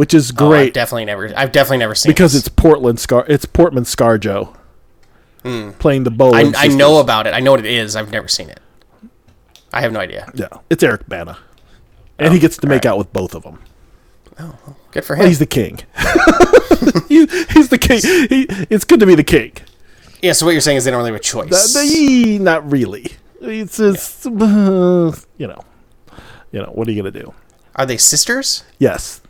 which 0.00 0.14
is 0.14 0.30
Oh, 0.30 0.46
I've 0.46 0.50
great 0.50 0.74
definitely 0.74 1.04
never. 1.04 1.30
I've 1.36 1.52
definitely 1.52 1.76
never 1.76 1.94
seen 1.94 2.10
because 2.10 2.32
this. 2.32 2.46
it's 2.46 2.48
Portland 2.48 2.98
Scar 2.98 3.26
it's 3.28 3.44
Portman 3.44 3.84
ScarJo 3.84 4.56
playing 5.78 6.04
the 6.04 6.30
I, 6.32 6.52
I 6.56 6.68
know 6.68 7.00
about 7.00 7.26
it. 7.26 7.34
I 7.34 7.40
know 7.40 7.50
what 7.50 7.60
it 7.60 7.66
is. 7.66 7.96
I've 7.96 8.10
never 8.10 8.26
seen 8.26 8.48
it. 8.48 8.60
I 9.74 9.82
have 9.82 9.92
no 9.92 10.00
idea. 10.00 10.30
Yeah, 10.34 10.48
it's 10.70 10.82
Eric 10.82 11.06
Bana, 11.06 11.36
and 12.18 12.32
he 12.32 12.40
gets 12.40 12.56
to 12.56 12.66
make 12.66 12.86
alright. 12.86 12.86
out 12.86 12.96
with 12.96 13.12
both 13.12 13.34
of 13.34 13.42
them. 13.42 13.58
Oh. 14.38 14.56
Good 14.90 15.04
for 15.04 15.16
him. 15.16 15.26
He's 15.26 15.38
the 15.38 15.44
king. 15.44 15.80
he, 17.08 17.26
he's 17.52 17.68
the 17.68 17.78
king. 17.78 18.00
He, 18.00 18.46
it's 18.70 18.86
good 18.86 19.00
to 19.00 19.06
be 19.06 19.14
the 19.14 19.22
king. 19.22 19.52
yeah. 20.22 20.32
So 20.32 20.46
what 20.46 20.52
you're 20.52 20.62
saying 20.62 20.78
is 20.78 20.84
they 20.86 20.90
don't 20.90 20.98
really 21.00 21.10
have 21.12 21.20
a 21.20 21.22
choice. 21.22 21.76
Uh, 21.76 21.82
the- 21.82 22.38
not 22.38 22.70
really. 22.72 23.12
It's 23.42 23.76
just, 23.76 24.26
uh, 24.26 24.30
you 25.36 25.46
know, 25.46 25.60
you 26.52 26.60
know. 26.62 26.70
What 26.72 26.88
are 26.88 26.90
you 26.90 27.02
gonna 27.02 27.10
do? 27.10 27.34
Are 27.76 27.84
they 27.86 27.98
sisters? 27.98 28.64
Yes, 28.78 29.20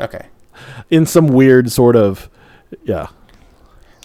Okay. 0.00 0.26
in 0.90 1.06
some 1.06 1.28
weird 1.28 1.70
sort 1.70 1.96
of, 1.96 2.28
yeah, 2.84 3.08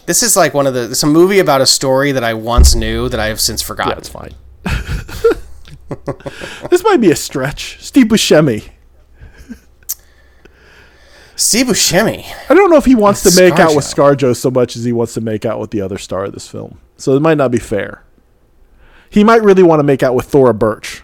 This 0.06 0.22
is 0.22 0.36
like 0.36 0.54
one 0.54 0.66
of 0.66 0.74
the 0.74 0.94
some 0.94 1.12
movie 1.12 1.38
about 1.38 1.60
a 1.60 1.66
story 1.66 2.12
that 2.12 2.24
I 2.24 2.34
once 2.34 2.74
knew 2.74 3.08
that 3.08 3.20
I 3.20 3.26
have 3.26 3.40
since 3.40 3.62
forgotten. 3.62 3.92
yeah. 3.92 3.98
It's 3.98 4.08
fine. 4.08 4.34
this 6.70 6.84
might 6.84 7.00
be 7.00 7.10
a 7.10 7.16
stretch. 7.16 7.78
Steve 7.80 8.06
Buscemi. 8.06 8.68
Steve 11.36 11.66
Buscemi. 11.66 12.24
I 12.50 12.54
don't 12.54 12.70
know 12.70 12.76
if 12.76 12.84
he 12.84 12.94
wants 12.94 13.24
With 13.24 13.34
to 13.34 13.40
make 13.42 13.58
out 13.58 13.74
with 13.74 13.84
ScarJo. 13.84 14.30
ScarJo 14.32 14.36
so 14.36 14.50
much 14.50 14.76
as 14.76 14.84
he 14.84 14.92
wants 14.92 15.14
to 15.14 15.20
make 15.20 15.44
out 15.46 15.58
with 15.58 15.70
the 15.70 15.80
other 15.80 15.98
star 15.98 16.24
of 16.24 16.32
this 16.32 16.46
film. 16.46 16.78
So 16.96 17.16
it 17.16 17.20
might 17.20 17.38
not 17.38 17.50
be 17.50 17.58
fair. 17.58 18.04
He 19.08 19.24
might 19.24 19.42
really 19.42 19.62
want 19.62 19.80
to 19.80 19.84
make 19.84 20.02
out 20.02 20.14
with 20.14 20.26
Thora 20.26 20.54
Birch. 20.54 21.02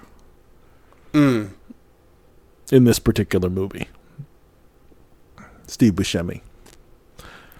Hmm. 1.13 1.47
In 2.71 2.85
this 2.85 2.99
particular 2.99 3.49
movie. 3.49 3.89
Steve 5.67 5.95
Buscemi. 5.95 6.41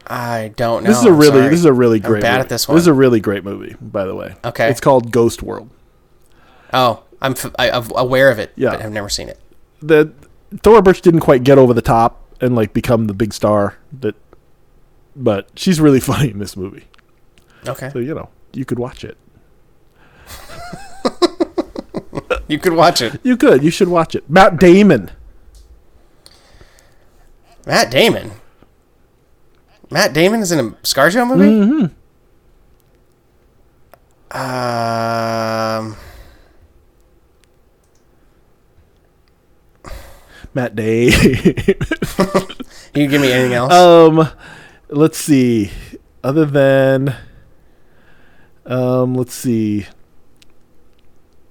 I 0.07 0.53
don't 0.57 0.85
know. 0.85 0.91
This 0.91 0.99
is 1.01 1.05
a 1.05 1.09
I'm 1.09 1.19
really 1.19 1.31
sorry. 1.39 1.49
this 1.51 1.59
is 1.59 1.65
a 1.65 1.73
really 1.73 1.99
great. 2.01 2.17
I'm 2.19 2.23
bad 2.23 2.33
movie. 2.35 2.41
at 2.43 2.49
this 2.49 2.69
one. 2.69 2.77
This 2.77 2.83
is 2.85 2.89
a 2.89 2.93
really 2.95 3.21
great 3.21 3.45
movie, 3.45 3.75
by 3.81 4.05
the 4.05 4.15
way. 4.15 4.37
Okay. 4.45 4.69
It's 4.71 4.81
called 4.81 5.11
Ghost 5.11 5.43
World. 5.43 5.69
Oh, 6.73 7.03
I'm 7.21 7.33
f- 7.33 7.55
I, 7.59 7.71
am 7.71 7.91
aware 7.97 8.31
of 8.31 8.39
it, 8.39 8.53
Yeah. 8.57 8.71
but 8.71 8.83
I've 8.83 8.93
never 8.93 9.09
seen 9.09 9.29
it. 9.29 9.41
The 9.83 10.13
Thora 10.63 10.83
Birch 10.83 11.01
didn't 11.01 11.21
quite 11.21 11.43
get 11.43 11.59
over 11.59 11.75
the 11.75 11.83
top 11.83 12.23
and 12.41 12.55
like 12.55 12.73
become 12.73 13.09
the 13.09 13.15
big 13.15 13.35
star 13.35 13.77
that 14.01 14.15
but 15.17 15.49
she's 15.57 15.81
really 15.81 16.01
funny 16.13 16.31
in 16.31 16.39
this 16.39 16.57
movie. 16.57 16.85
Okay, 17.67 17.91
So, 17.91 17.99
you 17.99 18.15
know, 18.15 18.29
you 18.53 18.65
could 18.65 18.79
watch 18.79 19.03
it. 19.03 19.17
you 22.49 22.59
could 22.59 22.75
watch 22.75 23.03
it. 23.03 23.21
You 23.25 23.37
could. 23.37 23.65
You 23.65 23.71
should 23.71 23.89
watch 23.89 24.15
it. 24.15 24.29
Matt 24.31 24.59
Damon. 24.59 25.11
Matt 27.67 27.91
Damon. 27.91 28.31
Matt 29.91 30.13
Damon 30.15 30.41
is 30.41 30.53
in 30.53 30.61
a 30.61 30.71
ScarJo 30.83 31.27
movie. 31.27 31.51
Mm-hmm. 31.51 31.87
Um, 34.37 35.97
Matt 40.55 40.77
Day. 40.77 41.11
can 41.11 41.75
you 42.95 43.09
give 43.09 43.21
me 43.21 43.33
anything 43.33 43.55
else? 43.55 43.73
um, 43.73 44.29
let's 44.89 45.19
see. 45.19 45.73
Other 46.23 46.45
than, 46.45 47.17
um, 48.65 49.15
let's 49.15 49.35
see. 49.35 49.87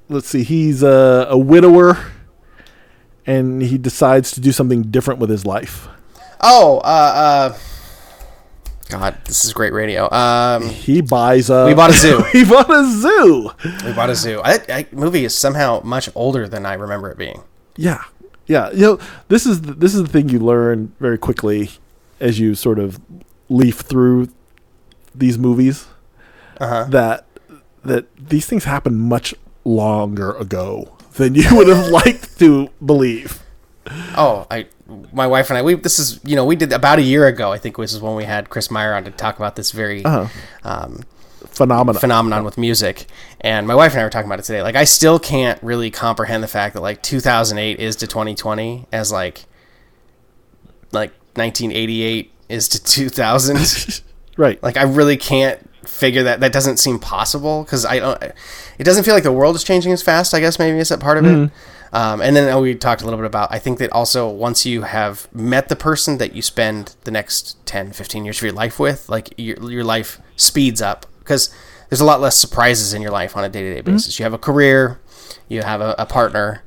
Let's 0.08 0.30
see. 0.30 0.44
He's 0.44 0.82
a, 0.82 1.28
a 1.30 1.38
widower, 1.38 1.98
and 3.26 3.62
he 3.62 3.78
decides 3.78 4.32
to 4.32 4.42
do 4.42 4.52
something 4.52 4.84
different 4.84 5.20
with 5.20 5.30
his 5.30 5.46
life. 5.46 5.90
Oh, 6.42 6.78
uh, 6.80 7.52
uh, 7.54 7.58
God, 8.90 9.18
this 9.26 9.44
is 9.46 9.54
great 9.54 9.74
radio. 9.74 10.10
Um, 10.12 10.70
He 10.70 11.02
buys 11.02 11.50
a. 11.50 11.66
We 11.66 11.74
bought 11.74 11.90
a 11.90 11.94
zoo. 11.94 12.24
he 12.32 12.46
bought 12.46 12.70
a 12.70 12.86
zoo. 12.86 13.52
we 13.86 13.94
bought 13.94 14.10
a 14.10 14.16
zoo. 14.16 14.42
I, 14.44 14.60
I, 14.70 14.88
movie 14.92 15.26
is 15.26 15.34
somehow 15.36 15.82
much 15.84 16.10
older 16.16 16.48
than 16.48 16.66
I 16.66 16.74
remember 16.74 17.10
it 17.10 17.18
being. 17.18 17.42
Yeah, 17.76 18.04
yeah. 18.46 18.70
You 18.72 18.82
know, 18.82 19.00
this 19.28 19.46
is 19.46 19.62
the, 19.62 19.74
this 19.74 19.96
is 19.96 20.04
the 20.04 20.10
thing 20.10 20.30
you 20.30 20.40
learn 20.40 20.94
very 21.00 21.18
quickly 21.18 21.72
as 22.20 22.40
you 22.40 22.54
sort 22.56 22.80
of 22.80 23.00
leaf 23.50 23.80
through 23.82 24.30
these 25.14 25.38
movies 25.38 25.88
Uh-huh. 26.60 26.86
that 26.90 27.26
that 27.84 28.06
these 28.18 28.46
things 28.46 28.64
happened 28.66 29.00
much 29.02 29.34
longer 29.64 30.32
ago 30.38 30.96
than 31.16 31.36
you 31.36 31.44
would 31.56 31.68
have 31.68 31.88
liked 31.88 32.38
to 32.40 32.70
believe. 32.86 33.42
Oh, 34.18 34.48
I, 34.50 34.66
my 35.14 35.28
wife 35.28 35.50
and 35.50 35.58
I, 35.58 35.62
we 35.62 35.76
this 35.76 36.00
is 36.00 36.20
you 36.24 36.36
know 36.36 36.46
we 36.46 36.56
did 36.56 36.74
about 36.74 37.00
a 37.00 37.04
year 37.04 37.28
ago. 37.28 37.52
I 37.52 37.58
think 37.58 37.78
was 37.78 38.00
when 38.02 38.16
we 38.16 38.24
had 38.24 38.50
Chris 38.50 38.72
Meyer 38.72 38.94
on 38.94 39.04
to 39.04 39.12
talk 39.12 39.38
about 39.38 39.56
this 39.56 39.72
very 39.72 40.04
Uh-huh. 40.04 40.28
um, 40.64 41.04
Phenomena. 41.48 42.00
phenomenon 42.00 42.44
with 42.44 42.58
music. 42.58 43.06
And 43.42 43.68
my 43.68 43.76
wife 43.76 43.92
and 43.94 44.02
I 44.02 44.04
were 44.04 44.10
talking 44.10 44.28
about 44.28 44.40
it 44.40 44.46
today. 44.46 44.62
Like 44.64 44.76
I 44.76 44.84
still 44.86 45.20
can't 45.20 45.62
really 45.64 45.92
comprehend 45.92 46.44
the 46.44 46.48
fact 46.48 46.74
that 46.74 46.82
like 46.82 47.02
2008 47.04 47.80
is 47.80 47.96
to 47.98 48.08
2020 48.08 48.88
as 48.92 49.12
like 49.12 49.46
like 50.92 51.12
1988 51.36 52.32
is 52.50 52.68
to 52.70 52.84
2000. 52.84 54.02
right. 54.38 54.62
like 54.64 54.78
I 54.78 54.84
really 54.84 55.18
can't 55.18 55.60
figure 55.88 56.24
that. 56.24 56.40
That 56.40 56.52
doesn't 56.52 56.78
seem 56.78 57.00
possible 57.00 57.64
because 57.64 57.86
I 57.86 58.00
don't. 58.00 58.22
It 58.24 58.84
doesn't 58.84 59.04
feel 59.04 59.14
like 59.14 59.24
the 59.24 59.32
world 59.32 59.56
is 59.56 59.64
changing 59.64 59.92
as 59.94 60.02
fast. 60.02 60.34
I 60.34 60.40
guess 60.40 60.58
maybe 60.60 60.78
is 60.80 60.90
that 60.90 61.00
part 61.00 61.18
of 61.18 61.26
it. 61.26 61.52
Um, 61.96 62.20
and 62.20 62.36
then 62.36 62.62
we 62.62 62.76
talked 62.76 63.02
a 63.02 63.06
little 63.06 63.18
bit 63.18 63.26
about. 63.26 63.54
I 63.54 63.58
think 63.58 63.80
that 63.80 63.90
also 63.94 64.28
once 64.30 64.66
you 64.66 64.82
have 64.82 65.34
met 65.34 65.70
the 65.70 65.78
person 65.78 66.18
that 66.18 66.36
you 66.36 66.42
spend 66.42 66.94
the 67.06 67.12
next 67.12 67.66
10, 67.66 67.94
15 67.94 68.26
years 68.26 68.40
of 68.40 68.44
your 68.44 68.52
life 68.52 68.80
with, 68.80 69.08
like 69.08 69.34
your 69.38 69.72
your 69.72 69.86
life 69.86 70.20
speeds 70.36 70.82
up 70.82 71.06
because 71.20 71.56
there's 71.90 72.02
a 72.02 72.06
lot 72.06 72.20
less 72.20 72.36
surprises 72.36 72.94
in 72.94 73.02
your 73.02 73.12
life 73.12 73.38
on 73.38 73.46
a 73.46 73.50
day 73.50 73.62
to 73.62 73.76
day 73.76 73.80
basis. 73.80 74.20
You 74.20 74.24
have 74.24 74.34
a 74.34 74.38
career, 74.38 75.00
you 75.48 75.62
have 75.62 75.80
a, 75.80 75.96
a 75.98 76.06
partner. 76.06 76.64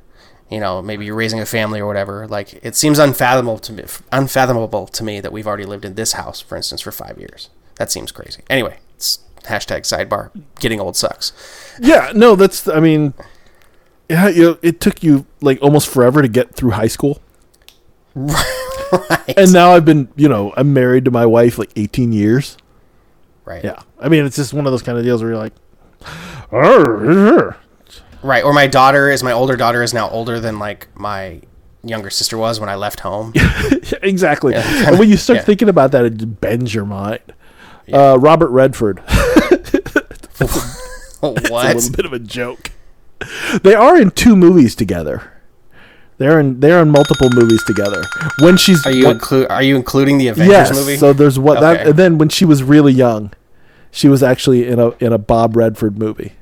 You 0.49 0.59
know, 0.59 0.81
maybe 0.81 1.05
you're 1.05 1.13
raising 1.15 1.39
a 1.39 1.45
family 1.45 1.79
or 1.79 1.85
whatever. 1.85 2.27
Like, 2.27 2.55
it 2.65 2.75
seems 2.75 2.97
unfathomable 2.97 3.59
to 3.59 3.71
me, 3.71 3.83
unfathomable 4.11 4.87
to 4.87 5.03
me 5.03 5.19
that 5.19 5.31
we've 5.31 5.45
already 5.45 5.65
lived 5.65 5.85
in 5.85 5.93
this 5.93 6.13
house, 6.13 6.41
for 6.41 6.55
instance, 6.55 6.81
for 6.81 6.91
five 6.91 7.19
years. 7.19 7.51
That 7.75 7.91
seems 7.91 8.11
crazy. 8.11 8.41
Anyway, 8.49 8.79
it's 8.95 9.19
hashtag 9.43 9.81
sidebar. 9.81 10.31
Getting 10.59 10.79
old 10.79 10.97
sucks. 10.97 11.33
Yeah, 11.79 12.13
no, 12.15 12.35
that's 12.35 12.67
I 12.67 12.79
mean 12.79 13.13
yeah, 14.09 14.27
you 14.29 14.41
know, 14.43 14.57
it 14.61 14.79
took 14.81 15.03
you 15.03 15.25
like 15.41 15.61
almost 15.61 15.87
forever 15.87 16.21
to 16.21 16.27
get 16.27 16.55
through 16.55 16.71
high 16.71 16.87
school. 16.87 17.21
right. 18.15 19.33
And 19.37 19.53
now 19.53 19.71
I've 19.73 19.85
been, 19.85 20.09
you 20.15 20.27
know, 20.27 20.53
I'm 20.57 20.73
married 20.73 21.05
to 21.05 21.11
my 21.11 21.25
wife 21.25 21.57
like 21.57 21.71
18 21.75 22.11
years. 22.11 22.57
right. 23.45 23.63
Yeah. 23.63 23.79
I 23.99 24.09
mean, 24.09 24.25
it's 24.25 24.35
just 24.35 24.53
one 24.53 24.65
of 24.65 24.71
those 24.73 24.81
kind 24.81 24.97
of 24.97 25.03
deals 25.03 25.21
where 25.21 25.31
you're 25.31 25.39
like 25.39 25.53
"Arr, 26.51 27.57
Right. 28.21 28.43
Or 28.43 28.51
my 28.53 28.67
daughter 28.67 29.09
is 29.09 29.23
my 29.23 29.31
older 29.31 29.55
daughter 29.55 29.81
is 29.83 29.93
now 29.93 30.09
older 30.09 30.39
than 30.39 30.59
like 30.59 30.87
my 30.95 31.41
younger 31.83 32.09
sister 32.09 32.37
was 32.37 32.59
when 32.59 32.67
I 32.67 32.75
left 32.75 32.99
home. 33.01 33.31
exactly. 34.01 34.53
And 34.55 34.99
when 34.99 35.07
you 35.09 35.15
start 35.17 35.37
Yeah. 35.39 35.43
thinking 35.45 35.69
about 35.69 35.91
that, 35.93 36.03
it 36.05 36.17
just 36.17 36.41
bends 36.41 36.73
your 36.73 36.85
mind. 36.85 37.21
Uh, 37.91 38.17
Robert 38.19 38.49
Redford. 38.49 39.01
It's 40.41 41.19
a 41.21 41.27
little 41.31 41.91
bit 41.91 42.05
of 42.05 42.13
a 42.13 42.19
joke. 42.19 42.71
They 43.63 43.73
are 43.75 43.99
in 43.99 44.11
two 44.11 44.35
movies 44.35 44.75
together. 44.75 45.33
They're 46.17 46.39
in 46.39 46.59
they're 46.59 46.81
in 46.81 46.89
multiple 46.89 47.29
movies 47.29 47.63
together. 47.63 48.03
When 48.39 48.57
she's 48.57 48.85
Are 48.85 48.91
you 48.91 49.07
when- 49.07 49.19
inclu- 49.19 49.49
Are 49.49 49.63
you 49.63 49.75
including 49.75 50.17
the 50.17 50.27
Avengers 50.29 50.51
yes, 50.51 50.75
movie? 50.75 50.97
so 50.97 51.13
there's 51.13 51.39
what 51.39 51.61
that 51.61 51.87
and 51.87 51.95
then 51.97 52.17
when 52.17 52.29
she 52.29 52.43
was 52.45 52.61
really 52.63 52.91
young, 52.93 53.31
she 53.91 54.07
was 54.09 54.21
actually 54.21 54.67
in 54.67 54.79
a 54.79 54.89
in 55.03 55.13
a 55.13 55.17
Bob 55.17 55.55
Redford 55.55 55.97
movie, 55.97 56.33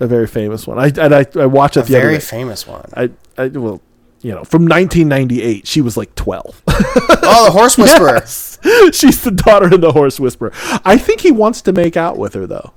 a 0.00 0.06
very 0.06 0.26
famous 0.26 0.66
one. 0.66 0.78
I 0.78 0.86
and 1.00 1.14
I, 1.14 1.24
I 1.34 1.46
watched 1.46 1.76
it 1.78 1.80
a 1.80 1.82
the 1.84 1.96
other 1.96 2.06
very 2.08 2.20
famous 2.20 2.66
one. 2.66 2.84
I 2.94 3.10
I 3.38 3.48
well, 3.48 3.80
you 4.20 4.32
know, 4.32 4.44
from 4.44 4.62
1998, 4.66 5.66
she 5.66 5.80
was 5.80 5.96
like 5.96 6.14
12. 6.14 6.62
oh, 6.68 7.44
the 7.46 7.50
Horse 7.52 7.78
Whisperer. 7.78 8.16
Yes. 8.16 8.58
She's 8.92 9.22
the 9.22 9.30
daughter 9.30 9.66
of 9.74 9.80
the 9.80 9.92
horse 9.92 10.18
whisperer. 10.18 10.52
I 10.84 10.96
think 10.98 11.20
he 11.20 11.30
wants 11.30 11.62
to 11.62 11.72
make 11.72 11.96
out 11.96 12.18
with 12.18 12.34
her 12.34 12.46
though. 12.46 12.72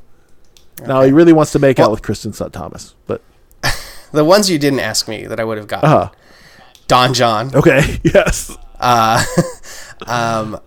Now 0.85 1.01
he 1.01 1.11
really 1.11 1.33
wants 1.33 1.51
to 1.53 1.59
make 1.59 1.79
out 1.79 1.89
with 1.91 2.01
Kristen 2.01 2.31
Thomas, 2.31 2.95
but 3.07 3.21
The 4.11 4.23
ones 4.25 4.49
you 4.49 4.57
didn't 4.59 4.79
ask 4.79 5.07
me 5.07 5.25
that 5.25 5.39
I 5.39 5.43
would 5.43 5.57
have 5.57 5.67
gotten. 5.67 5.89
uh 5.89 6.09
Don 6.87 7.13
Jon. 7.13 7.53
okay, 7.55 7.99
yes. 8.03 8.55
Um, 10.07 10.57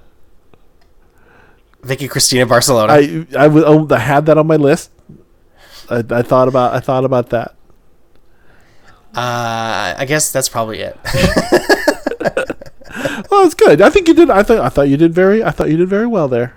Vicky 1.82 2.06
Cristina 2.06 2.44
Barcelona. 2.46 2.92
I 2.92 3.26
oh, 3.34 3.88
I 3.90 3.98
had 3.98 4.26
that 4.26 4.36
on 4.38 4.46
my 4.46 4.56
list. 4.56 4.90
I, 5.90 6.04
I 6.10 6.22
thought 6.22 6.46
about 6.48 6.74
I 6.74 6.80
thought 6.80 7.04
about 7.04 7.30
that. 7.30 7.54
uh, 9.14 9.94
I 9.96 10.04
guess 10.06 10.30
that's 10.30 10.48
probably 10.50 10.80
it. 10.80 10.98
Well, 13.30 13.46
it's 13.46 13.54
good. 13.54 13.80
I 13.80 13.88
think 13.88 14.06
you 14.08 14.12
did. 14.14 14.28
I 14.28 14.42
thought 14.42 14.58
I 14.58 14.68
thought 14.68 14.88
you 14.90 14.98
did 14.98 15.14
very. 15.14 15.42
I 15.42 15.50
thought 15.50 15.70
you 15.70 15.78
did 15.78 15.88
very 15.88 16.06
well 16.06 16.28
there. 16.28 16.54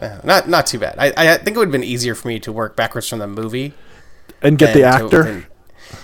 Yeah, 0.00 0.20
not 0.24 0.48
not 0.48 0.66
too 0.66 0.80
bad. 0.80 0.96
I, 0.98 1.12
I 1.16 1.36
think 1.38 1.56
it 1.56 1.58
would 1.58 1.68
have 1.68 1.72
been 1.72 1.84
easier 1.84 2.16
for 2.16 2.26
me 2.26 2.40
to 2.40 2.50
work 2.50 2.74
backwards 2.74 3.08
from 3.08 3.20
the 3.20 3.28
movie. 3.28 3.72
And 4.42 4.58
get 4.58 4.74
the 4.74 4.80
than 4.80 4.90
to- 4.98 5.04
actor, 5.04 5.22
than- 5.22 5.46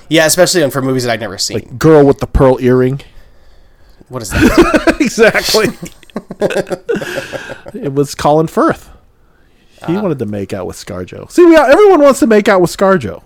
yeah, 0.08 0.26
especially 0.26 0.68
for 0.70 0.82
movies 0.82 1.04
that 1.04 1.12
I'd 1.12 1.20
never 1.20 1.38
seen. 1.38 1.56
Like 1.58 1.78
girl 1.78 2.04
with 2.06 2.18
the 2.18 2.26
pearl 2.26 2.58
earring. 2.60 3.00
what 4.08 4.22
is 4.22 4.30
that? 4.30 4.96
exactly. 5.00 5.68
it 7.78 7.92
was 7.92 8.14
Colin 8.14 8.46
Firth. 8.46 8.90
He 9.86 9.96
Ah. 9.96 10.02
wanted 10.02 10.18
to 10.18 10.26
make 10.26 10.52
out 10.52 10.66
with 10.66 10.76
ScarJo. 10.76 11.30
See, 11.30 11.44
we, 11.44 11.56
everyone 11.56 12.00
wants 12.00 12.18
to 12.20 12.26
make 12.26 12.48
out 12.48 12.60
with 12.60 12.76
ScarJo. 12.76 13.22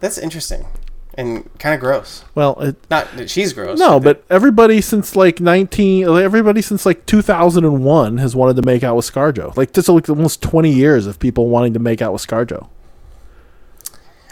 That's 0.00 0.16
interesting 0.18 0.66
and 1.14 1.48
kind 1.58 1.74
of 1.74 1.80
gross. 1.80 2.24
Well, 2.34 2.58
it, 2.60 2.76
Not 2.90 3.08
that 3.16 3.28
she's 3.28 3.52
gross. 3.52 3.78
no, 3.78 3.98
but 4.00 4.24
everybody 4.30 4.80
since 4.80 5.14
like 5.16 5.40
nineteen, 5.40 6.04
everybody 6.08 6.62
since 6.62 6.86
like 6.86 7.04
two 7.06 7.20
thousand 7.22 7.64
and 7.64 7.84
one 7.84 8.18
has 8.18 8.34
wanted 8.36 8.56
to 8.56 8.62
make 8.62 8.82
out 8.84 8.96
with 8.96 9.12
ScarJo. 9.12 9.56
Like 9.56 9.72
this, 9.72 9.88
like 9.88 10.08
almost 10.08 10.40
twenty 10.42 10.72
years 10.72 11.06
of 11.06 11.18
people 11.18 11.48
wanting 11.48 11.72
to 11.74 11.78
make 11.80 12.00
out 12.00 12.12
with 12.12 12.24
ScarJo. 12.26 12.68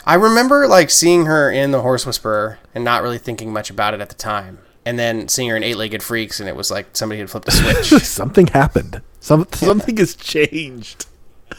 I 0.05 0.15
remember 0.15 0.67
like 0.67 0.91
seeing 0.91 1.27
her 1.27 1.51
in 1.51 1.71
The 1.71 1.83
Horse 1.83 2.07
Whisperer 2.07 2.59
and 2.75 2.85
not 2.85 3.03
really 3.03 3.19
thinking 3.19 3.53
much 3.53 3.71
about 3.71 3.95
it 3.95 4.01
at 4.01 4.09
the 4.09 4.15
time. 4.15 4.59
And 4.87 4.99
then 4.99 5.29
seeing 5.29 5.51
her 5.51 5.57
in 5.57 5.63
Eight 5.63 5.77
Legged 5.77 6.03
Freaks, 6.03 6.41
and 6.41 6.49
it 6.49 6.57
was 6.57 6.71
like 6.71 6.97
somebody 6.97 7.21
had 7.21 7.31
flipped 7.31 7.49
a 7.49 7.53
switch. 7.53 8.03
something 8.03 8.47
happened. 8.49 9.03
Some 9.21 9.47
something 9.53 9.97
has 9.99 10.15
changed. 10.15 11.07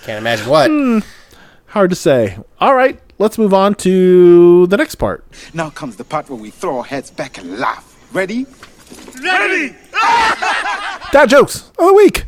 Can't 0.03 0.17
imagine 0.19 0.49
what. 0.49 0.69
Hmm. 0.69 0.99
Hard 1.67 1.91
to 1.91 1.95
say. 1.95 2.37
All 2.59 2.75
right, 2.75 2.99
let's 3.19 3.37
move 3.37 3.53
on 3.53 3.75
to 3.75 4.65
the 4.67 4.75
next 4.75 4.95
part. 4.95 5.23
Now 5.53 5.69
comes 5.69 5.95
the 5.97 6.03
part 6.03 6.29
where 6.29 6.39
we 6.39 6.49
throw 6.49 6.79
our 6.79 6.83
heads 6.83 7.11
back 7.11 7.37
and 7.37 7.59
laugh. 7.59 7.87
Ready? 8.11 8.45
Ready! 9.23 9.75
Dad 11.11 11.27
jokes 11.29 11.69
of 11.77 11.87
the 11.87 11.93
week. 11.93 12.25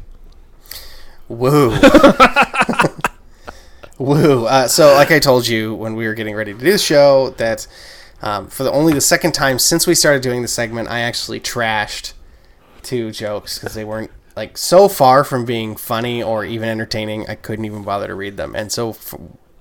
Woo. 1.28 1.72
Woo. 4.04 4.48
Uh, 4.48 4.68
so, 4.68 4.96
like 4.96 5.12
I 5.12 5.20
told 5.20 5.48
you 5.48 5.74
when 5.74 5.96
we 5.96 6.08
were 6.08 6.14
getting 6.14 6.36
ready 6.36 6.52
to 6.52 6.60
do 6.60 6.74
the 6.74 6.78
show, 6.78 7.30
that 7.38 7.66
um, 8.22 8.48
for 8.48 8.64
the 8.64 8.72
only 8.74 8.92
the 8.92 9.00
second 9.00 9.32
time 9.32 9.58
since 9.58 9.88
we 9.88 9.96
started 9.96 10.22
doing 10.22 10.42
the 10.42 10.50
segment, 10.50 10.90
I 10.90 11.00
actually 11.00 11.40
trashed 11.40 12.12
two 12.82 13.12
jokes 13.12 13.58
because 13.58 13.76
they 13.76 13.86
weren't 13.86 14.12
like 14.36 14.58
so 14.58 14.90
far 14.90 15.24
from 15.24 15.46
being 15.46 15.78
funny 15.78 16.22
or 16.22 16.44
even 16.44 16.68
entertaining. 16.68 17.30
I 17.30 17.36
couldn't 17.36 17.64
even 17.64 17.84
bother 17.84 18.08
to 18.08 18.14
read 18.14 18.36
them. 18.36 18.56
And 18.56 18.74
so, 18.74 18.92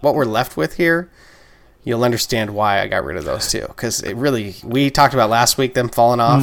what 0.00 0.16
we're 0.16 0.24
left 0.24 0.56
with 0.56 0.74
here, 0.76 1.08
you'll 1.84 2.02
understand 2.02 2.50
why 2.50 2.80
I 2.80 2.88
got 2.88 3.04
rid 3.04 3.16
of 3.16 3.24
those 3.24 3.48
two 3.48 3.66
because 3.68 4.02
it 4.02 4.16
really 4.16 4.56
we 4.64 4.90
talked 4.90 5.14
about 5.14 5.30
last 5.30 5.56
week 5.56 5.74
them 5.74 5.88
falling 5.88 6.18
off. 6.18 6.42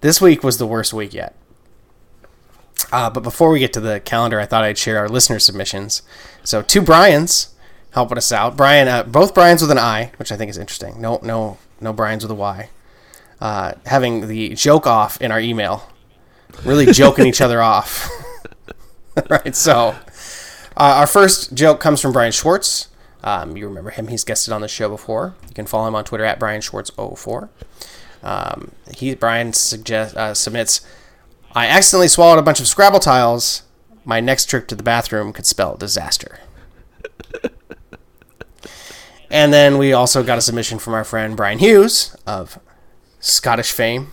This 0.00 0.18
week 0.18 0.42
was 0.42 0.56
the 0.56 0.66
worst 0.66 0.94
week 0.94 1.12
yet. 1.12 1.36
Uh, 2.90 3.10
but 3.10 3.22
before 3.22 3.50
we 3.50 3.58
get 3.58 3.72
to 3.74 3.80
the 3.80 4.00
calendar, 4.00 4.40
I 4.40 4.46
thought 4.46 4.64
I'd 4.64 4.76
share 4.78 4.98
our 4.98 5.08
listener 5.08 5.38
submissions. 5.38 6.02
So 6.44 6.62
two 6.62 6.82
Brian's 6.82 7.54
helping 7.92 8.18
us 8.18 8.32
out. 8.32 8.56
Brian, 8.56 8.88
uh, 8.88 9.02
both 9.04 9.34
Brian's 9.34 9.62
with 9.62 9.70
an 9.70 9.78
I, 9.78 10.12
which 10.16 10.32
I 10.32 10.36
think 10.36 10.50
is 10.50 10.58
interesting. 10.58 11.00
No, 11.00 11.20
no, 11.22 11.58
no 11.80 11.92
Brian's 11.92 12.24
with 12.24 12.30
a 12.30 12.34
Y. 12.34 12.70
Uh, 13.40 13.74
having 13.86 14.28
the 14.28 14.50
joke 14.54 14.86
off 14.86 15.20
in 15.20 15.32
our 15.32 15.40
email, 15.40 15.90
really 16.64 16.86
joking 16.86 17.26
each 17.26 17.40
other 17.40 17.60
off. 17.60 18.08
right. 19.30 19.54
So 19.56 19.96
uh, 20.76 20.94
our 20.96 21.06
first 21.06 21.54
joke 21.54 21.80
comes 21.80 22.00
from 22.00 22.12
Brian 22.12 22.32
Schwartz. 22.32 22.88
Um, 23.24 23.56
you 23.56 23.66
remember 23.66 23.90
him; 23.90 24.08
he's 24.08 24.24
guested 24.24 24.52
on 24.52 24.60
the 24.60 24.68
show 24.68 24.88
before. 24.88 25.34
You 25.48 25.54
can 25.54 25.66
follow 25.66 25.88
him 25.88 25.94
on 25.94 26.04
Twitter 26.04 26.24
at 26.24 26.38
Brian 26.38 26.60
Schwartz04. 26.60 27.48
Um, 28.22 28.72
he 28.96 29.14
Brian 29.14 29.52
suggest, 29.52 30.16
uh, 30.16 30.34
submits. 30.34 30.80
I 31.54 31.66
accidentally 31.66 32.08
swallowed 32.08 32.38
a 32.38 32.42
bunch 32.42 32.60
of 32.60 32.66
Scrabble 32.66 33.00
tiles. 33.00 33.62
My 34.04 34.20
next 34.20 34.46
trip 34.46 34.66
to 34.68 34.74
the 34.74 34.82
bathroom 34.82 35.32
could 35.32 35.46
spell 35.46 35.76
disaster. 35.76 36.40
and 39.30 39.52
then 39.52 39.78
we 39.78 39.92
also 39.92 40.22
got 40.22 40.38
a 40.38 40.42
submission 40.42 40.78
from 40.78 40.94
our 40.94 41.04
friend 41.04 41.36
Brian 41.36 41.58
Hughes 41.58 42.16
of 42.26 42.58
Scottish 43.20 43.72
fame. 43.72 44.08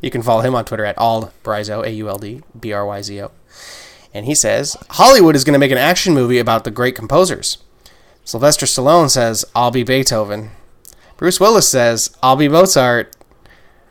you 0.00 0.10
can 0.10 0.22
follow 0.22 0.40
him 0.40 0.54
on 0.54 0.64
Twitter 0.64 0.84
at 0.84 0.96
auldbryzo, 0.96 1.84
A 1.84 1.90
U 1.90 2.08
L 2.08 2.18
D 2.18 2.42
B 2.58 2.72
R 2.72 2.86
Y 2.86 3.02
Z 3.02 3.22
O. 3.22 3.30
And 4.14 4.26
he 4.26 4.34
says 4.34 4.76
Hollywood 4.90 5.36
is 5.36 5.44
going 5.44 5.52
to 5.52 5.58
make 5.58 5.70
an 5.70 5.78
action 5.78 6.14
movie 6.14 6.38
about 6.38 6.64
the 6.64 6.70
great 6.70 6.96
composers. 6.96 7.58
Sylvester 8.24 8.66
Stallone 8.66 9.10
says, 9.10 9.44
I'll 9.54 9.70
be 9.70 9.84
Beethoven. 9.84 10.50
Bruce 11.16 11.40
Willis 11.40 11.68
says, 11.68 12.14
I'll 12.22 12.36
be 12.36 12.48
Mozart. 12.48 13.14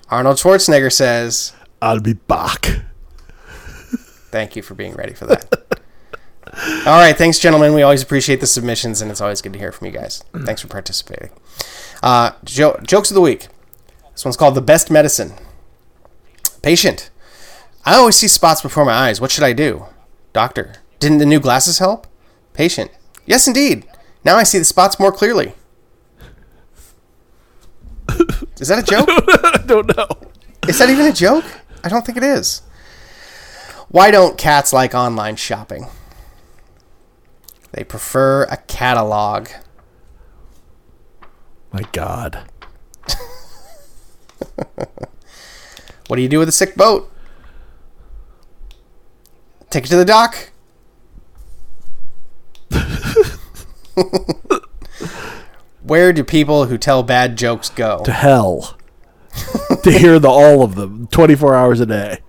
Arnold 0.09 0.37
Schwarzenegger 0.37 0.91
says, 0.91 1.53
I'll 1.81 1.99
be 1.99 2.13
back. 2.13 2.81
Thank 4.29 4.55
you 4.55 4.61
for 4.61 4.73
being 4.75 4.93
ready 4.93 5.13
for 5.13 5.25
that. 5.25 5.79
All 6.85 6.99
right, 6.99 7.17
thanks, 7.17 7.39
gentlemen. 7.39 7.73
We 7.73 7.81
always 7.81 8.01
appreciate 8.01 8.39
the 8.39 8.47
submissions, 8.47 9.01
and 9.01 9.11
it's 9.11 9.21
always 9.21 9.41
good 9.41 9.53
to 9.53 9.59
hear 9.59 9.71
from 9.71 9.87
you 9.87 9.93
guys. 9.93 10.23
Thanks 10.45 10.61
for 10.61 10.67
participating. 10.67 11.29
Uh, 12.01 12.31
jo- 12.45 12.79
jokes 12.83 13.11
of 13.11 13.15
the 13.15 13.21
week. 13.21 13.47
This 14.13 14.25
one's 14.25 14.37
called 14.37 14.55
"The 14.55 14.61
Best 14.61 14.89
Medicine." 14.89 15.33
Patient. 16.61 17.09
I 17.85 17.95
always 17.95 18.15
see 18.15 18.27
spots 18.27 18.61
before 18.61 18.85
my 18.85 18.93
eyes. 18.93 19.21
What 19.21 19.29
should 19.31 19.43
I 19.43 19.53
do? 19.53 19.85
Doctor. 20.33 20.75
Didn't 20.99 21.19
the 21.19 21.25
new 21.25 21.39
glasses 21.39 21.79
help? 21.79 22.07
Patient. 22.53 22.91
Yes, 23.25 23.47
indeed. 23.47 23.85
Now 24.25 24.35
I 24.37 24.43
see 24.43 24.57
the 24.57 24.65
spots 24.65 24.99
more 24.99 25.11
clearly. 25.11 25.53
Is 28.59 28.69
that 28.69 28.79
a 28.79 28.83
joke? 28.83 29.07
I 29.09 29.63
don't 29.65 29.95
know. 29.95 30.07
Is 30.67 30.79
that 30.79 30.89
even 30.89 31.05
a 31.05 31.13
joke? 31.13 31.45
I 31.83 31.89
don't 31.89 32.05
think 32.05 32.17
it 32.17 32.23
is. 32.23 32.61
Why 33.89 34.11
don't 34.11 34.37
cats 34.37 34.73
like 34.73 34.93
online 34.93 35.37
shopping? 35.37 35.87
They 37.71 37.83
prefer 37.83 38.43
a 38.43 38.57
catalog. 38.57 39.49
My 41.71 41.83
God. 41.91 42.43
What 46.07 46.15
do 46.15 46.21
you 46.21 46.29
do 46.29 46.39
with 46.39 46.47
a 46.47 46.53
sick 46.53 46.75
boat? 46.75 47.11
Take 49.69 49.85
it 49.85 49.89
to 49.89 49.97
the 49.97 50.05
dock. 50.05 50.51
Where 55.83 56.13
do 56.13 56.23
people 56.23 56.65
who 56.65 56.77
tell 56.77 57.03
bad 57.03 57.37
jokes 57.37 57.69
go? 57.69 58.03
To 58.05 58.13
hell. 58.13 58.77
to 59.83 59.91
hear 59.91 60.17
the 60.17 60.29
all 60.29 60.63
of 60.63 60.75
them, 60.75 61.07
24 61.07 61.55
hours 61.55 61.81
a 61.81 61.85
day. 61.85 62.19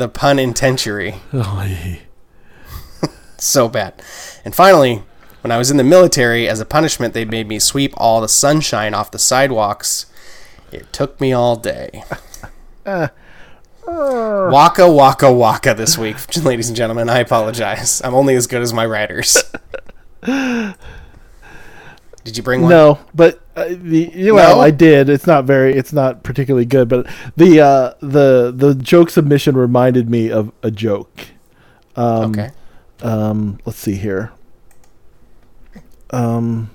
The 0.00 0.08
penitentiary. 0.08 1.16
Oh, 1.30 1.62
yeah. 1.68 1.96
so 3.36 3.68
bad. 3.68 4.00
And 4.46 4.54
finally, 4.54 5.02
when 5.42 5.50
I 5.50 5.58
was 5.58 5.70
in 5.70 5.76
the 5.76 5.84
military, 5.84 6.48
as 6.48 6.58
a 6.58 6.64
punishment, 6.64 7.12
they 7.12 7.26
made 7.26 7.46
me 7.48 7.58
sweep 7.58 7.92
all 7.98 8.22
the 8.22 8.26
sunshine 8.26 8.94
off 8.94 9.10
the 9.10 9.18
sidewalks. 9.18 10.06
It 10.72 10.90
took 10.90 11.20
me 11.20 11.34
all 11.34 11.56
day. 11.56 12.02
Uh, 12.86 13.08
uh. 13.86 14.48
waka 14.50 14.90
waka 14.90 15.30
waka 15.30 15.74
this 15.74 15.98
week, 15.98 16.16
ladies 16.44 16.68
and 16.68 16.76
gentlemen. 16.78 17.10
I 17.10 17.18
apologize. 17.18 18.00
I'm 18.02 18.14
only 18.14 18.36
as 18.36 18.46
good 18.46 18.62
as 18.62 18.72
my 18.72 18.86
writers. 18.86 19.44
Did 22.24 22.36
you 22.36 22.42
bring 22.42 22.62
one? 22.62 22.70
No, 22.70 22.98
but 23.14 23.40
uh, 23.56 23.68
the 23.68 24.10
you 24.14 24.34
know 24.34 24.54
No? 24.54 24.60
I 24.60 24.70
did. 24.70 25.08
It's 25.08 25.26
not 25.26 25.44
very. 25.44 25.74
It's 25.74 25.92
not 25.92 26.22
particularly 26.22 26.66
good. 26.66 26.88
But 26.88 27.06
the 27.36 27.60
uh, 27.60 27.94
the 28.00 28.52
the 28.54 28.74
joke 28.74 29.10
submission 29.10 29.56
reminded 29.56 30.10
me 30.10 30.30
of 30.30 30.52
a 30.62 30.70
joke. 30.70 31.26
okay. 31.96 32.50
Um, 33.02 33.58
let's 33.64 33.78
see 33.78 33.94
here. 33.94 34.32
Um, 36.10 36.70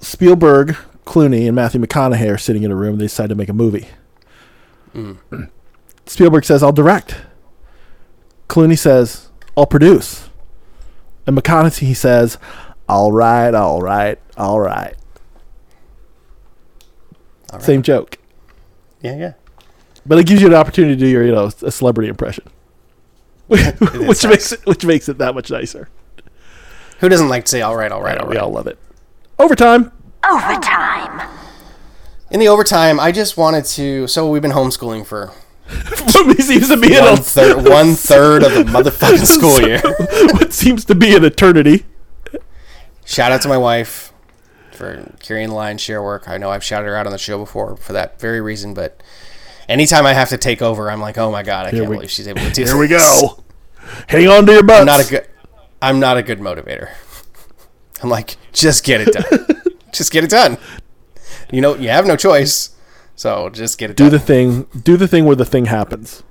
Spielberg, 0.00 0.76
Clooney, 1.04 1.46
and 1.46 1.54
Matthew 1.54 1.80
McConaughey 1.80 2.32
are 2.32 2.38
sitting 2.38 2.62
in 2.62 2.70
a 2.70 2.76
room. 2.76 2.96
They 2.96 3.04
decide 3.04 3.28
to 3.28 3.34
make 3.34 3.48
a 3.50 3.52
movie. 3.54 3.88
Spielberg 6.06 6.44
says, 6.44 6.62
"I'll 6.62 6.72
direct." 6.72 7.16
Clooney 8.48 8.78
says, 8.78 9.28
"I'll 9.56 9.66
produce," 9.66 10.30
and 11.26 11.36
McConaughey 11.36 11.94
says, 11.94 12.38
"All 12.88 13.12
right, 13.12 13.54
all 13.54 13.80
right, 13.80 14.18
all 14.36 14.60
right." 14.60 14.94
All 17.50 17.58
right. 17.58 17.62
Same 17.64 17.82
joke, 17.82 18.18
Yeah, 19.00 19.16
yeah. 19.16 19.32
but 20.04 20.18
it 20.18 20.26
gives 20.26 20.40
you 20.42 20.48
an 20.48 20.54
opportunity 20.54 20.94
to 20.96 21.00
do 21.00 21.06
your, 21.06 21.24
you 21.24 21.30
know, 21.32 21.50
a 21.62 21.70
celebrity 21.70 22.08
impression, 22.08 22.44
which 23.46 23.60
is 24.24 24.26
makes 24.26 24.52
it 24.52 24.66
which 24.66 24.84
makes 24.84 25.08
it 25.08 25.18
that 25.18 25.34
much 25.34 25.50
nicer. 25.50 25.88
Who 27.00 27.08
doesn't 27.08 27.28
like 27.28 27.44
to 27.44 27.50
say 27.50 27.60
all 27.62 27.76
right, 27.76 27.92
all 27.92 28.02
right, 28.02 28.18
all 28.18 28.28
We 28.28 28.36
all 28.38 28.50
love 28.50 28.66
it. 28.66 28.78
Overtime. 29.38 29.92
Overtime. 30.28 31.28
In 32.30 32.40
the 32.40 32.48
overtime, 32.48 32.98
I 32.98 33.12
just 33.12 33.36
wanted 33.36 33.64
to. 33.66 34.06
So 34.08 34.28
we've 34.30 34.42
been 34.42 34.52
homeschooling 34.52 35.06
for 35.06 35.32
he 36.36 36.42
seems 36.42 36.68
to 36.68 36.76
be 36.76 36.94
in 36.96 37.04
one 37.04 37.18
a 37.18 37.70
one 37.70 37.94
third 37.94 38.42
of 38.42 38.52
the 38.52 38.64
motherfucking 38.64 39.24
school 39.26 39.60
year. 39.60 39.80
what 40.34 40.52
seems 40.52 40.84
to 40.86 40.94
be 40.94 41.14
an 41.14 41.24
eternity. 41.24 41.84
Shout 43.04 43.32
out 43.32 43.42
to 43.42 43.48
my 43.48 43.58
wife 43.58 44.12
for 44.72 45.12
carrying 45.20 45.50
the 45.50 45.54
lion's 45.54 45.80
share 45.80 46.02
work. 46.02 46.28
I 46.28 46.36
know 46.38 46.50
I've 46.50 46.64
shouted 46.64 46.86
her 46.86 46.96
out 46.96 47.06
on 47.06 47.12
the 47.12 47.18
show 47.18 47.38
before 47.38 47.76
for 47.76 47.92
that 47.92 48.18
very 48.20 48.40
reason, 48.40 48.74
but 48.74 49.02
anytime 49.68 50.06
I 50.06 50.14
have 50.14 50.30
to 50.30 50.38
take 50.38 50.62
over, 50.62 50.90
I'm 50.90 51.00
like, 51.00 51.18
oh 51.18 51.30
my 51.30 51.42
god, 51.42 51.66
I 51.66 51.70
can't 51.70 51.88
we- 51.88 51.96
believe 51.96 52.10
she's 52.10 52.26
able 52.28 52.40
to 52.40 52.50
do 52.50 52.66
something. 52.66 52.66
Here 52.66 52.78
we 52.78 52.88
go. 52.88 53.44
Hang 54.08 54.28
on 54.28 54.46
to 54.46 54.52
your 54.52 54.62
butt. 54.62 54.80
I'm 54.80 54.86
not 54.86 55.00
a 55.06 55.08
good. 55.10 55.28
I'm 55.82 56.00
not 56.00 56.16
a 56.16 56.22
good 56.22 56.40
motivator. 56.40 56.90
I'm 58.02 58.08
like, 58.08 58.36
just 58.52 58.84
get 58.84 59.02
it 59.02 59.12
done. 59.12 59.62
just 59.92 60.10
get 60.10 60.24
it 60.24 60.30
done. 60.30 60.56
You 61.52 61.60
know, 61.60 61.74
you 61.76 61.90
have 61.90 62.06
no 62.06 62.16
choice, 62.16 62.74
so 63.16 63.50
just 63.50 63.78
get 63.78 63.90
it 63.90 63.96
do 63.96 64.04
done. 64.04 64.12
the 64.12 64.18
thing. 64.18 64.62
Do 64.82 64.96
the 64.96 65.06
thing 65.06 65.26
where 65.26 65.36
the 65.36 65.44
thing 65.44 65.66
happens. 65.66 66.22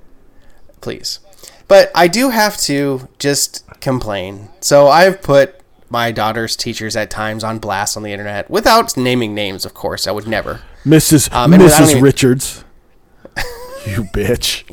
please. 0.80 1.20
But 1.66 1.90
I 1.94 2.08
do 2.08 2.28
have 2.30 2.56
to 2.62 3.08
just 3.18 3.64
complain. 3.80 4.48
So 4.60 4.88
I've 4.88 5.22
put 5.22 5.60
my 5.94 6.10
daughter's 6.10 6.56
teachers 6.56 6.96
at 6.96 7.08
times 7.08 7.44
on 7.44 7.60
blast 7.60 7.96
on 7.96 8.02
the 8.02 8.12
internet 8.12 8.50
without 8.50 8.96
naming 8.96 9.32
names, 9.32 9.64
of 9.64 9.74
course. 9.74 10.08
I 10.08 10.10
would 10.10 10.26
never. 10.26 10.60
Mrs. 10.84 11.32
Um, 11.32 11.52
Mrs. 11.52 11.90
even- 11.92 12.02
Richards. 12.02 12.64
you 13.86 14.02
bitch. 14.12 14.64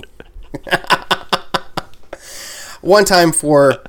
One 2.82 3.06
time 3.06 3.32
for 3.32 3.84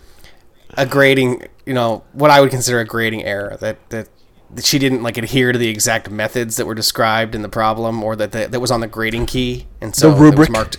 a 0.76 0.84
grading, 0.84 1.44
you 1.64 1.72
know, 1.72 2.04
what 2.12 2.30
I 2.30 2.42
would 2.42 2.50
consider 2.50 2.80
a 2.80 2.84
grading 2.84 3.24
error 3.24 3.56
that 3.60 3.88
that, 3.88 4.08
that 4.50 4.66
she 4.66 4.78
didn't 4.78 5.02
like 5.02 5.16
adhere 5.16 5.52
to 5.52 5.58
the 5.58 5.68
exact 5.68 6.10
methods 6.10 6.56
that 6.56 6.66
were 6.66 6.74
described 6.74 7.34
in 7.34 7.40
the 7.40 7.48
problem, 7.48 8.02
or 8.04 8.14
that 8.16 8.32
the, 8.32 8.46
that 8.48 8.60
was 8.60 8.70
on 8.70 8.80
the 8.80 8.86
grading 8.86 9.24
key, 9.26 9.66
and 9.80 9.96
so 9.96 10.10
The 10.10 10.16
it 10.16 10.20
rubric? 10.20 10.38
was 10.40 10.50
marked. 10.50 10.76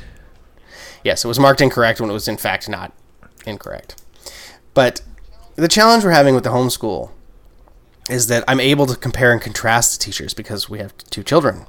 Yes, 1.03 1.25
it 1.25 1.27
was 1.27 1.39
marked 1.39 1.61
incorrect 1.61 1.99
when 1.99 2.11
it 2.11 2.13
was 2.13 2.27
in 2.27 2.37
fact 2.37 2.69
not 2.69 2.93
incorrect. 3.47 3.99
But 4.75 5.01
the 5.55 5.67
challenge 5.67 6.03
we're 6.03 6.11
having 6.11 6.35
with 6.35 6.43
the 6.43 6.49
homeschool 6.49 7.11
is 8.09 8.27
that 8.27 8.43
I'm 8.47 8.59
able 8.59 8.85
to 8.87 8.95
compare 8.95 9.31
and 9.31 9.41
contrast 9.41 9.97
the 9.97 10.03
teachers 10.03 10.33
because 10.33 10.69
we 10.69 10.79
have 10.79 10.97
two 10.97 11.23
children. 11.23 11.65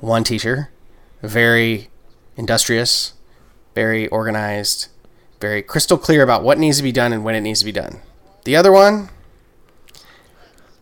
One 0.00 0.24
teacher, 0.24 0.70
very 1.22 1.88
industrious, 2.36 3.14
very 3.74 4.08
organized, 4.08 4.88
very 5.40 5.62
crystal 5.62 5.98
clear 5.98 6.22
about 6.22 6.42
what 6.42 6.58
needs 6.58 6.78
to 6.78 6.82
be 6.82 6.92
done 6.92 7.12
and 7.12 7.24
when 7.24 7.34
it 7.34 7.40
needs 7.40 7.60
to 7.60 7.64
be 7.64 7.72
done. 7.72 8.00
The 8.44 8.56
other 8.56 8.72
one, 8.72 9.10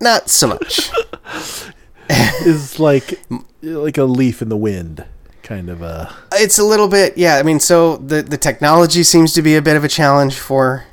not 0.00 0.28
so 0.28 0.48
much. 0.48 0.90
Is 2.40 2.80
like 2.80 3.20
like 3.60 3.98
a 3.98 4.04
leaf 4.04 4.40
in 4.40 4.48
the 4.48 4.56
wind, 4.56 5.04
kind 5.42 5.68
of 5.68 5.82
a 5.82 6.14
it's 6.32 6.58
a 6.58 6.64
little 6.64 6.88
bit, 6.88 7.18
yeah. 7.18 7.36
I 7.36 7.42
mean, 7.42 7.60
so 7.60 7.98
the 7.98 8.22
the 8.22 8.38
technology 8.38 9.02
seems 9.02 9.34
to 9.34 9.42
be 9.42 9.56
a 9.56 9.62
bit 9.62 9.76
of 9.76 9.84
a 9.84 9.88
challenge 9.88 10.38
for 10.38 10.84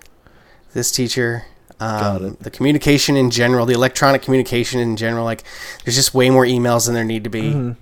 this 0.76 0.92
teacher. 0.92 1.46
Um, 1.80 2.38
the 2.40 2.52
communication 2.52 3.18
in 3.18 3.32
general, 3.32 3.66
the 3.66 3.74
electronic 3.74 4.22
communication 4.22 4.80
in 4.80 4.96
general, 4.96 5.26
like 5.26 5.44
there's 5.84 5.96
just 5.96 6.14
way 6.14 6.30
more 6.30 6.46
emails 6.46 6.86
than 6.86 6.94
there 6.94 7.04
need 7.04 7.24
to 7.24 7.30
be. 7.30 7.76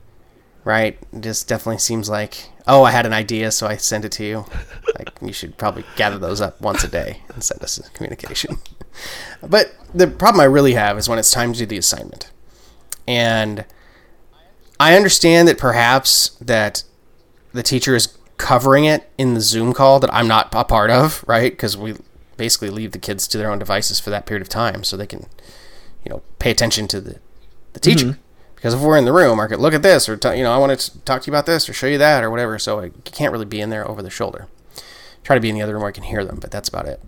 Right? 0.63 0.97
It 1.11 1.21
just 1.21 1.49
definitely 1.49 1.79
seems 1.79 2.09
like, 2.09 2.49
oh, 2.65 2.83
I 2.83 2.91
had 2.91 3.05
an 3.05 3.11
idea, 3.11 3.51
so 3.51 3.67
I 3.67 3.75
sent 3.75 4.05
it 4.05 4.13
to 4.13 4.23
you. 4.23 4.45
like 4.97 5.09
you 5.21 5.33
should 5.33 5.57
probably 5.57 5.83
gather 5.97 6.17
those 6.17 6.39
up 6.39 6.61
once 6.61 6.85
a 6.85 6.87
day 6.87 7.21
and 7.33 7.43
send 7.43 7.61
us 7.61 7.77
a 7.77 7.89
communication. 7.91 8.57
but 9.43 9.75
the 9.93 10.07
problem 10.07 10.39
I 10.39 10.45
really 10.45 10.73
have 10.73 10.97
is 10.97 11.09
when 11.09 11.19
it's 11.19 11.31
time 11.31 11.51
to 11.51 11.59
do 11.59 11.65
the 11.65 11.77
assignment. 11.77 12.31
And 13.05 13.65
I 14.79 14.95
understand 14.95 15.47
that 15.49 15.57
perhaps 15.57 16.29
that 16.39 16.83
the 17.51 17.63
teacher 17.63 17.95
is 17.95 18.17
covering 18.37 18.85
it 18.85 19.09
in 19.17 19.33
the 19.33 19.41
Zoom 19.41 19.73
call 19.73 19.99
that 19.99 20.13
I'm 20.13 20.27
not 20.27 20.53
a 20.53 20.63
part 20.63 20.89
of, 20.89 21.23
right? 21.27 21.51
Because 21.51 21.75
we 21.75 21.95
basically 22.43 22.69
leave 22.69 22.91
the 22.91 22.99
kids 22.99 23.25
to 23.25 23.37
their 23.37 23.49
own 23.49 23.57
devices 23.57 24.01
for 24.01 24.09
that 24.09 24.25
period 24.25 24.41
of 24.41 24.49
time 24.49 24.83
so 24.83 24.97
they 24.97 25.07
can, 25.07 25.27
you 26.03 26.09
know, 26.09 26.21
pay 26.39 26.51
attention 26.51 26.89
to 26.89 26.99
the, 26.99 27.13
the 27.71 27.79
mm-hmm. 27.79 27.79
teacher. 27.79 28.19
Because 28.53 28.73
if 28.73 28.81
we're 28.81 28.97
in 28.97 29.05
the 29.05 29.13
room, 29.13 29.39
I 29.39 29.47
could 29.47 29.61
look 29.61 29.73
at 29.73 29.81
this 29.81 30.09
or, 30.09 30.17
t- 30.17 30.37
you 30.37 30.43
know, 30.43 30.51
I 30.51 30.57
want 30.57 30.77
to 30.77 30.99
talk 31.05 31.21
to 31.21 31.27
you 31.27 31.33
about 31.33 31.45
this 31.45 31.69
or 31.69 31.73
show 31.73 31.87
you 31.87 31.97
that 31.99 32.21
or 32.21 32.29
whatever. 32.29 32.59
So 32.59 32.81
I 32.81 32.89
can't 33.05 33.31
really 33.31 33.45
be 33.45 33.61
in 33.61 33.69
there 33.69 33.87
over 33.87 34.01
the 34.01 34.09
shoulder. 34.09 34.47
Try 35.23 35.35
to 35.35 35.39
be 35.39 35.47
in 35.47 35.55
the 35.55 35.61
other 35.61 35.71
room 35.73 35.83
where 35.83 35.89
I 35.89 35.93
can 35.93 36.03
hear 36.03 36.25
them, 36.25 36.39
but 36.41 36.51
that's 36.51 36.67
about 36.67 36.85
it. 36.85 37.01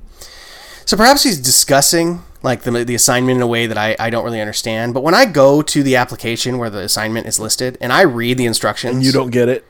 So 0.85 0.95
perhaps 0.95 1.23
he's 1.23 1.39
discussing 1.41 2.23
like 2.43 2.61
the, 2.61 2.85
the 2.85 2.95
assignment 2.95 3.35
in 3.35 3.41
a 3.41 3.47
way 3.47 3.67
that 3.67 3.77
I, 3.77 3.97
I 3.99 4.09
don't 4.09 4.23
really 4.23 4.39
understand. 4.39 4.93
But 4.93 5.03
when 5.03 5.15
I 5.15 5.25
go 5.25 5.61
to 5.61 5.83
the 5.83 5.97
application 5.97 6.59
where 6.59 6.69
the 6.69 6.79
assignment 6.79 7.27
is 7.27 7.41
listed 7.41 7.77
and 7.81 7.91
I 7.91 8.03
read 8.03 8.37
the 8.37 8.45
instructions, 8.45 9.05
you 9.05 9.11
don't 9.11 9.31
get 9.31 9.49
it. 9.49 9.65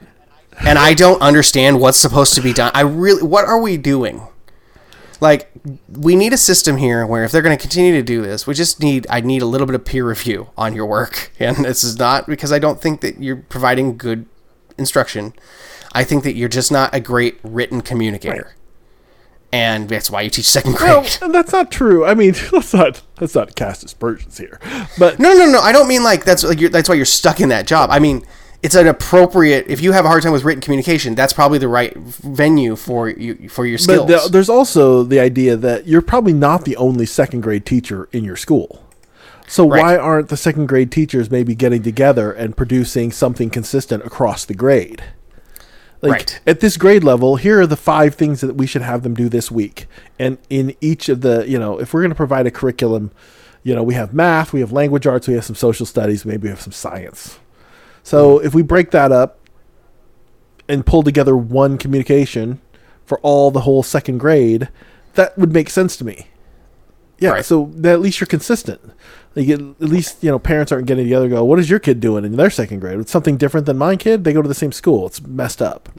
and 0.59 0.77
I 0.77 0.93
don't 0.93 1.21
understand 1.23 1.79
what's 1.79 1.97
supposed 1.97 2.35
to 2.35 2.41
be 2.41 2.53
done. 2.53 2.71
I 2.75 2.81
really, 2.81 3.23
what 3.23 3.45
are 3.45 3.59
we 3.59 3.77
doing? 3.77 4.27
Like, 5.21 5.51
we 5.89 6.15
need 6.15 6.33
a 6.33 6.37
system 6.37 6.77
here 6.77 7.05
where 7.05 7.23
if 7.23 7.31
they're 7.31 7.41
going 7.41 7.57
to 7.57 7.61
continue 7.61 7.93
to 7.93 8.03
do 8.03 8.21
this, 8.21 8.45
we 8.45 8.53
just 8.53 8.81
need, 8.81 9.07
I 9.09 9.21
need 9.21 9.41
a 9.41 9.45
little 9.45 9.67
bit 9.67 9.75
of 9.75 9.85
peer 9.85 10.07
review 10.07 10.49
on 10.57 10.75
your 10.75 10.85
work. 10.85 11.31
And 11.39 11.57
this 11.65 11.83
is 11.83 11.99
not 11.99 12.27
because 12.27 12.51
I 12.51 12.59
don't 12.59 12.81
think 12.81 13.01
that 13.01 13.19
you're 13.21 13.35
providing 13.35 13.97
good 13.97 14.25
instruction. 14.77 15.33
I 15.93 16.03
think 16.03 16.23
that 16.23 16.35
you're 16.35 16.49
just 16.49 16.71
not 16.71 16.93
a 16.93 16.99
great 16.99 17.39
written 17.43 17.81
communicator. 17.81 18.55
And 19.51 19.87
that's 19.87 20.09
why 20.09 20.21
you 20.21 20.29
teach 20.29 20.49
second 20.49 20.75
grade. 20.75 21.17
and 21.21 21.33
that's 21.33 21.53
not 21.53 21.71
true. 21.71 22.05
I 22.05 22.13
mean, 22.13 22.33
let's 22.51 22.73
not 22.73 23.01
let's 23.21 23.35
not 23.35 23.55
cast 23.55 23.83
aspersions 23.83 24.37
here. 24.37 24.59
But 24.97 25.19
No, 25.19 25.33
no, 25.33 25.45
no. 25.45 25.59
I 25.59 25.71
don't 25.71 25.87
mean 25.87 26.03
like 26.03 26.25
that's 26.25 26.43
like 26.43 26.59
you're, 26.59 26.69
that's 26.69 26.89
why 26.89 26.95
you're 26.95 27.05
stuck 27.05 27.39
in 27.39 27.49
that 27.49 27.67
job. 27.67 27.89
I 27.91 27.99
mean, 27.99 28.25
it's 28.65 28.73
an 28.75 28.87
appropriate. 28.87 29.67
If 29.67 29.79
you 29.81 29.91
have 29.91 30.05
a 30.05 30.07
hard 30.07 30.23
time 30.23 30.31
with 30.31 30.43
written 30.43 30.59
communication, 30.61 31.13
that's 31.13 31.33
probably 31.33 31.59
the 31.59 31.67
right 31.67 31.95
venue 31.95 32.75
for 32.75 33.09
you 33.09 33.47
for 33.47 33.65
your 33.65 33.77
skills. 33.77 34.09
But 34.09 34.23
the, 34.23 34.29
there's 34.29 34.49
also 34.49 35.03
the 35.03 35.19
idea 35.19 35.55
that 35.55 35.85
you're 35.85 36.01
probably 36.01 36.33
not 36.33 36.65
the 36.65 36.75
only 36.77 37.05
second 37.05 37.41
grade 37.41 37.65
teacher 37.65 38.09
in 38.11 38.23
your 38.23 38.35
school. 38.35 38.83
So 39.47 39.69
Right. 39.69 39.81
why 39.83 39.97
aren't 39.97 40.29
the 40.29 40.37
second 40.37 40.65
grade 40.65 40.91
teachers 40.91 41.29
maybe 41.29 41.53
getting 41.53 41.83
together 41.83 42.31
and 42.31 42.57
producing 42.57 43.11
something 43.11 43.51
consistent 43.51 44.03
across 44.03 44.45
the 44.45 44.55
grade? 44.55 45.03
Like 46.01 46.11
Right. 46.11 46.39
at 46.47 46.59
this 46.59 46.75
grade 46.75 47.03
level, 47.03 47.35
here 47.35 47.61
are 47.61 47.67
the 47.67 47.77
five 47.77 48.15
things 48.15 48.41
that 48.41 48.55
we 48.55 48.65
should 48.65 48.81
have 48.81 49.03
them 49.03 49.13
do 49.13 49.29
this 49.29 49.51
week. 49.51 49.85
And 50.17 50.39
in 50.49 50.73
each 50.81 51.07
of 51.09 51.21
the, 51.21 51.47
you 51.47 51.59
know, 51.59 51.79
if 51.79 51.93
we're 51.93 52.01
going 52.01 52.09
to 52.09 52.15
provide 52.15 52.47
a 52.47 52.51
curriculum, 52.51 53.11
you 53.61 53.75
know, 53.75 53.83
we 53.83 53.93
have 53.93 54.11
math, 54.11 54.53
we 54.53 54.61
have 54.61 54.71
language 54.71 55.05
arts, 55.05 55.27
we 55.27 55.35
have 55.35 55.45
some 55.45 55.55
social 55.55 55.85
studies, 55.85 56.25
maybe 56.25 56.43
we 56.43 56.49
have 56.49 56.61
some 56.61 56.73
science. 56.73 57.37
So 58.05 58.37
if 58.37 58.53
we 58.53 58.61
break 58.61 58.91
that 58.91 59.11
up 59.11 59.39
and 60.69 60.85
pull 60.85 61.01
together 61.01 61.35
one 61.35 61.77
communication 61.79 62.61
for 63.03 63.19
all 63.21 63.49
the 63.49 63.61
whole 63.61 63.81
second 63.83 64.19
grade, 64.19 64.69
that 65.15 65.35
would 65.39 65.51
make 65.51 65.69
sense 65.71 65.97
to 65.97 66.05
me. 66.05 66.27
Yeah, 67.17 67.29
Right. 67.31 67.45
so 67.45 67.71
that 67.77 67.93
at 67.93 68.01
least 68.01 68.19
you're 68.19 68.27
consistent. 68.27 68.79
Like 69.35 69.49
at 69.49 69.59
least 69.81 70.23
you 70.23 70.29
know 70.29 70.37
parents 70.37 70.71
aren't 70.71 70.85
getting 70.85 71.05
together. 71.05 71.27
Go, 71.29 71.43
what 71.43 71.57
is 71.59 71.67
your 71.69 71.79
kid 71.79 71.99
doing 71.99 72.25
in 72.25 72.35
their 72.35 72.49
second 72.51 72.79
grade? 72.79 72.99
It's 72.99 73.11
something 73.11 73.37
different 73.37 73.65
than 73.65 73.77
my 73.77 73.95
kid. 73.95 74.23
They 74.23 74.33
go 74.33 74.41
to 74.43 74.47
the 74.47 74.53
same 74.53 74.71
school. 74.71 75.07
It's 75.07 75.21
messed 75.21 75.61
up. 75.61 75.89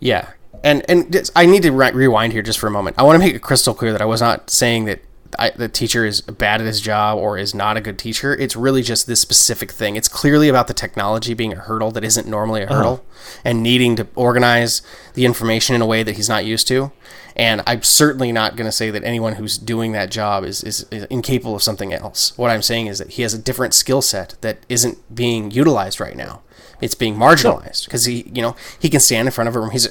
Yeah, 0.00 0.28
and 0.62 0.84
and 0.88 1.10
just- 1.12 1.32
I 1.34 1.46
need 1.46 1.62
to 1.62 1.70
re- 1.72 1.92
rewind 1.92 2.32
here 2.34 2.42
just 2.42 2.58
for 2.58 2.66
a 2.66 2.70
moment. 2.70 2.96
I 2.98 3.04
want 3.04 3.14
to 3.16 3.24
make 3.24 3.34
it 3.34 3.40
crystal 3.40 3.72
clear 3.72 3.92
that 3.92 4.02
I 4.02 4.04
was 4.04 4.20
not 4.20 4.50
saying 4.50 4.84
that 4.84 5.00
I, 5.38 5.50
the 5.50 5.68
teacher 5.68 6.04
is 6.04 6.20
bad 6.20 6.60
at 6.60 6.66
his 6.66 6.80
job 6.80 7.18
or 7.18 7.38
is 7.38 7.54
not 7.54 7.76
a 7.76 7.80
good 7.80 7.98
teacher. 7.98 8.34
It's 8.34 8.56
really 8.56 8.82
just 8.82 9.06
this 9.06 9.20
specific 9.20 9.70
thing. 9.70 9.96
It's 9.96 10.08
clearly 10.08 10.48
about 10.48 10.66
the 10.66 10.74
technology 10.74 11.34
being 11.34 11.52
a 11.52 11.56
hurdle 11.56 11.90
that 11.92 12.04
isn't 12.04 12.26
normally 12.26 12.62
a 12.62 12.64
uh-huh. 12.64 12.74
hurdle, 12.74 13.04
and 13.44 13.62
needing 13.62 13.96
to 13.96 14.06
organize 14.14 14.82
the 15.14 15.24
information 15.24 15.74
in 15.74 15.82
a 15.82 15.86
way 15.86 16.02
that 16.02 16.16
he's 16.16 16.28
not 16.28 16.44
used 16.44 16.66
to. 16.68 16.92
And 17.36 17.62
I'm 17.66 17.82
certainly 17.82 18.32
not 18.32 18.56
going 18.56 18.66
to 18.66 18.72
say 18.72 18.90
that 18.90 19.04
anyone 19.04 19.34
who's 19.34 19.56
doing 19.56 19.92
that 19.92 20.10
job 20.10 20.44
is, 20.44 20.62
is, 20.64 20.86
is 20.90 21.04
incapable 21.04 21.54
of 21.54 21.62
something 21.62 21.92
else. 21.92 22.36
What 22.36 22.50
I'm 22.50 22.62
saying 22.62 22.88
is 22.88 22.98
that 22.98 23.10
he 23.10 23.22
has 23.22 23.32
a 23.32 23.38
different 23.38 23.72
skill 23.72 24.02
set 24.02 24.34
that 24.40 24.58
isn't 24.68 25.14
being 25.14 25.50
utilized 25.50 26.00
right 26.00 26.16
now. 26.16 26.42
It's 26.80 26.94
being 26.94 27.14
marginalized 27.14 27.84
because 27.84 28.06
he, 28.06 28.30
you 28.34 28.42
know, 28.42 28.56
he 28.78 28.88
can 28.88 29.00
stand 29.00 29.28
in 29.28 29.32
front 29.32 29.48
of 29.48 29.56
a 29.56 29.60
room. 29.60 29.70
He's 29.70 29.88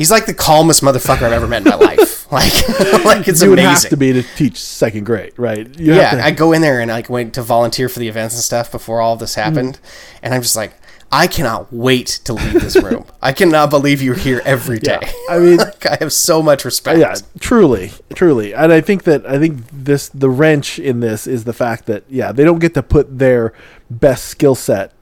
he's 0.00 0.10
like 0.10 0.24
the 0.26 0.34
calmest 0.34 0.82
motherfucker 0.82 1.22
I've 1.22 1.32
ever 1.32 1.46
met 1.46 1.62
in 1.64 1.68
my 1.68 1.76
life. 1.76 2.16
Like, 2.30 2.68
like 3.04 3.26
it's 3.26 3.42
you 3.42 3.52
amazing. 3.54 3.70
have 3.70 3.88
to 3.90 3.96
be 3.96 4.12
to 4.12 4.22
teach 4.22 4.56
second 4.56 5.02
grade, 5.04 5.32
right? 5.36 5.66
You 5.80 5.94
yeah, 5.94 6.02
have 6.10 6.18
to- 6.20 6.24
I 6.24 6.30
go 6.30 6.52
in 6.52 6.62
there 6.62 6.78
and 6.80 6.88
like 6.88 7.10
went 7.10 7.34
to 7.34 7.42
volunteer 7.42 7.88
for 7.88 7.98
the 7.98 8.06
events 8.06 8.36
and 8.36 8.44
stuff 8.44 8.70
before 8.70 9.00
all 9.00 9.16
this 9.16 9.34
happened, 9.34 9.78
Mm-hmm. 9.82 10.18
and 10.26 10.34
I'm 10.34 10.42
just 10.42 10.54
like, 10.54 10.72
I 11.10 11.26
cannot 11.26 11.72
wait 11.72 12.06
to 12.26 12.34
leave 12.34 12.52
this 12.52 12.76
room. 12.88 13.04
I 13.20 13.32
cannot 13.32 13.68
believe 13.70 14.00
you're 14.00 14.14
here 14.14 14.40
every 14.44 14.78
day. 14.78 14.98
Yeah, 15.02 15.12
I 15.28 15.38
mean- 15.40 15.56
like, 15.56 15.84
I 15.84 15.96
have 15.98 16.12
so 16.12 16.40
much 16.40 16.64
respect. 16.64 17.00
yeah, 17.00 17.16
truly, 17.40 17.90
truly, 18.14 18.54
and 18.54 18.72
I 18.72 18.80
think 18.80 19.02
that 19.10 19.26
I 19.26 19.36
think 19.40 19.64
this 19.72 20.08
the 20.10 20.30
wrench 20.30 20.78
in 20.78 21.00
this 21.00 21.26
is 21.26 21.42
the 21.42 21.52
fact 21.52 21.86
that 21.86 22.04
yeah 22.08 22.30
they 22.30 22.44
don't 22.44 22.60
get 22.60 22.74
to 22.74 22.82
put 22.84 23.18
their 23.18 23.52
best 23.90 24.26
skill 24.26 24.54
set 24.54 24.92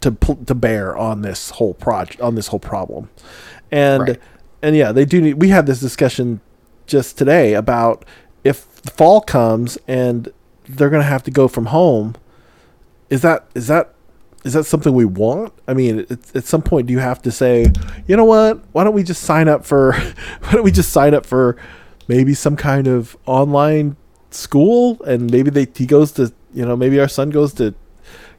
to 0.00 0.10
to 0.46 0.54
bear 0.56 0.96
on 0.96 1.22
this 1.22 1.50
whole 1.50 1.74
project 1.74 2.20
on 2.20 2.34
this 2.34 2.48
whole 2.48 2.58
problem, 2.58 3.08
and 3.70 4.02
Right. 4.02 4.20
And 4.62 4.76
yeah 4.76 4.92
they 4.92 5.04
do 5.04 5.20
need. 5.20 5.34
We 5.34 5.48
had 5.48 5.66
this 5.66 5.80
discussion 5.80 6.40
just 6.86 7.18
today 7.18 7.54
about 7.54 8.04
if 8.44 8.82
the 8.82 8.90
fall 8.90 9.20
comes 9.20 9.78
and 9.86 10.32
they're 10.68 10.90
gonna 10.90 11.02
have 11.04 11.22
to 11.24 11.30
go 11.30 11.48
from 11.48 11.66
home. 11.66 12.14
Is 13.10 13.22
that 13.22 13.46
is 13.54 13.66
that 13.66 13.94
is 14.44 14.54
that 14.54 14.64
something 14.64 14.92
we 14.92 15.04
want? 15.04 15.52
I 15.68 15.74
mean, 15.74 16.06
at, 16.34 16.44
some 16.44 16.62
point, 16.62 16.88
do 16.88 16.92
you 16.92 16.98
have 16.98 17.22
to 17.22 17.30
say, 17.30 17.70
you 18.08 18.16
know 18.16 18.24
what? 18.24 18.60
Why 18.72 18.82
don't 18.82 18.94
we 18.94 19.04
just 19.04 19.22
sign 19.22 19.46
up 19.48 19.64
for? 19.64 19.92
Why 20.40 20.52
don't 20.52 20.64
we 20.64 20.72
just 20.72 20.90
sign 20.90 21.14
up 21.14 21.24
for 21.24 21.56
maybe 22.08 22.34
some 22.34 22.56
kind 22.56 22.88
of 22.88 23.16
online 23.26 23.96
school? 24.30 25.00
And 25.04 25.30
maybe 25.30 25.50
they 25.50 25.66
he 25.74 25.86
goes 25.86 26.12
to 26.12 26.32
you 26.52 26.66
know 26.66 26.76
maybe 26.76 26.98
our 27.00 27.08
son 27.08 27.30
goes 27.30 27.54
to 27.54 27.74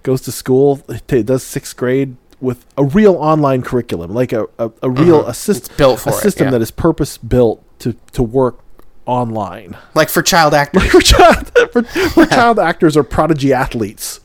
goes 0.03 0.21
to 0.21 0.31
school 0.31 0.81
does 1.07 1.43
sixth 1.43 1.77
grade 1.77 2.17
with 2.43 2.65
a 2.77 2.83
real 2.83 3.15
online 3.15 3.61
curriculum, 3.63 4.13
like 4.13 4.31
a 4.33 4.45
a, 4.59 4.69
a 4.83 4.89
real 4.89 5.25
a, 5.25 5.31
syst- 5.31 5.63
Mm-hmm. 5.69 5.77
built 5.77 5.99
for 6.01 6.09
a 6.11 6.13
it, 6.13 6.21
system 6.21 6.45
yeah. 6.47 6.51
that 6.51 6.61
is 6.61 6.69
purpose 6.71 7.17
built 7.17 7.63
to 7.79 7.93
to 8.11 8.21
work 8.21 8.59
online 9.05 9.75
Like 9.95 10.09
for 10.09 10.21
child 10.21 10.53
actors. 10.61 10.85
for 10.91 11.01
child 11.01 11.51
for, 11.71 11.83
for 11.83 12.25
child 12.37 12.59
actors 12.59 12.95
or 12.95 13.03
prodigy 13.03 13.51
athletes, 13.53 14.19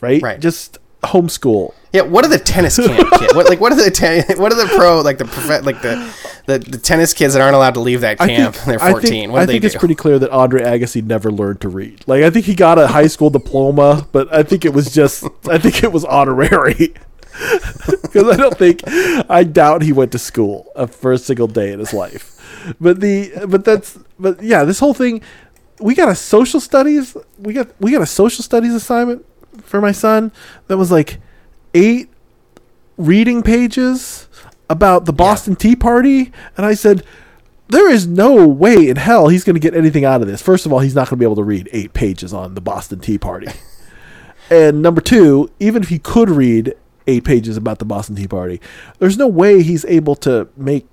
right? 0.00 0.22
Right. 0.22 0.40
Just 0.40 0.78
homeschool. 1.02 1.74
Yeah, 1.92 2.02
what 2.02 2.24
are 2.24 2.28
the 2.28 2.38
tennis 2.38 2.76
camp 2.86 3.10
kids? 3.18 3.34
What 3.34 3.48
like 3.48 3.60
what 3.60 3.72
are 3.72 3.82
the 3.82 3.90
ten, 3.90 4.24
what 4.38 4.52
are 4.52 4.56
the 4.56 4.66
pro 4.76 5.00
like 5.00 5.18
the 5.18 5.24
prof- 5.24 5.64
like 5.64 5.80
the, 5.82 6.14
the 6.46 6.58
the 6.58 6.76
tennis 6.78 7.14
kids 7.14 7.32
that 7.34 7.40
aren't 7.40 7.54
allowed 7.56 7.74
to 7.74 7.80
leave 7.80 8.00
that 8.02 8.18
camp? 8.18 8.54
They're 8.66 8.82
I 8.82 8.90
fourteen. 8.90 9.10
think, 9.10 9.32
what 9.32 9.38
do 9.38 9.42
I 9.42 9.46
they 9.46 9.52
think 9.54 9.62
do? 9.62 9.66
it's 9.68 9.76
pretty 9.76 9.94
clear 9.94 10.18
that 10.18 10.30
Andre 10.30 10.62
Agassi 10.62 11.02
never 11.04 11.30
learned 11.30 11.60
to 11.62 11.68
read. 11.68 12.04
Like 12.06 12.24
I 12.24 12.30
think 12.30 12.44
he 12.46 12.54
got 12.54 12.78
a 12.78 12.88
high 12.88 13.06
school 13.06 13.30
diploma, 13.30 14.06
but 14.12 14.32
I 14.34 14.42
think 14.42 14.64
it 14.66 14.74
was 14.74 14.92
just 14.92 15.24
I 15.48 15.56
think 15.58 15.82
it 15.82 15.92
was 15.92 16.04
honorary. 16.04 16.94
Because 18.02 18.28
I 18.28 18.36
don't 18.36 18.56
think 18.56 18.82
I 19.30 19.44
doubt 19.44 19.82
he 19.82 19.92
went 19.92 20.12
to 20.12 20.18
school 20.18 20.72
uh, 20.74 20.84
a 20.84 20.86
first 20.86 21.26
single 21.26 21.46
day 21.46 21.72
in 21.72 21.78
his 21.78 21.92
life. 21.92 22.74
But 22.80 23.00
the 23.00 23.46
but 23.46 23.64
that's 23.64 23.98
but 24.18 24.42
yeah, 24.42 24.64
this 24.64 24.80
whole 24.80 24.94
thing 24.94 25.20
we 25.80 25.94
got 25.94 26.08
a 26.08 26.14
social 26.14 26.60
studies 26.60 27.16
we 27.38 27.52
got 27.52 27.68
we 27.80 27.92
got 27.92 28.02
a 28.02 28.06
social 28.06 28.42
studies 28.42 28.74
assignment 28.74 29.24
for 29.62 29.80
my 29.80 29.92
son 29.92 30.32
that 30.68 30.76
was 30.76 30.90
like 30.90 31.20
eight 31.74 32.08
reading 32.96 33.42
pages 33.42 34.28
about 34.70 35.04
the 35.06 35.12
Boston 35.12 35.56
Tea 35.56 35.76
Party, 35.76 36.32
and 36.56 36.66
I 36.66 36.74
said, 36.74 37.04
"There 37.68 37.90
is 37.90 38.06
no 38.06 38.46
way 38.46 38.88
in 38.88 38.96
hell 38.96 39.28
he's 39.28 39.44
going 39.44 39.54
to 39.54 39.60
get 39.60 39.74
anything 39.74 40.04
out 40.04 40.20
of 40.20 40.26
this." 40.26 40.42
First 40.42 40.66
of 40.66 40.72
all, 40.72 40.80
he's 40.80 40.94
not 40.94 41.08
going 41.08 41.16
to 41.18 41.20
be 41.20 41.24
able 41.24 41.36
to 41.36 41.44
read 41.44 41.68
eight 41.72 41.94
pages 41.94 42.32
on 42.32 42.54
the 42.54 42.60
Boston 42.60 43.00
Tea 43.00 43.18
Party, 43.18 43.48
and 44.50 44.82
number 44.82 45.00
two, 45.00 45.50
even 45.58 45.82
if 45.82 45.88
he 45.88 45.98
could 45.98 46.28
read 46.28 46.74
eight 47.08 47.24
pages 47.24 47.56
about 47.56 47.80
the 47.80 47.84
Boston 47.84 48.14
Tea 48.14 48.28
Party, 48.28 48.60
there's 49.00 49.16
no 49.16 49.26
way 49.26 49.62
he's 49.62 49.84
able 49.86 50.14
to 50.16 50.48
make 50.56 50.86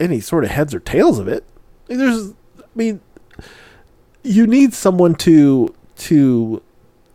any 0.00 0.18
sort 0.18 0.42
of 0.42 0.50
heads 0.50 0.74
or 0.74 0.80
tails 0.80 1.20
of 1.20 1.28
it. 1.28 1.44
There's, 1.86 2.32
I 2.58 2.64
mean, 2.74 3.00
you 4.24 4.46
need 4.46 4.74
someone 4.74 5.14
to 5.16 5.72
to 5.96 6.62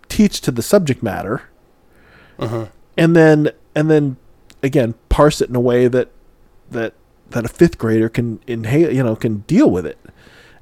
teach 0.08 0.42
to 0.42 0.52
the 0.52 0.62
subject 0.62 1.04
matter 1.04 1.44
uh-huh. 2.38 2.68
and 2.98 3.16
then 3.16 3.52
and 3.76 3.90
then 3.92 4.16
again 4.64 4.96
parse 5.10 5.42
it 5.42 5.50
in 5.50 5.56
a 5.56 5.60
way 5.60 5.88
that 5.88 6.10
that 6.72 6.94
that 7.32 7.46
a 7.46 7.48
fifth 7.48 7.78
grader 7.78 8.10
can 8.10 8.40
inhale 8.48 8.94
you 8.94 9.04
know 9.04 9.16
can 9.16 9.40
deal 9.40 9.70
with 9.70 9.86
it 9.86 9.98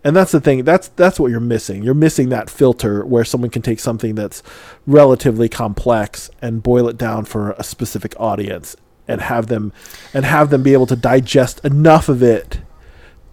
and 0.07 0.15
that's 0.15 0.31
the 0.31 0.39
thing 0.39 0.63
that's 0.63 0.87
that's 0.89 1.19
what 1.19 1.29
you're 1.31 1.39
missing 1.55 1.83
you're 1.83 1.93
missing 1.93 2.29
that 2.29 2.49
filter 2.49 3.05
where 3.05 3.25
someone 3.25 3.49
can 3.49 3.61
take 3.61 3.79
something 3.79 4.15
that's 4.15 4.41
relatively 4.85 5.49
complex 5.49 6.29
and 6.41 6.63
boil 6.63 6.87
it 6.87 6.97
down 6.97 7.25
for 7.25 7.51
a 7.51 7.63
specific 7.63 8.13
audience 8.19 8.75
and 9.07 9.19
have 9.21 9.47
them 9.47 9.73
and 10.13 10.23
have 10.25 10.49
them 10.49 10.63
be 10.63 10.71
able 10.73 10.85
to 10.87 10.95
digest 10.95 11.59
enough 11.65 12.07
of 12.09 12.23
it 12.23 12.59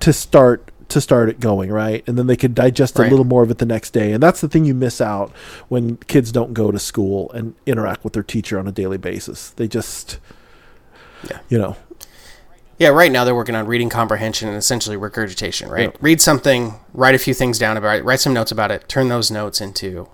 to 0.00 0.12
start 0.12 0.70
to 0.88 1.00
start 1.00 1.28
it 1.28 1.38
going 1.40 1.70
right 1.70 2.02
and 2.08 2.18
then 2.18 2.26
they 2.26 2.36
could 2.36 2.54
digest 2.54 2.98
Right. 2.98 3.06
a 3.06 3.10
little 3.10 3.24
more 3.24 3.42
of 3.42 3.50
it 3.50 3.58
the 3.58 3.66
next 3.66 3.90
day 3.92 4.12
and 4.12 4.22
that's 4.22 4.40
the 4.40 4.48
thing 4.48 4.64
you 4.64 4.74
miss 4.74 5.00
out 5.00 5.32
when 5.68 5.96
kids 6.08 6.32
don't 6.32 6.54
go 6.54 6.70
to 6.72 6.78
school 6.78 7.30
and 7.32 7.54
interact 7.66 8.02
with 8.04 8.12
their 8.14 8.22
teacher 8.22 8.58
on 8.58 8.66
a 8.66 8.72
daily 8.72 8.98
basis 8.98 9.50
they 9.50 9.68
just 9.68 10.18
Yeah. 11.30 11.38
you 11.48 11.58
know 11.58 11.76
Yeah, 12.78 12.88
right 12.88 13.10
now 13.12 13.24
they're 13.24 13.34
working 13.34 13.54
on 13.54 13.66
reading 13.66 13.88
comprehension 13.88 14.48
and 14.48 14.56
essentially 14.56 14.96
regurgitation, 14.96 15.68
right? 15.68 15.90
Yeah. 15.92 15.98
Read 16.00 16.20
something, 16.20 16.74
write 16.92 17.14
a 17.14 17.18
few 17.18 17.34
things 17.34 17.58
down 17.58 17.76
about 17.76 17.98
it, 17.98 18.04
write 18.04 18.20
some 18.20 18.34
notes 18.34 18.50
about 18.50 18.70
it, 18.70 18.88
turn 18.88 19.08
those 19.08 19.30
notes 19.30 19.60
into 19.60 20.08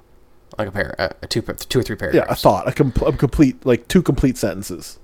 like 0.59 0.69
a 0.69 0.73
pair, 0.73 0.95
a, 0.99 1.15
a 1.23 1.27
two, 1.27 1.41
two 1.41 1.79
or 1.79 1.83
three 1.83 1.97
paragraphs. 1.97 2.29
yeah 2.29 2.33
a 2.33 2.37
thought 2.37 2.69
a, 2.69 2.73
com- 2.73 2.93
a 3.07 3.13
complete 3.13 3.65
like 3.65 3.89
two 3.89 4.03
complete 4.03 4.37
sentences 4.37 4.99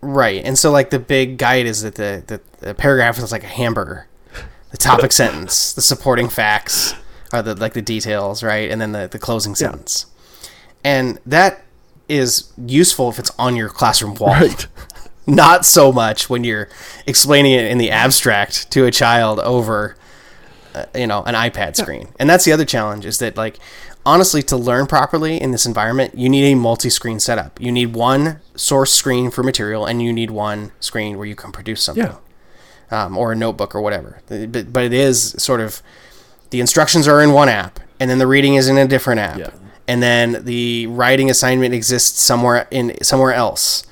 Right, 0.00 0.44
and 0.44 0.56
so 0.56 0.70
like 0.70 0.90
the 0.90 0.98
big 1.00 1.38
guide 1.38 1.66
is 1.66 1.82
that 1.82 1.96
the, 1.96 2.22
the, 2.26 2.40
the 2.64 2.74
paragraph 2.74 3.18
is 3.18 3.32
like 3.32 3.42
a 3.42 3.48
hamburger. 3.48 4.06
The 4.70 4.76
topic 4.76 5.10
sentence, 5.22 5.72
the 5.72 5.82
supporting 5.82 6.28
facts, 6.28 6.94
are 7.32 7.42
the 7.42 7.56
like 7.56 7.72
the 7.72 7.82
details, 7.82 8.42
right, 8.42 8.70
and 8.70 8.80
then 8.80 8.92
the 8.92 9.08
the 9.08 9.18
closing 9.18 9.54
sentence, 9.56 10.06
and 10.84 11.18
that 11.26 11.62
is 12.08 12.52
useful 12.64 13.08
if 13.10 13.18
it's 13.18 13.32
on 13.38 13.56
your 13.56 13.68
classroom 13.68 14.14
wall. 14.14 14.30
right 14.30 14.66
not 15.28 15.64
so 15.64 15.92
much 15.92 16.28
when 16.28 16.42
you're 16.42 16.68
explaining 17.06 17.52
it 17.52 17.66
in 17.70 17.78
the 17.78 17.90
abstract 17.90 18.70
to 18.72 18.84
a 18.86 18.90
child 18.90 19.38
over 19.40 19.94
uh, 20.74 20.84
you 20.94 21.06
know 21.06 21.22
an 21.24 21.34
ipad 21.34 21.76
screen 21.76 22.08
and 22.18 22.28
that's 22.28 22.44
the 22.44 22.52
other 22.52 22.64
challenge 22.64 23.04
is 23.06 23.18
that 23.18 23.36
like 23.36 23.58
honestly, 24.06 24.42
to 24.42 24.56
learn 24.56 24.86
properly 24.86 25.38
in 25.38 25.50
this 25.50 25.66
environment, 25.66 26.16
you 26.16 26.30
need 26.30 26.50
a 26.50 26.54
multi-screen 26.54 27.20
setup. 27.20 27.60
You 27.60 27.70
need 27.70 27.94
one 27.94 28.40
source 28.54 28.90
screen 28.90 29.30
for 29.30 29.42
material, 29.42 29.84
and 29.84 30.00
you 30.00 30.14
need 30.14 30.30
one 30.30 30.72
screen 30.80 31.18
where 31.18 31.26
you 31.26 31.34
can 31.34 31.52
produce 31.52 31.82
something, 31.82 32.04
Yeah. 32.90 33.04
um, 33.04 33.18
or 33.18 33.32
a 33.32 33.36
notebook 33.36 33.74
or 33.74 33.82
whatever. 33.82 34.22
But, 34.28 34.72
but 34.72 34.84
it 34.84 34.94
is 34.94 35.34
sort 35.36 35.60
of 35.60 35.82
the 36.48 36.60
instructions 36.60 37.06
are 37.06 37.20
in 37.20 37.32
one 37.32 37.50
app, 37.50 37.80
and 38.00 38.08
then 38.08 38.18
the 38.18 38.26
reading 38.26 38.54
is 38.54 38.66
in 38.66 38.78
a 38.78 38.86
different 38.88 39.20
app, 39.20 39.38
Yeah. 39.38 39.50
and 39.86 40.02
then 40.02 40.42
the 40.44 40.86
writing 40.86 41.28
assignment 41.28 41.74
exists 41.74 42.18
somewhere 42.22 42.66
in 42.70 42.96
somewhere 43.02 43.34
else. 43.34 43.84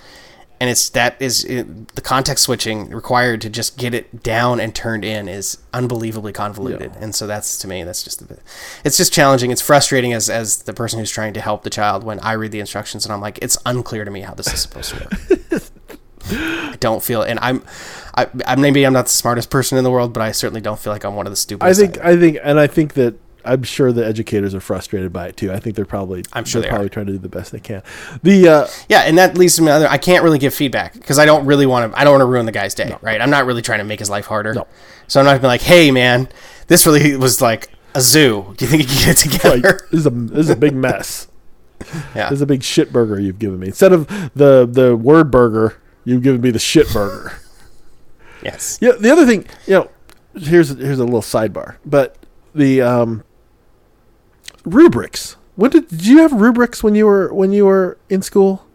And 0.58 0.70
it's 0.70 0.88
that 0.90 1.20
is 1.20 1.44
it, 1.44 1.94
the 1.94 2.00
context 2.00 2.44
switching 2.44 2.88
required 2.90 3.42
to 3.42 3.50
just 3.50 3.76
get 3.76 3.92
it 3.92 4.22
down 4.22 4.58
and 4.58 4.74
turned 4.74 5.04
in 5.04 5.28
is 5.28 5.58
unbelievably 5.74 6.32
convoluted. 6.32 6.92
And 6.98 7.14
so 7.14 7.26
that's 7.26 7.58
to 7.58 7.68
me 7.68 7.84
that's 7.84 8.02
just 8.02 8.26
bit, 8.26 8.40
it's 8.84 8.96
just 8.96 9.12
challenging. 9.12 9.50
It's 9.50 9.60
frustrating 9.60 10.12
as 10.12 10.30
as 10.30 10.62
the 10.62 10.72
person 10.72 10.98
who's 10.98 11.10
trying 11.10 11.34
to 11.34 11.40
help 11.40 11.62
the 11.62 11.70
child 11.70 12.04
when 12.04 12.20
I 12.20 12.32
read 12.32 12.52
the 12.52 12.60
instructions 12.60 13.04
and 13.04 13.12
I'm 13.12 13.20
like 13.20 13.38
it's 13.42 13.58
unclear 13.66 14.04
to 14.04 14.10
me 14.10 14.22
how 14.22 14.34
this 14.34 14.52
is 14.52 14.60
supposed 14.60 14.94
to 14.94 15.08
work. 15.50 15.62
I 16.28 16.76
don't 16.80 17.02
feel 17.02 17.22
and 17.22 17.38
I'm 17.40 17.62
I, 18.14 18.28
I 18.46 18.56
maybe 18.56 18.84
I'm 18.86 18.94
not 18.94 19.06
the 19.06 19.10
smartest 19.10 19.50
person 19.50 19.76
in 19.76 19.84
the 19.84 19.90
world, 19.90 20.14
but 20.14 20.22
I 20.22 20.32
certainly 20.32 20.62
don't 20.62 20.78
feel 20.78 20.92
like 20.92 21.04
I'm 21.04 21.14
one 21.14 21.26
of 21.26 21.32
the 21.32 21.36
stupidest. 21.36 21.78
I 21.78 21.86
think 21.86 22.04
I 22.04 22.16
think 22.16 22.38
and 22.42 22.58
I 22.58 22.66
think 22.66 22.94
that 22.94 23.14
I'm 23.46 23.62
sure 23.62 23.92
the 23.92 24.04
educators 24.06 24.54
are 24.54 24.60
frustrated 24.60 25.12
by 25.12 25.28
it 25.28 25.36
too. 25.36 25.52
I 25.52 25.58
think 25.60 25.76
they're 25.76 25.84
probably 25.84 26.24
I'm 26.32 26.44
sure 26.44 26.60
they're 26.60 26.70
they 26.70 26.72
probably 26.74 26.86
are. 26.86 26.90
trying 26.90 27.06
to 27.06 27.12
do 27.12 27.18
the 27.18 27.28
best 27.28 27.52
they 27.52 27.60
can. 27.60 27.82
The 28.22 28.48
uh, 28.48 28.66
Yeah, 28.88 29.00
and 29.02 29.16
that 29.18 29.38
leads 29.38 29.56
to 29.56 29.62
me. 29.62 29.70
Other, 29.70 29.88
I 29.88 29.98
can't 29.98 30.22
really 30.24 30.38
give 30.38 30.52
feedback 30.54 30.94
because 30.94 31.18
I 31.18 31.24
don't 31.24 31.46
really 31.46 31.66
want 31.66 31.92
to. 31.92 31.98
I 31.98 32.04
don't 32.04 32.12
want 32.12 32.22
to 32.22 32.26
ruin 32.26 32.46
the 32.46 32.52
guy's 32.52 32.74
day, 32.74 32.96
right? 33.02 33.20
I'm 33.20 33.30
not 33.30 33.46
really 33.46 33.62
trying 33.62 33.78
to 33.78 33.84
make 33.84 33.98
his 34.00 34.10
life 34.10 34.26
harder. 34.26 34.54
No. 34.54 34.66
So 35.06 35.20
I'm 35.20 35.26
not 35.26 35.32
gonna 35.32 35.42
be 35.42 35.46
like, 35.48 35.62
"Hey, 35.62 35.90
man, 35.90 36.28
this 36.66 36.84
really 36.86 37.16
was 37.16 37.40
like 37.40 37.70
a 37.94 38.00
zoo. 38.00 38.54
Do 38.56 38.64
you 38.64 38.70
think 38.70 38.82
you 38.82 38.88
can 38.88 38.96
get 39.14 39.24
it 39.24 39.30
like 39.42 39.62
together?" 39.62 39.86
this 39.90 40.00
is 40.00 40.06
a 40.06 40.10
this 40.10 40.40
is 40.46 40.50
a 40.50 40.56
big 40.56 40.74
mess. 40.74 41.28
yeah, 42.14 42.30
This 42.30 42.38
is 42.38 42.42
a 42.42 42.46
big 42.46 42.62
shit 42.62 42.90
burger 42.92 43.20
you've 43.20 43.38
given 43.38 43.60
me. 43.60 43.66
Instead 43.68 43.92
of 43.92 44.06
the 44.34 44.66
the 44.70 44.96
word 44.96 45.30
burger, 45.30 45.76
you've 46.04 46.22
given 46.22 46.40
me 46.40 46.50
the 46.50 46.58
shit 46.58 46.90
burger. 46.92 47.38
yes, 48.42 48.78
Yeah, 48.80 48.92
the 48.92 49.10
other 49.10 49.26
thing, 49.26 49.46
you 49.66 49.74
know, 49.74 49.90
here's 50.34 50.70
here's 50.70 50.98
a 50.98 51.04
little 51.04 51.20
sidebar, 51.20 51.76
but 51.84 52.16
the 52.54 52.80
um, 52.80 53.24
rubrics. 54.66 55.36
When 55.54 55.70
did, 55.70 55.88
did 55.88 56.06
you 56.06 56.18
have 56.18 56.32
rubrics 56.32 56.84
when 56.84 56.94
you 56.94 57.06
were 57.06 57.32
when 57.32 57.52
you 57.52 57.64
were 57.64 57.96
in 58.10 58.20
school? 58.20 58.66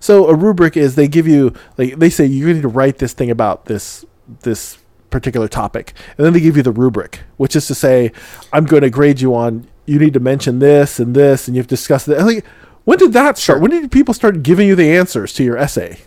So 0.00 0.28
a 0.28 0.34
rubric 0.34 0.76
is 0.76 0.96
they 0.96 1.06
give 1.06 1.28
you 1.28 1.54
like 1.78 1.96
they 1.96 2.10
say 2.10 2.26
you 2.26 2.52
need 2.52 2.62
to 2.62 2.68
write 2.68 2.98
this 2.98 3.12
thing 3.12 3.30
about 3.30 3.66
this 3.66 4.04
this 4.40 4.78
particular 5.10 5.46
topic, 5.46 5.92
and 6.18 6.26
then 6.26 6.32
they 6.32 6.40
give 6.40 6.56
you 6.56 6.64
the 6.64 6.72
rubric, 6.72 7.20
which 7.36 7.54
is 7.54 7.68
to 7.68 7.74
say, 7.74 8.10
I'm 8.52 8.64
going 8.64 8.82
to 8.82 8.90
grade 8.90 9.20
you 9.20 9.34
on. 9.34 9.68
You 9.84 10.00
need 10.00 10.14
to 10.14 10.20
mention 10.20 10.58
this 10.58 10.98
and 10.98 11.14
this, 11.14 11.46
and 11.46 11.56
you've 11.56 11.68
discussed 11.68 12.06
that. 12.06 12.20
Like, 12.24 12.44
when 12.84 12.98
did 12.98 13.12
that 13.12 13.38
start? 13.38 13.60
When 13.60 13.70
did 13.70 13.92
people 13.92 14.14
start 14.14 14.42
giving 14.42 14.66
you 14.66 14.74
the 14.74 14.90
answers 14.96 15.32
to 15.34 15.44
your 15.44 15.56
essay? 15.56 16.00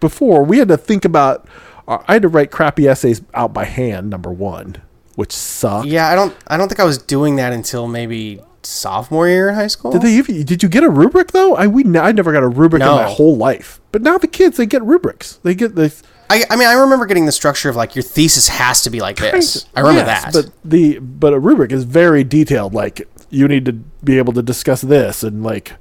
before 0.00 0.42
we 0.42 0.56
had 0.56 0.68
to 0.68 0.78
think 0.78 1.04
about 1.04 1.46
uh, 1.86 1.98
i 2.08 2.14
had 2.14 2.22
to 2.22 2.28
write 2.28 2.50
crappy 2.50 2.88
essays 2.88 3.20
out 3.34 3.52
by 3.52 3.66
hand 3.66 4.08
number 4.08 4.32
one 4.32 4.80
which 5.16 5.32
sucked 5.32 5.86
yeah. 5.86 6.08
I 6.08 6.14
don't. 6.14 6.34
I 6.46 6.56
don't 6.56 6.68
think 6.68 6.80
I 6.80 6.84
was 6.84 6.98
doing 6.98 7.36
that 7.36 7.52
until 7.52 7.86
maybe 7.88 8.40
sophomore 8.66 9.28
year 9.28 9.48
in 9.48 9.54
high 9.54 9.66
school. 9.66 9.90
did 9.92 10.02
they 10.02 10.14
you, 10.14 10.22
did 10.44 10.62
you 10.62 10.68
get 10.68 10.82
a 10.84 10.88
rubric 10.90 11.32
though 11.32 11.54
i 11.56 11.66
we 11.66 11.82
i 11.98 12.12
never 12.12 12.32
got 12.32 12.42
a 12.42 12.48
rubric 12.48 12.82
in 12.82 12.88
my 12.88 13.04
whole 13.08 13.36
life 13.36 13.80
but 13.92 14.02
now 14.02 14.16
the 14.18 14.26
kids 14.26 14.56
they 14.56 14.66
get 14.66 14.82
rubrics 14.82 15.38
they 15.42 15.54
get 15.54 15.74
the 15.74 15.92
I, 16.30 16.42
I 16.48 16.56
mean, 16.56 16.66
I 16.66 16.72
remember 16.72 17.04
getting 17.04 17.26
the 17.26 17.32
structure 17.32 17.68
of 17.68 17.76
like 17.76 17.94
your 17.94 18.02
thesis 18.02 18.48
has 18.48 18.80
to 18.84 18.90
be 18.90 19.00
like 19.00 19.16
this. 19.18 19.66
I 19.76 19.80
remember 19.80 20.00
Yes, 20.10 20.24
that. 20.24 20.32
but 20.32 20.52
the 20.64 20.98
but 20.98 21.34
a 21.34 21.38
rubric 21.38 21.70
is 21.70 21.84
very 21.84 22.24
detailed 22.24 22.72
like 22.72 23.06
you 23.28 23.46
need 23.46 23.66
to 23.66 23.74
be 23.74 24.16
able 24.16 24.32
to 24.32 24.42
discuss 24.42 24.80
this 24.80 25.22
and 25.22 25.42
like 25.44 25.74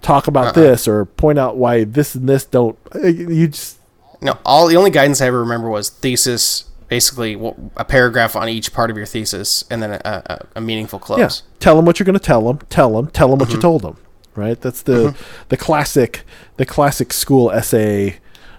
talk 0.00 0.26
about 0.26 0.46
Uh-uh. 0.46 0.52
this 0.62 0.88
or 0.88 1.04
point 1.04 1.38
out 1.38 1.58
why 1.58 1.84
this 1.84 2.14
and 2.14 2.26
this 2.26 2.46
don't 2.46 2.78
you 3.04 3.48
just 3.48 3.76
No, 4.22 4.38
all 4.46 4.66
the 4.68 4.76
only 4.76 4.90
guidance 4.90 5.20
I 5.20 5.26
ever 5.26 5.40
remember 5.40 5.68
was 5.68 5.90
thesis, 5.90 6.64
basically 6.90 7.40
a 7.78 7.84
paragraph 7.86 8.36
on 8.36 8.50
each 8.50 8.74
part 8.74 8.90
of 8.90 8.98
your 8.98 9.06
thesis, 9.06 9.64
and 9.70 9.82
then 9.82 9.92
a, 9.92 10.00
a, 10.04 10.46
a 10.56 10.60
meaningful 10.60 10.98
close. 10.98 11.18
Yeah. 11.18 11.30
Tell 11.60 11.76
them 11.76 11.86
what 11.86 11.98
you're 11.98 12.04
going 12.04 12.18
to 12.18 12.22
tell 12.24 12.42
them. 12.42 12.58
Tell 12.68 12.92
them. 12.92 13.06
Tell 13.06 13.28
them 13.30 13.38
what 13.38 13.48
Mm-hmm. 13.48 13.56
you 13.56 13.62
told 13.62 13.80
them. 13.82 13.96
Right. 14.36 14.60
That's 14.60 14.82
the 14.82 15.16
the 15.48 15.56
classic 15.56 16.24
the 16.56 16.66
classic 16.66 17.12
school 17.12 17.50
essay 17.50 18.18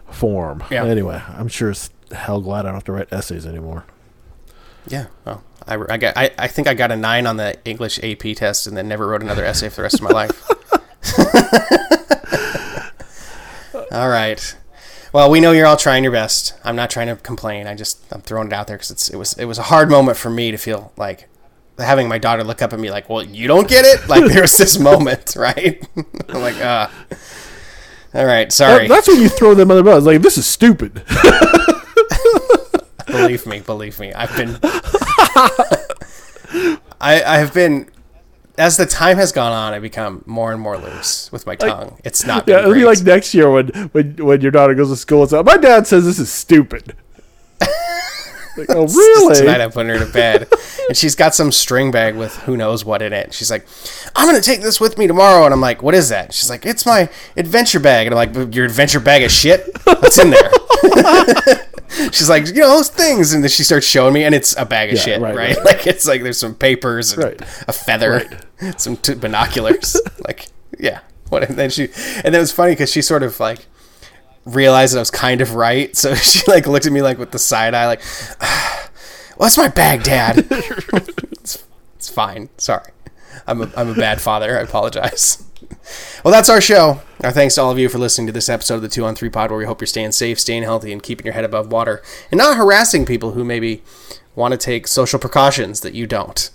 form. 0.10 0.64
Yeah. 0.72 0.86
Anyway, 0.86 1.22
I'm 1.28 1.48
sure 1.48 1.70
it's 1.70 1.90
hell 2.12 2.42
glad 2.42 2.62
I 2.66 2.70
don't 2.70 2.74
have 2.76 2.84
to 2.86 2.92
write 2.92 3.08
essays 3.14 3.46
anymore. 3.46 3.86
Yeah. 4.88 5.06
Well, 5.26 5.44
I, 5.68 5.78
I 5.90 5.98
got 5.98 6.18
I, 6.18 6.32
I 6.38 6.48
think 6.48 6.68
I 6.68 6.74
got 6.74 6.92
a 6.92 6.96
nine 6.98 7.26
on 7.28 7.38
the 7.38 7.56
English 7.66 8.00
AP 8.04 8.36
test, 8.36 8.66
and 8.68 8.76
then 8.76 8.88
never 8.88 9.08
wrote 9.08 9.22
another 9.22 9.46
essay 9.46 9.70
for 9.70 9.78
the 9.78 9.84
rest 9.84 9.96
of 9.96 10.02
my 10.02 10.10
life. 10.10 10.50
all 13.92 14.10
right. 14.10 14.56
Well, 15.14 15.30
we 15.30 15.42
know 15.42 15.52
you're 15.52 15.66
all 15.66 15.76
trying 15.78 16.04
your 16.04 16.14
best. 16.14 16.54
I'm 16.64 16.76
not 16.76 16.90
trying 16.90 17.08
to 17.08 17.16
complain. 17.18 17.68
I 17.68 17.76
just 17.76 18.02
I'm 18.14 18.22
throwing 18.22 18.48
it 18.48 18.54
out 18.54 18.68
there 18.68 18.78
because 18.78 18.92
it's 18.92 19.10
it 19.10 19.18
was 19.18 19.34
it 19.34 19.46
was 19.46 19.58
a 19.58 19.64
hard 19.64 19.90
moment 19.90 20.18
for 20.18 20.30
me 20.30 20.52
to 20.52 20.58
feel 20.58 20.94
like 20.96 21.28
having 21.78 22.08
my 22.08 22.18
daughter 22.18 22.44
look 22.44 22.62
up 22.62 22.72
at 22.74 22.80
me 22.80 22.90
like, 22.92 23.10
"Well, 23.10 23.24
you 23.24 23.48
don't 23.48 23.68
get 23.68 23.84
it." 23.86 24.08
Like 24.08 24.26
there 24.32 24.42
was 24.42 24.56
this 24.56 24.80
moment, 24.80 25.36
right? 25.38 25.86
I'm 26.30 26.42
like, 26.42 26.58
uh 26.62 26.88
All 28.14 28.26
right, 28.26 28.52
sorry. 28.54 28.88
That- 28.88 28.96
that's 28.96 29.08
when 29.10 29.22
you 29.22 29.28
throw 29.30 29.54
them 29.54 29.70
under 29.72 29.84
the 29.84 29.90
bus. 29.92 30.04
Like 30.06 30.22
this 30.22 30.38
is 30.38 30.46
stupid. 30.46 31.04
believe 33.08 33.46
me, 33.46 33.60
believe 33.60 34.00
me. 34.00 34.14
I've 34.14 34.36
been 34.38 34.58
I 37.02 37.24
I 37.26 37.38
have 37.38 37.54
been 37.54 37.90
as 38.62 38.78
the 38.78 38.86
time 38.86 39.18
has 39.18 39.32
gone 39.32 39.52
on, 39.52 39.74
I 39.74 39.80
become 39.80 40.24
more 40.28 40.52
and 40.54 40.62
more 40.62 40.78
loose 40.78 41.32
with 41.32 41.48
my 41.48 41.56
tongue. 41.56 41.98
It's 42.04 42.26
not 42.26 42.48
yeah, 42.48 42.60
it'll 42.60 42.74
be 42.76 42.86
like 42.86 43.02
next 43.02 43.34
year 43.34 43.50
when 43.52 43.68
when 43.92 44.16
when 44.18 44.42
your 44.42 44.52
daughter 44.52 44.76
goes 44.76 44.90
to 44.90 44.96
school 44.96 45.22
and 45.22 45.30
says, 45.32 45.44
"My 45.44 45.58
dad 45.58 45.88
says 45.88 46.06
this 46.06 46.20
is 46.20 46.32
stupid." 46.32 46.96
like, 48.58 48.70
oh 48.70 48.86
really? 48.86 49.36
Tonight 49.36 49.62
I'm 49.62 49.72
putting 49.72 49.90
her 49.90 50.06
to 50.06 50.12
bed, 50.12 50.48
and 50.88 50.96
she's 50.96 51.16
got 51.16 51.34
some 51.34 51.52
string 51.52 51.90
bag 51.90 52.16
with 52.16 52.36
who 52.44 52.56
knows 52.56 52.86
what 52.86 53.02
in 53.02 53.14
it. 53.14 53.34
She's 53.34 53.50
like, 53.50 53.66
"I'm 54.16 54.28
gonna 54.28 54.42
take 54.42 54.62
this 54.62 54.80
with 54.80 54.96
me 54.98 55.08
tomorrow," 55.08 55.44
and 55.46 55.54
I'm 55.56 55.62
like, 55.62 55.82
"What 55.82 55.96
is 55.96 56.10
that?" 56.10 56.32
She's 56.32 56.50
like, 56.50 56.64
"It's 56.64 56.86
my 56.86 57.10
adventure 57.36 57.80
bag," 57.80 58.06
and 58.06 58.14
I'm 58.16 58.34
like, 58.36 58.54
"Your 58.56 58.66
adventure 58.66 59.00
bag 59.00 59.24
of 59.24 59.32
shit? 59.32 59.66
What's 59.86 60.20
in 60.20 60.30
there?" 60.30 60.52
she's 62.12 62.30
like, 62.30 62.48
"You 62.48 62.62
know 62.62 62.70
those 62.70 62.90
things," 62.90 63.34
and 63.34 63.44
then 63.44 63.50
she 63.50 63.64
starts 63.64 63.86
showing 63.88 64.14
me, 64.14 64.24
and 64.24 64.36
it's 64.36 64.56
a 64.58 64.66
bag 64.66 64.90
of 64.90 64.96
Yeah, 64.98 65.02
shit, 65.02 65.22
right, 65.22 65.36
right, 65.36 65.56
right. 65.58 65.66
Like 65.72 65.88
it's 65.88 66.08
like 66.08 66.22
there's 66.24 66.40
some 66.40 66.56
papers, 66.56 67.14
and 67.14 67.24
Right. 67.24 67.42
a 67.68 67.74
feather, 67.74 68.28
some 68.78 68.98
t- 68.98 69.16
binoculars, 69.16 70.00
like 70.28 70.48
yeah. 70.80 71.02
What? 71.30 71.44
And 71.48 71.58
then 71.58 71.70
she, 71.70 71.84
and 71.86 72.26
then 72.26 72.36
it 72.36 72.40
was 72.40 72.52
funny 72.52 72.74
because 72.74 72.92
she 72.92 73.02
sort 73.02 73.24
of 73.24 73.40
like 73.40 73.66
realized 74.46 74.94
that 74.94 75.00
I 75.00 75.02
was 75.02 75.12
kind 75.12 75.40
of 75.42 75.56
right. 75.56 75.96
So 75.96 76.14
she 76.16 76.42
like 76.50 76.68
looked 76.68 76.86
at 76.86 76.92
me 76.92 77.02
like 77.02 77.18
with 77.18 77.32
the 77.32 77.40
side 77.40 77.74
eye, 77.74 77.88
like, 77.88 78.04
"What's 79.38 79.58
my 79.58 79.70
bag, 79.70 80.04
Dad?" 80.04 80.46
it's, 80.50 81.66
it's 81.96 82.10
fine. 82.10 82.50
Sorry, 82.58 82.92
I'm 83.48 83.62
a, 83.62 83.72
I'm 83.76 83.90
a 83.90 83.96
bad 83.96 84.22
father. 84.22 84.58
I 84.58 84.62
apologize. 84.62 85.44
Well, 86.24 86.34
that's 86.34 86.50
our 86.50 86.62
show. 86.62 87.02
Our 87.24 87.32
thanks 87.32 87.56
to 87.56 87.62
all 87.62 87.72
of 87.72 87.80
you 87.80 87.88
for 87.90 87.98
listening 87.98 88.28
to 88.28 88.34
this 88.34 88.50
episode 88.50 88.76
of 88.76 88.82
the 88.82 88.90
Two 88.90 89.06
on 89.06 89.16
Three 89.16 89.30
Pod, 89.30 89.50
where 89.52 89.58
we 89.58 89.66
hope 89.66 89.82
you're 89.82 89.88
staying 89.88 90.12
safe, 90.12 90.40
staying 90.40 90.64
healthy, 90.64 90.92
and 90.92 91.02
keeping 91.02 91.26
your 91.26 91.34
head 91.34 91.46
above 91.46 91.72
water, 91.72 92.02
and 92.30 92.38
not 92.38 92.58
harassing 92.58 93.06
people 93.06 93.32
who 93.32 93.44
maybe 93.44 93.82
want 94.36 94.52
to 94.52 94.58
take 94.58 94.88
social 94.88 95.18
precautions 95.20 95.82
that 95.82 95.94
you 95.94 96.06
don't. 96.06 96.50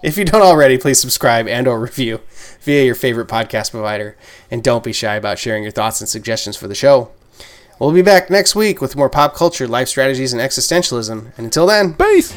If 0.00 0.16
you 0.16 0.24
don't 0.24 0.42
already, 0.42 0.78
please 0.78 1.00
subscribe 1.00 1.48
and 1.48 1.66
or 1.66 1.80
review 1.80 2.20
via 2.60 2.84
your 2.84 2.94
favorite 2.94 3.26
podcast 3.26 3.72
provider, 3.72 4.16
and 4.48 4.62
don't 4.62 4.84
be 4.84 4.92
shy 4.92 5.16
about 5.16 5.40
sharing 5.40 5.64
your 5.64 5.72
thoughts 5.72 6.00
and 6.00 6.08
suggestions 6.08 6.56
for 6.56 6.68
the 6.68 6.74
show. 6.74 7.10
We'll 7.80 7.92
be 7.92 8.02
back 8.02 8.30
next 8.30 8.54
week 8.54 8.80
with 8.80 8.94
more 8.94 9.10
pop 9.10 9.34
culture, 9.34 9.66
life 9.66 9.88
strategies, 9.88 10.32
and 10.32 10.40
existentialism. 10.40 11.36
And 11.36 11.46
until 11.46 11.66
then, 11.66 11.92
Base. 11.92 12.32